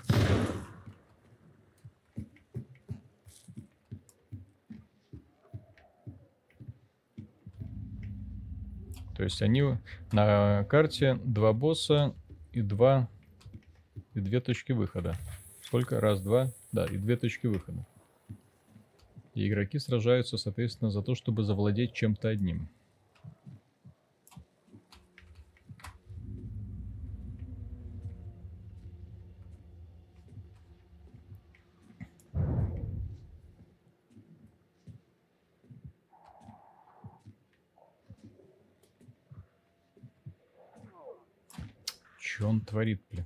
[9.15, 9.64] То есть они
[10.11, 12.15] на карте два босса
[12.53, 13.07] и два
[14.14, 15.15] и две точки выхода.
[15.61, 15.99] Сколько?
[15.99, 17.85] Раз, два, да, и две точки выхода.
[19.34, 22.68] И игроки сражаются, соответственно, за то, чтобы завладеть чем-то одним.
[42.19, 43.26] Че он творит, блин?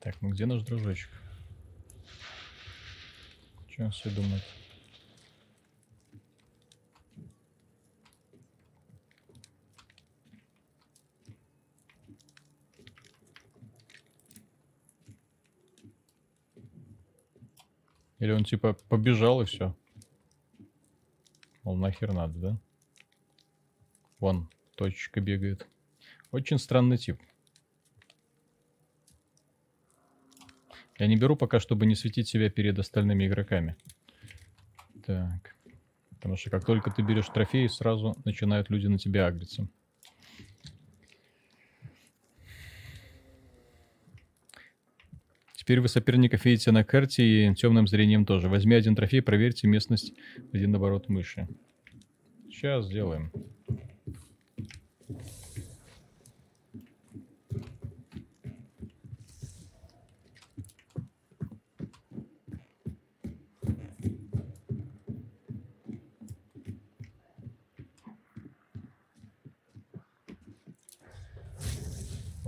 [0.00, 1.10] Так, ну где наш дружочек?
[3.68, 4.42] Че он все думает?
[18.18, 19.76] Или он типа побежал и все?
[21.64, 22.58] Мол, нахер надо, да?
[24.20, 25.66] Вон, точка бегает.
[26.30, 27.20] Очень странный тип.
[31.00, 33.74] Я не беру пока, чтобы не светить себя перед остальными игроками.
[35.06, 35.56] Так.
[36.10, 39.66] Потому что как только ты берешь трофей, сразу начинают люди на тебя агриться.
[45.54, 48.50] Теперь вы соперников видите на карте и темным зрением тоже.
[48.50, 50.12] Возьми один трофей, проверьте местность
[50.52, 51.48] один оборот мыши.
[52.50, 53.32] Сейчас сделаем.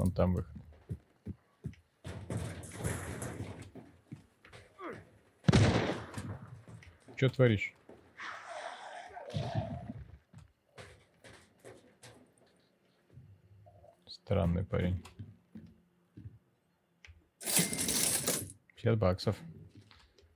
[0.02, 0.52] Вон там выход.
[7.22, 7.72] Что творишь?
[14.08, 15.00] Странный парень.
[18.74, 19.36] 50 баксов.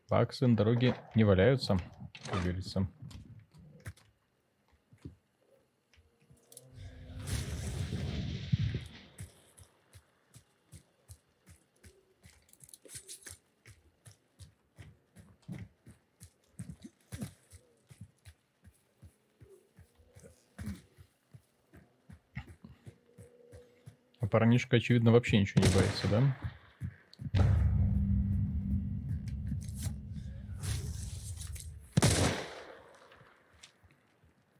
[0.08, 1.76] Баксы на дороге не валяются,
[2.30, 2.86] как говорится.
[24.36, 27.42] Парнишка, очевидно, вообще ничего не боится, да?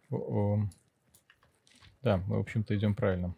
[0.09, 0.67] О-о.
[2.01, 3.35] Да, мы, в общем-то, идем правильно.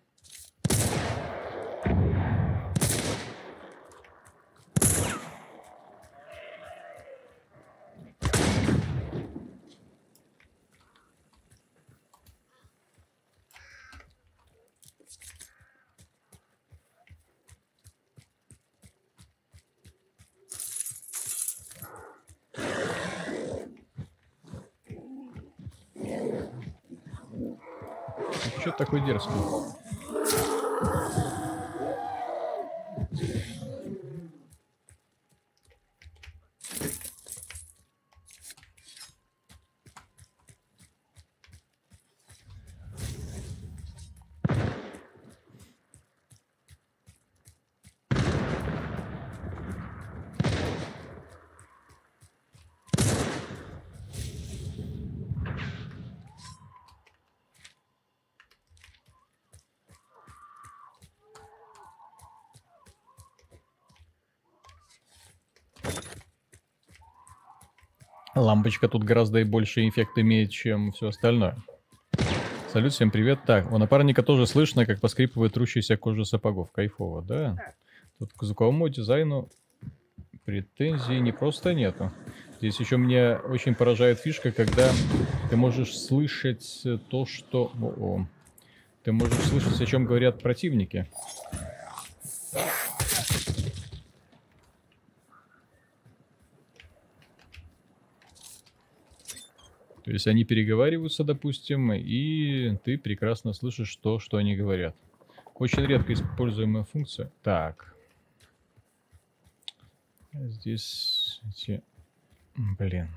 [28.60, 29.32] Что такой дерзкий?
[68.40, 71.56] Лампочка тут гораздо и больше эффект имеет, чем все остальное.
[72.72, 73.40] Салют, всем привет.
[73.46, 76.70] Так, у напарника тоже слышно, как поскрипывает трущаяся кожа сапогов.
[76.70, 77.74] Кайфово, да?
[78.18, 79.48] Тут к звуковому дизайну
[80.44, 82.10] претензий не просто нету.
[82.58, 84.90] Здесь еще мне очень поражает фишка, когда
[85.50, 87.72] ты можешь слышать то, что...
[87.80, 88.26] О -о.
[89.04, 91.08] Ты можешь слышать, о чем говорят противники.
[100.08, 104.96] То есть они переговариваются, допустим, и ты прекрасно слышишь то, что они говорят.
[105.54, 107.30] Очень редко используемая функция.
[107.42, 107.94] Так.
[110.32, 111.42] Здесь.
[112.56, 113.10] Блин.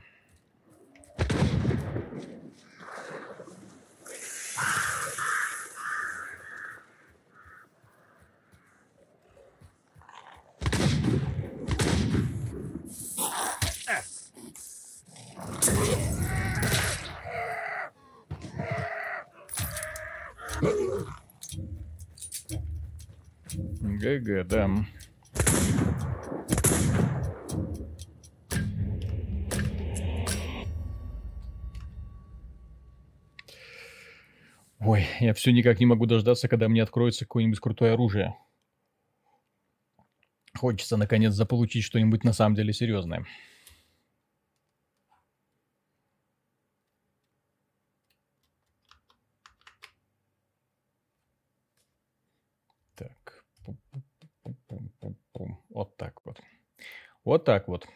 [24.20, 24.70] ГГ, да.
[34.84, 38.36] Ой, я все никак не могу дождаться, когда мне откроется какое-нибудь крутое оружие.
[40.58, 43.26] Хочется, наконец, заполучить что-нибудь на самом деле серьезное.
[52.96, 53.44] Так.
[54.44, 55.61] Пум-пум-пум-пум.
[55.74, 56.40] Вот так вот.
[57.24, 57.88] Вот так вот.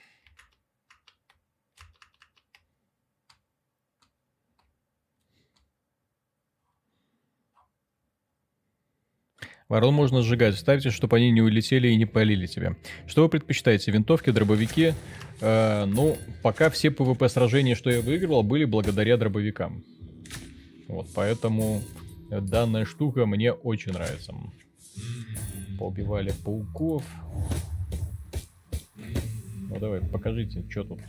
[9.67, 10.55] Ворон можно сжигать.
[10.55, 12.75] Ставьте, чтобы они не улетели и не полили тебя.
[13.07, 13.91] Что вы предпочитаете?
[13.91, 14.93] Винтовки, дробовики?
[15.41, 19.83] Э, ну, пока все PvP сражения, что я выигрывал, были благодаря дробовикам.
[20.87, 21.81] Вот, поэтому
[22.29, 24.35] данная штука мне очень нравится.
[25.79, 27.03] Поубивали пауков.
[29.75, 31.01] Ну давай, покажите, что тут.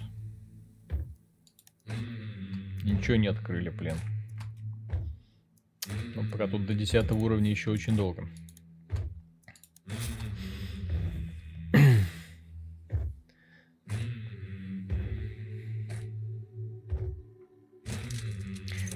[2.82, 3.94] Ничего не открыли, блин.
[6.16, 8.28] Ну, пока тут до 10 уровня еще очень долго.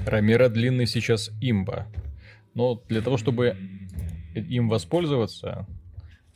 [0.04, 1.86] Рамира длинный сейчас имба.
[2.54, 3.56] Но для того, чтобы
[4.34, 5.68] им воспользоваться,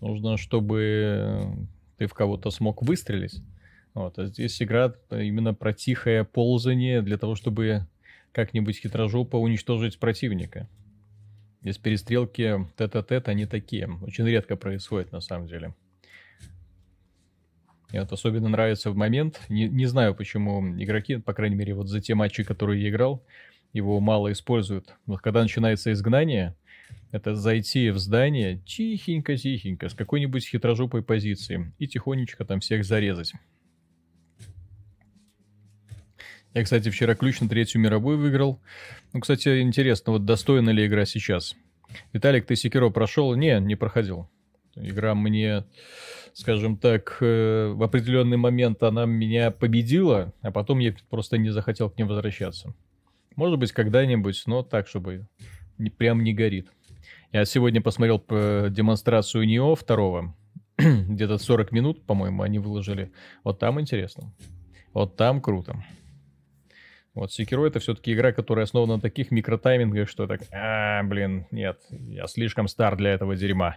[0.01, 1.67] нужно, чтобы
[1.97, 3.43] ты в кого-то смог выстрелить.
[3.95, 7.87] Вот, а здесь игра именно про тихое ползание для того, чтобы
[8.33, 10.69] как-нибудь хитрожопо уничтожить противника.
[11.63, 13.89] Здесь перестрелки тет-а-тет, они такие.
[14.03, 15.75] Очень редко происходят на самом деле.
[17.91, 21.87] Мне вот особенно нравится в момент, не, не знаю почему игроки, по крайней мере вот
[21.87, 23.25] за те матчи, которые я играл,
[23.73, 24.95] его мало используют.
[25.07, 26.57] Вот когда начинается изгнание,
[27.11, 33.33] это зайти в здание тихенько-тихенько, с какой-нибудь хитрожопой позиции и тихонечко там всех зарезать.
[36.55, 38.61] Я, кстати, вчера ключ на третью мировую выиграл.
[39.13, 41.57] Ну, кстати, интересно, вот достойна ли игра сейчас?
[42.13, 43.35] Виталик, ты Секиро прошел?
[43.35, 44.29] Не, не проходил.
[44.77, 45.65] Игра мне,
[46.33, 51.91] скажем так, э, в определенный момент она меня победила, а потом я просто не захотел
[51.91, 52.75] к ним возвращаться.
[53.37, 55.27] Может быть, когда-нибудь, но так, чтобы
[55.79, 56.69] не, прям не горит.
[57.33, 58.19] Я сегодня посмотрел
[58.71, 60.35] демонстрацию НИО второго.
[60.79, 63.13] Где-то 40 минут, по-моему, они выложили.
[63.43, 64.33] Вот там интересно.
[64.93, 65.85] Вот там круто.
[67.15, 71.79] Вот Sekiro это все-таки игра, которая основана на таких микротаймингах, что так, а, блин, нет,
[71.91, 73.77] я слишком стар для этого дерьма.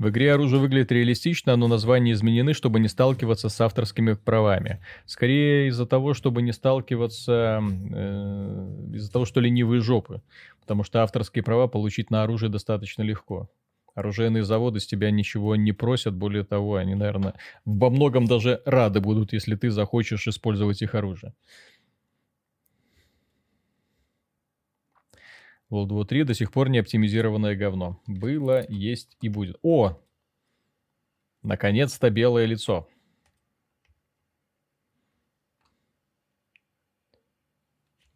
[0.00, 4.80] В игре оружие выглядит реалистично, но названия изменены, чтобы не сталкиваться с авторскими правами.
[5.04, 10.22] Скорее из-за того, чтобы не сталкиваться, э, из-за того, что ленивые жопы.
[10.62, 13.50] Потому что авторские права получить на оружие достаточно легко.
[13.94, 17.34] Оружейные заводы с тебя ничего не просят, более того, они, наверное,
[17.66, 21.34] во многом даже рады будут, если ты захочешь использовать их оружие.
[25.70, 28.02] World War 3 до сих пор не оптимизированное говно.
[28.06, 29.56] Было, есть и будет.
[29.62, 30.00] О!
[31.42, 32.88] Наконец-то белое лицо.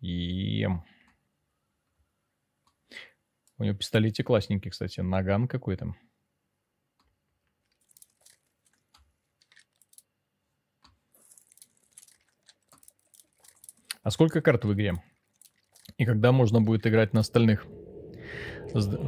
[0.01, 0.67] И...
[3.57, 5.01] У него пистолете классненький, кстати.
[5.01, 5.95] Наган какой-то.
[14.03, 15.03] А сколько карт в игре?
[15.99, 17.67] И когда можно будет играть на остальных?
[18.73, 18.99] Зд...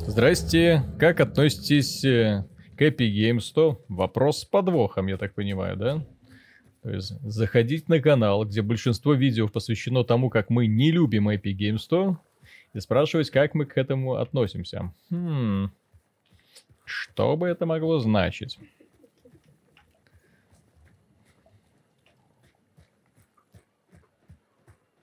[0.00, 2.44] Здрасте, как относитесь э,
[2.76, 3.84] к Epic Games 100?
[3.88, 6.04] Вопрос с подвохом, я так понимаю, да?
[6.82, 11.56] То есть заходить на канал, где большинство видео посвящено тому, как мы не любим Epic
[11.56, 12.18] Games 100,
[12.74, 14.92] и спрашивать, как мы к этому относимся.
[15.10, 15.70] Хм,
[16.84, 18.58] что бы это могло значить?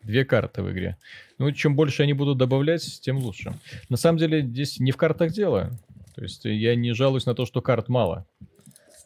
[0.03, 0.97] Две карты в игре.
[1.37, 3.53] Ну, чем больше они будут добавлять, тем лучше.
[3.89, 5.71] На самом деле, здесь не в картах дело.
[6.15, 8.25] То есть я не жалуюсь на то, что карт мало.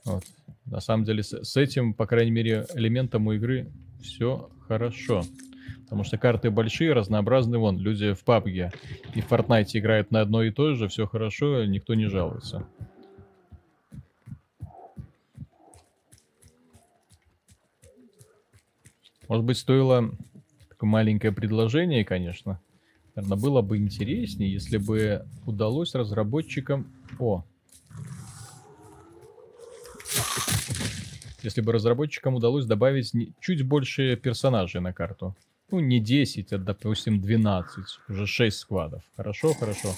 [0.06, 0.24] Вот.
[0.66, 3.72] На самом деле, с, с этим, по крайней мере, элементом у игры
[4.02, 5.24] все хорошо.
[5.84, 7.60] Потому что карты большие, разнообразные.
[7.60, 8.74] Вон, люди в PUBG
[9.16, 12.66] и в Fortnite играют на одно и то же, все хорошо, никто не жалуется.
[19.28, 20.12] Может быть, стоило
[20.84, 22.60] такое маленькое предложение, конечно.
[23.16, 26.92] Наверное, было бы интереснее, если бы удалось разработчикам...
[27.20, 27.46] О!
[31.42, 35.36] Если бы разработчикам удалось добавить чуть больше персонажей на карту.
[35.72, 37.86] Ну, не 10, а, допустим, 12.
[38.10, 39.04] Уже 6 складов.
[39.16, 39.90] Хорошо, хорошо.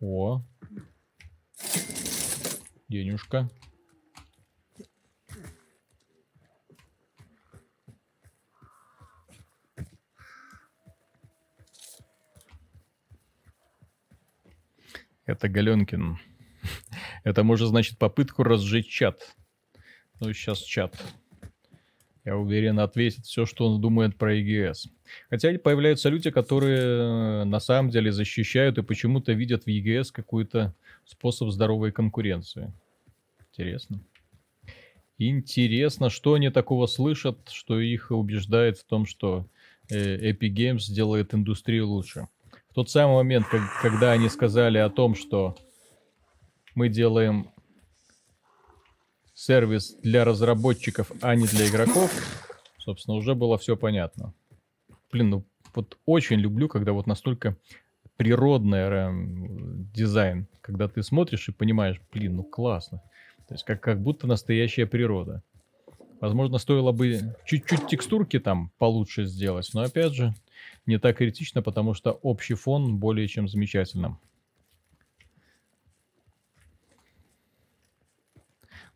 [0.00, 0.42] О.
[2.88, 3.48] Денюшка.
[15.28, 16.18] Это Галенкин.
[17.22, 19.36] Это может значит попытку разжечь чат.
[20.20, 20.98] Ну, сейчас чат.
[22.24, 24.88] Я уверен, ответит все, что он думает про EGS.
[25.28, 30.74] Хотя появляются люди, которые э, на самом деле защищают и почему-то видят в EGS какой-то
[31.04, 32.72] способ здоровой конкуренции.
[33.50, 34.00] Интересно.
[35.18, 39.46] Интересно, что они такого слышат, что их убеждает в том, что
[39.90, 42.28] э, Epic Games делает индустрию лучше
[42.78, 45.56] тот самый момент, как, когда они сказали о том, что
[46.76, 47.50] мы делаем
[49.34, 52.12] сервис для разработчиков, а не для игроков,
[52.78, 54.32] собственно, уже было все понятно.
[55.10, 55.44] Блин, ну
[55.74, 57.56] вот очень люблю, когда вот настолько
[58.16, 59.12] природное
[59.92, 63.02] дизайн, когда ты смотришь и понимаешь, блин, ну классно.
[63.48, 65.42] То есть как, как будто настоящая природа.
[66.20, 70.32] Возможно, стоило бы чуть-чуть текстурки там получше сделать, но опять же,
[70.86, 74.18] не так критично, потому что общий фон более чем замечательным.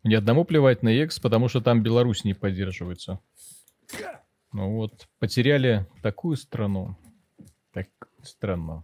[0.03, 3.19] Мне одному плевать на X, потому что там Беларусь не поддерживается.
[4.51, 6.97] Ну вот, потеряли такую страну.
[7.71, 7.87] Так
[8.21, 8.83] странно.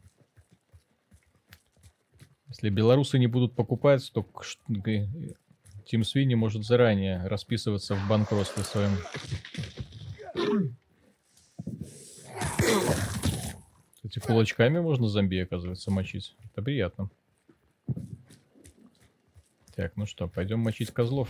[2.47, 4.25] Если белорусы не будут покупать, то
[5.85, 8.91] Тим Свини может заранее расписываться в банкротстве своем.
[13.95, 16.35] Кстати, кулачками можно зомби, оказывается, мочить.
[16.45, 17.09] Это приятно.
[19.75, 21.29] Так, ну что, пойдем мочить козлов.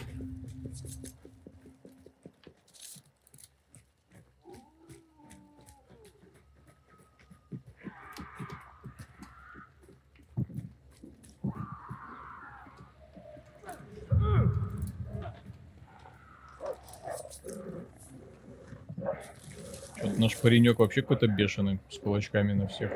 [20.19, 22.91] Наш паренек вообще какой-то бешеный, с кулачками на всех.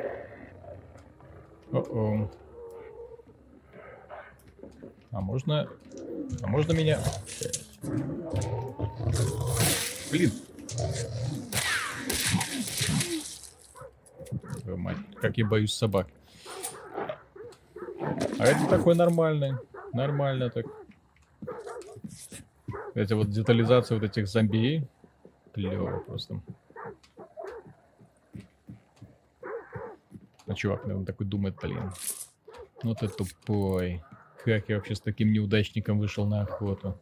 [1.71, 2.29] О-о.
[5.11, 5.69] А можно...
[6.41, 6.99] А можно меня...
[10.11, 10.31] Блин.
[14.61, 16.07] Твою мать, как я боюсь собак.
[18.37, 19.53] А это такой нормальный.
[19.93, 20.65] Нормально так.
[22.95, 24.85] Эти вот детализация вот этих зомби.
[25.53, 26.41] Клево просто.
[30.45, 31.91] А чувак, наверное, такой думает, блин.
[32.83, 34.03] Ну ты тупой.
[34.43, 36.99] Как я вообще с таким неудачником вышел на охоту?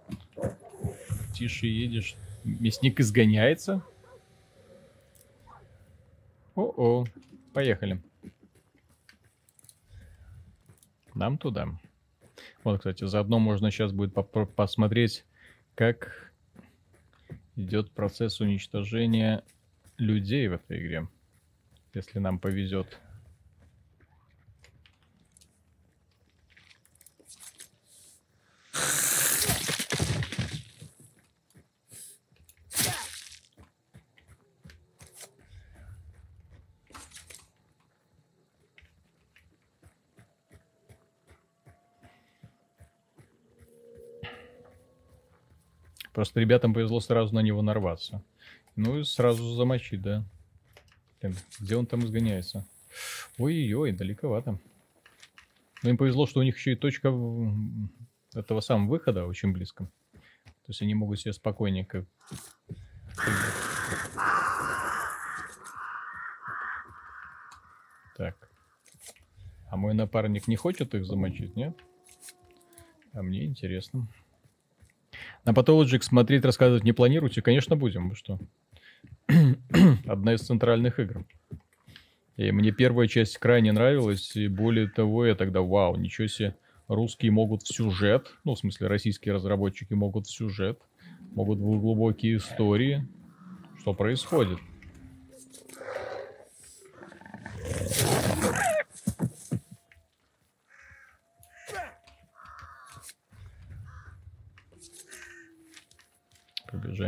[1.34, 2.15] Тише едешь.
[2.43, 3.84] Мясник изгоняется?
[6.55, 7.05] О-о.
[7.53, 8.01] Поехали.
[11.15, 11.68] Нам туда.
[12.63, 15.26] Вот, кстати, заодно можно сейчас будет по посмотреть,
[15.76, 16.31] как
[17.55, 19.43] идет процесс уничтожения
[19.97, 21.07] людей в этой игре.
[21.93, 22.99] Если нам повезет.
[46.14, 48.24] Просто ребятам повезло сразу на него нарваться.
[48.76, 50.26] Ну и сразу замочить, да.
[51.60, 52.66] Где он там изгоняется?
[53.38, 54.60] Ой-ой, далековато.
[55.84, 57.14] Но им повезло, что у них еще и точка
[58.34, 59.86] этого самого выхода очень близко.
[60.14, 62.06] То есть они могут себе спокойненько...
[68.18, 68.50] Так.
[69.70, 71.76] А мой напарник не хочет их замочить, нет?
[73.14, 74.08] А мне интересно.
[75.45, 77.41] На Pathologic смотреть, рассказывать не планируете?
[77.41, 78.09] Конечно, будем.
[78.09, 78.39] Вы что?
[80.05, 81.26] Одна из центральных игр.
[82.38, 86.55] И мне первая часть крайне нравилась, и более того, я тогда, вау, ничего себе,
[86.88, 90.80] русские могут в сюжет, ну, в смысле, российские разработчики могут в сюжет,
[91.34, 93.07] могут в глубокие истории.
[93.80, 94.59] Что происходит?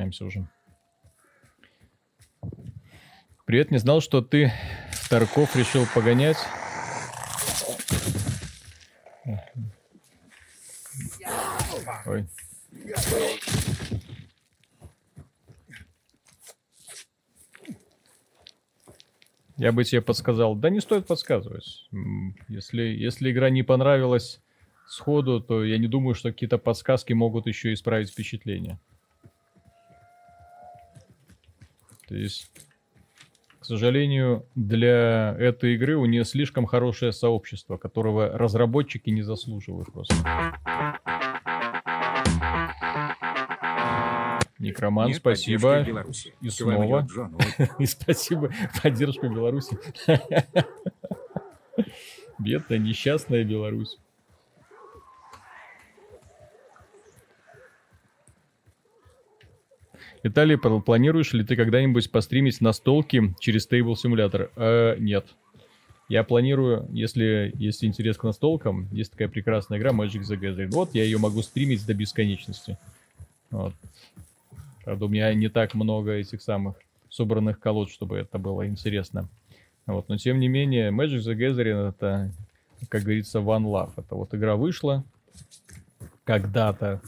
[0.03, 0.47] Приближаемся уже.
[3.45, 4.51] Привет, не знал, что ты
[5.09, 6.37] Тарков решил погонять.
[12.05, 12.25] Ой.
[19.57, 20.55] Я бы тебе подсказал.
[20.55, 21.87] Да не стоит подсказывать.
[22.49, 24.41] Если, если игра не понравилась
[24.87, 28.79] сходу, то я не думаю, что какие-то подсказки могут еще исправить впечатление.
[32.13, 32.51] То есть,
[33.59, 40.13] к сожалению, для этой игры у нее слишком хорошее сообщество, которого разработчики не заслуживают просто.
[44.59, 45.83] Некроман, Нет спасибо.
[46.39, 47.07] И снова.
[47.79, 48.51] И спасибо.
[48.83, 49.75] Поддержку Беларуси.
[52.37, 53.97] Бедная, несчастная Беларусь.
[60.23, 64.49] Виталий, планируешь ли ты когда-нибудь постримить настолки через Stable Simulator?
[64.55, 65.27] Э, нет.
[66.09, 70.69] Я планирую, если есть интерес к настолкам, есть такая прекрасная игра Magic the Gathering.
[70.71, 72.77] Вот, я ее могу стримить до бесконечности.
[73.51, 73.73] Вот.
[74.83, 76.75] Правда, у меня не так много этих самых
[77.09, 79.29] собранных колод, чтобы это было интересно.
[79.85, 80.09] Вот.
[80.09, 82.31] Но тем не менее, Magic the Gathering это
[82.89, 83.93] как говорится, One Love.
[83.97, 85.03] Это вот игра вышла
[86.23, 87.01] когда-то,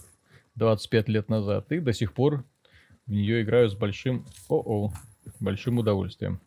[0.55, 2.43] 25 лет назад, и до сих пор
[3.05, 4.91] в нее играю с большим, о-о,
[5.39, 6.39] большим удовольствием.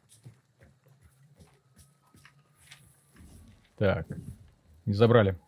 [3.77, 4.07] Так,
[4.87, 5.39] не забрали.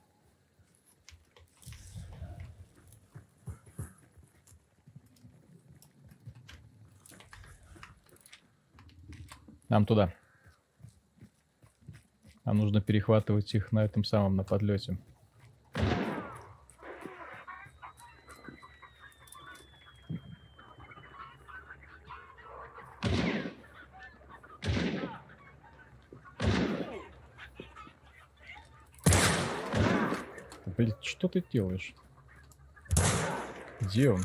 [9.68, 10.12] Нам туда.
[12.44, 14.98] Нам нужно перехватывать их на этом самом, на подлете.
[30.80, 31.94] Блин, что ты делаешь?
[33.82, 34.24] Где он?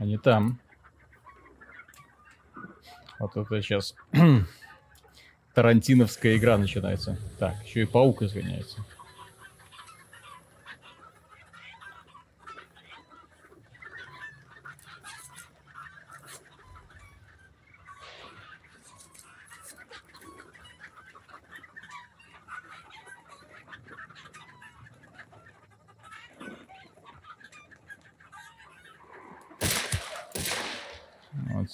[0.00, 0.58] Они там.
[3.20, 3.94] Вот это сейчас
[5.54, 7.16] тарантиновская игра начинается.
[7.38, 8.84] Так, еще и паук извиняется.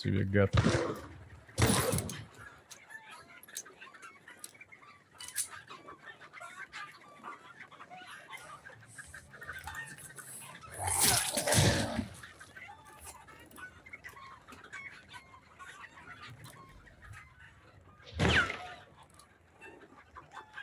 [0.04, 0.54] Тебе гад.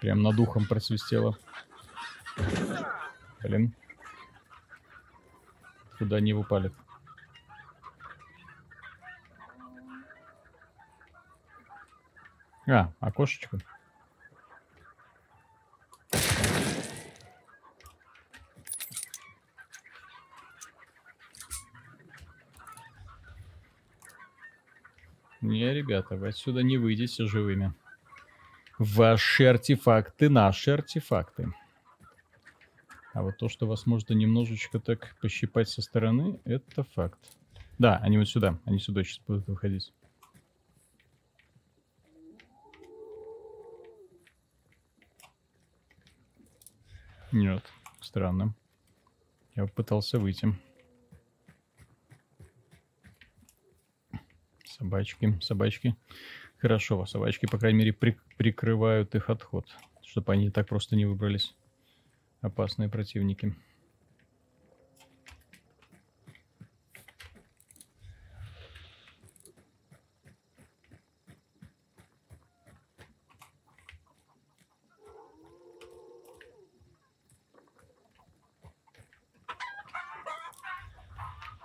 [0.02, 1.36] Прям над ухом просвистело.
[3.42, 3.74] Блин.
[5.98, 6.72] Куда они упали?
[12.68, 13.60] А, окошечко.
[25.42, 27.74] Не, ребята, вы отсюда не выйдете живыми.
[28.78, 31.52] Ваши артефакты, наши артефакты.
[33.14, 37.20] А вот то, что вас можно немножечко так пощипать со стороны, это факт.
[37.80, 39.92] Да, они вот сюда, они сюда сейчас будут выходить.
[47.32, 47.64] Нет,
[48.02, 48.54] странно.
[49.56, 50.54] Я пытался выйти.
[54.66, 55.96] Собачки, собачки.
[56.58, 59.66] Хорошо, собачки, по крайней мере, при прикрывают их отход,
[60.02, 61.56] чтобы они так просто не выбрались.
[62.42, 63.56] Опасные противники.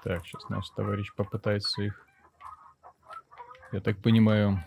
[0.07, 2.07] Так, сейчас наш товарищ попытается их,
[3.73, 4.65] я так понимаю,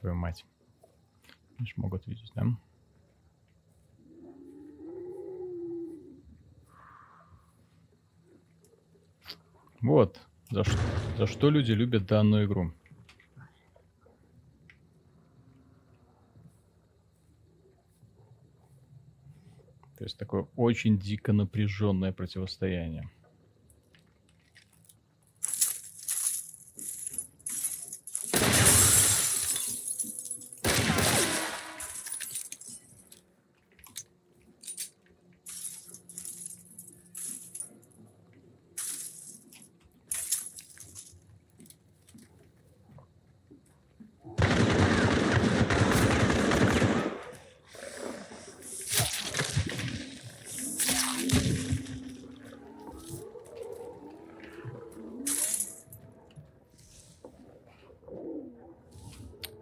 [0.00, 0.46] Твою мать.
[1.58, 2.46] Они ж могут видеть, да?
[9.86, 10.20] Вот,
[10.50, 10.78] за что,
[11.16, 12.72] за что люди любят данную игру.
[19.98, 23.10] То есть такое очень дико напряженное противостояние.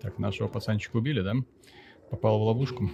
[0.04, 1.34] Так, нашего пацанчика убили, да?
[2.10, 2.90] Попал в ловушку.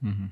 [0.00, 0.30] Мгм.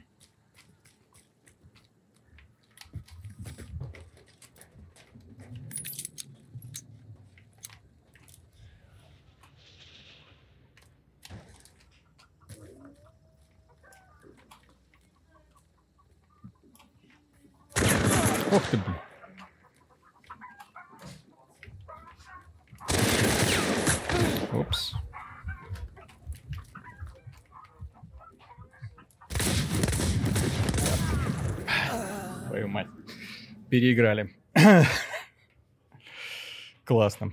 [18.54, 18.96] Ох ты, блин.
[24.52, 24.92] Упс.
[32.48, 32.88] Твою мать.
[33.72, 34.28] Переиграли.
[36.84, 37.32] Классно.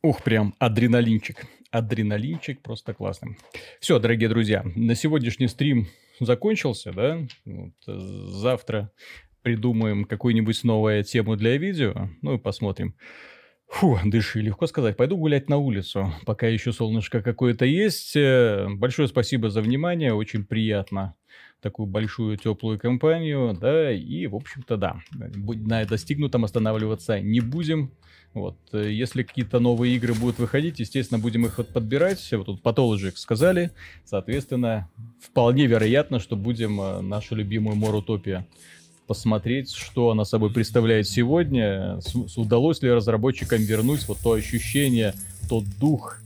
[0.00, 1.44] Ух, прям адреналинчик.
[1.72, 3.36] Адреналинчик просто классный.
[3.80, 5.88] Все, дорогие друзья, на сегодняшний стрим
[6.20, 7.18] закончился, да?
[7.44, 7.98] Вот, э,
[8.28, 8.92] завтра
[9.42, 12.94] придумаем какую-нибудь новую тему для видео, ну и посмотрим.
[13.66, 14.96] Фу, дыши, легко сказать.
[14.96, 18.14] Пойду гулять на улицу, пока еще солнышко какое-то есть.
[18.14, 21.16] Э, Большое спасибо за внимание, очень приятно
[21.62, 27.92] такую большую теплую компанию, да, и, в общем-то, да, на достигнутом останавливаться не будем.
[28.34, 32.26] Вот, э, если какие-то новые игры будут выходить, естественно, будем их вот подбирать.
[32.32, 33.70] Вот тут Pathologic сказали,
[34.04, 34.88] соответственно,
[35.20, 38.46] вполне вероятно, что будем э, нашу любимую Морутопия
[39.06, 45.14] посмотреть, что она собой представляет сегодня, с- удалось ли разработчикам вернуть вот то ощущение,
[45.48, 46.21] тот дух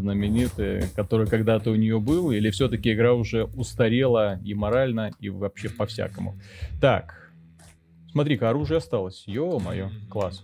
[0.00, 5.68] знаменитый, который когда-то у нее был, или все-таки игра уже устарела и морально, и вообще
[5.68, 6.38] по-всякому.
[6.80, 7.32] Так,
[8.10, 9.24] смотри-ка, оружие осталось.
[9.26, 10.42] Ё-моё, класс.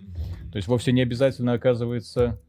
[0.53, 2.41] То есть вовсе не обязательно, оказывается,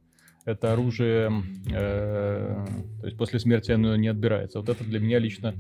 [0.46, 1.32] это оружие,
[1.72, 2.66] э,
[3.02, 4.60] то есть после смерти оно не отбирается.
[4.60, 5.54] Вот это для меня лично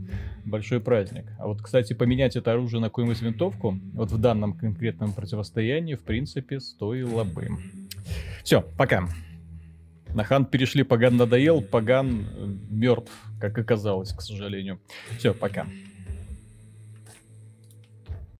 [0.46, 1.26] большой праздник.
[1.38, 6.04] А вот, кстати, поменять это оружие на какую-нибудь винтовку, вот в данном конкретном противостоянии, в
[6.04, 7.50] принципе, стоило бы.
[8.44, 9.08] Все, пока.
[10.14, 12.28] На хан перешли, Паган надоел, Паган
[12.70, 14.80] мертв, как оказалось, к сожалению.
[15.18, 15.68] Все, пока.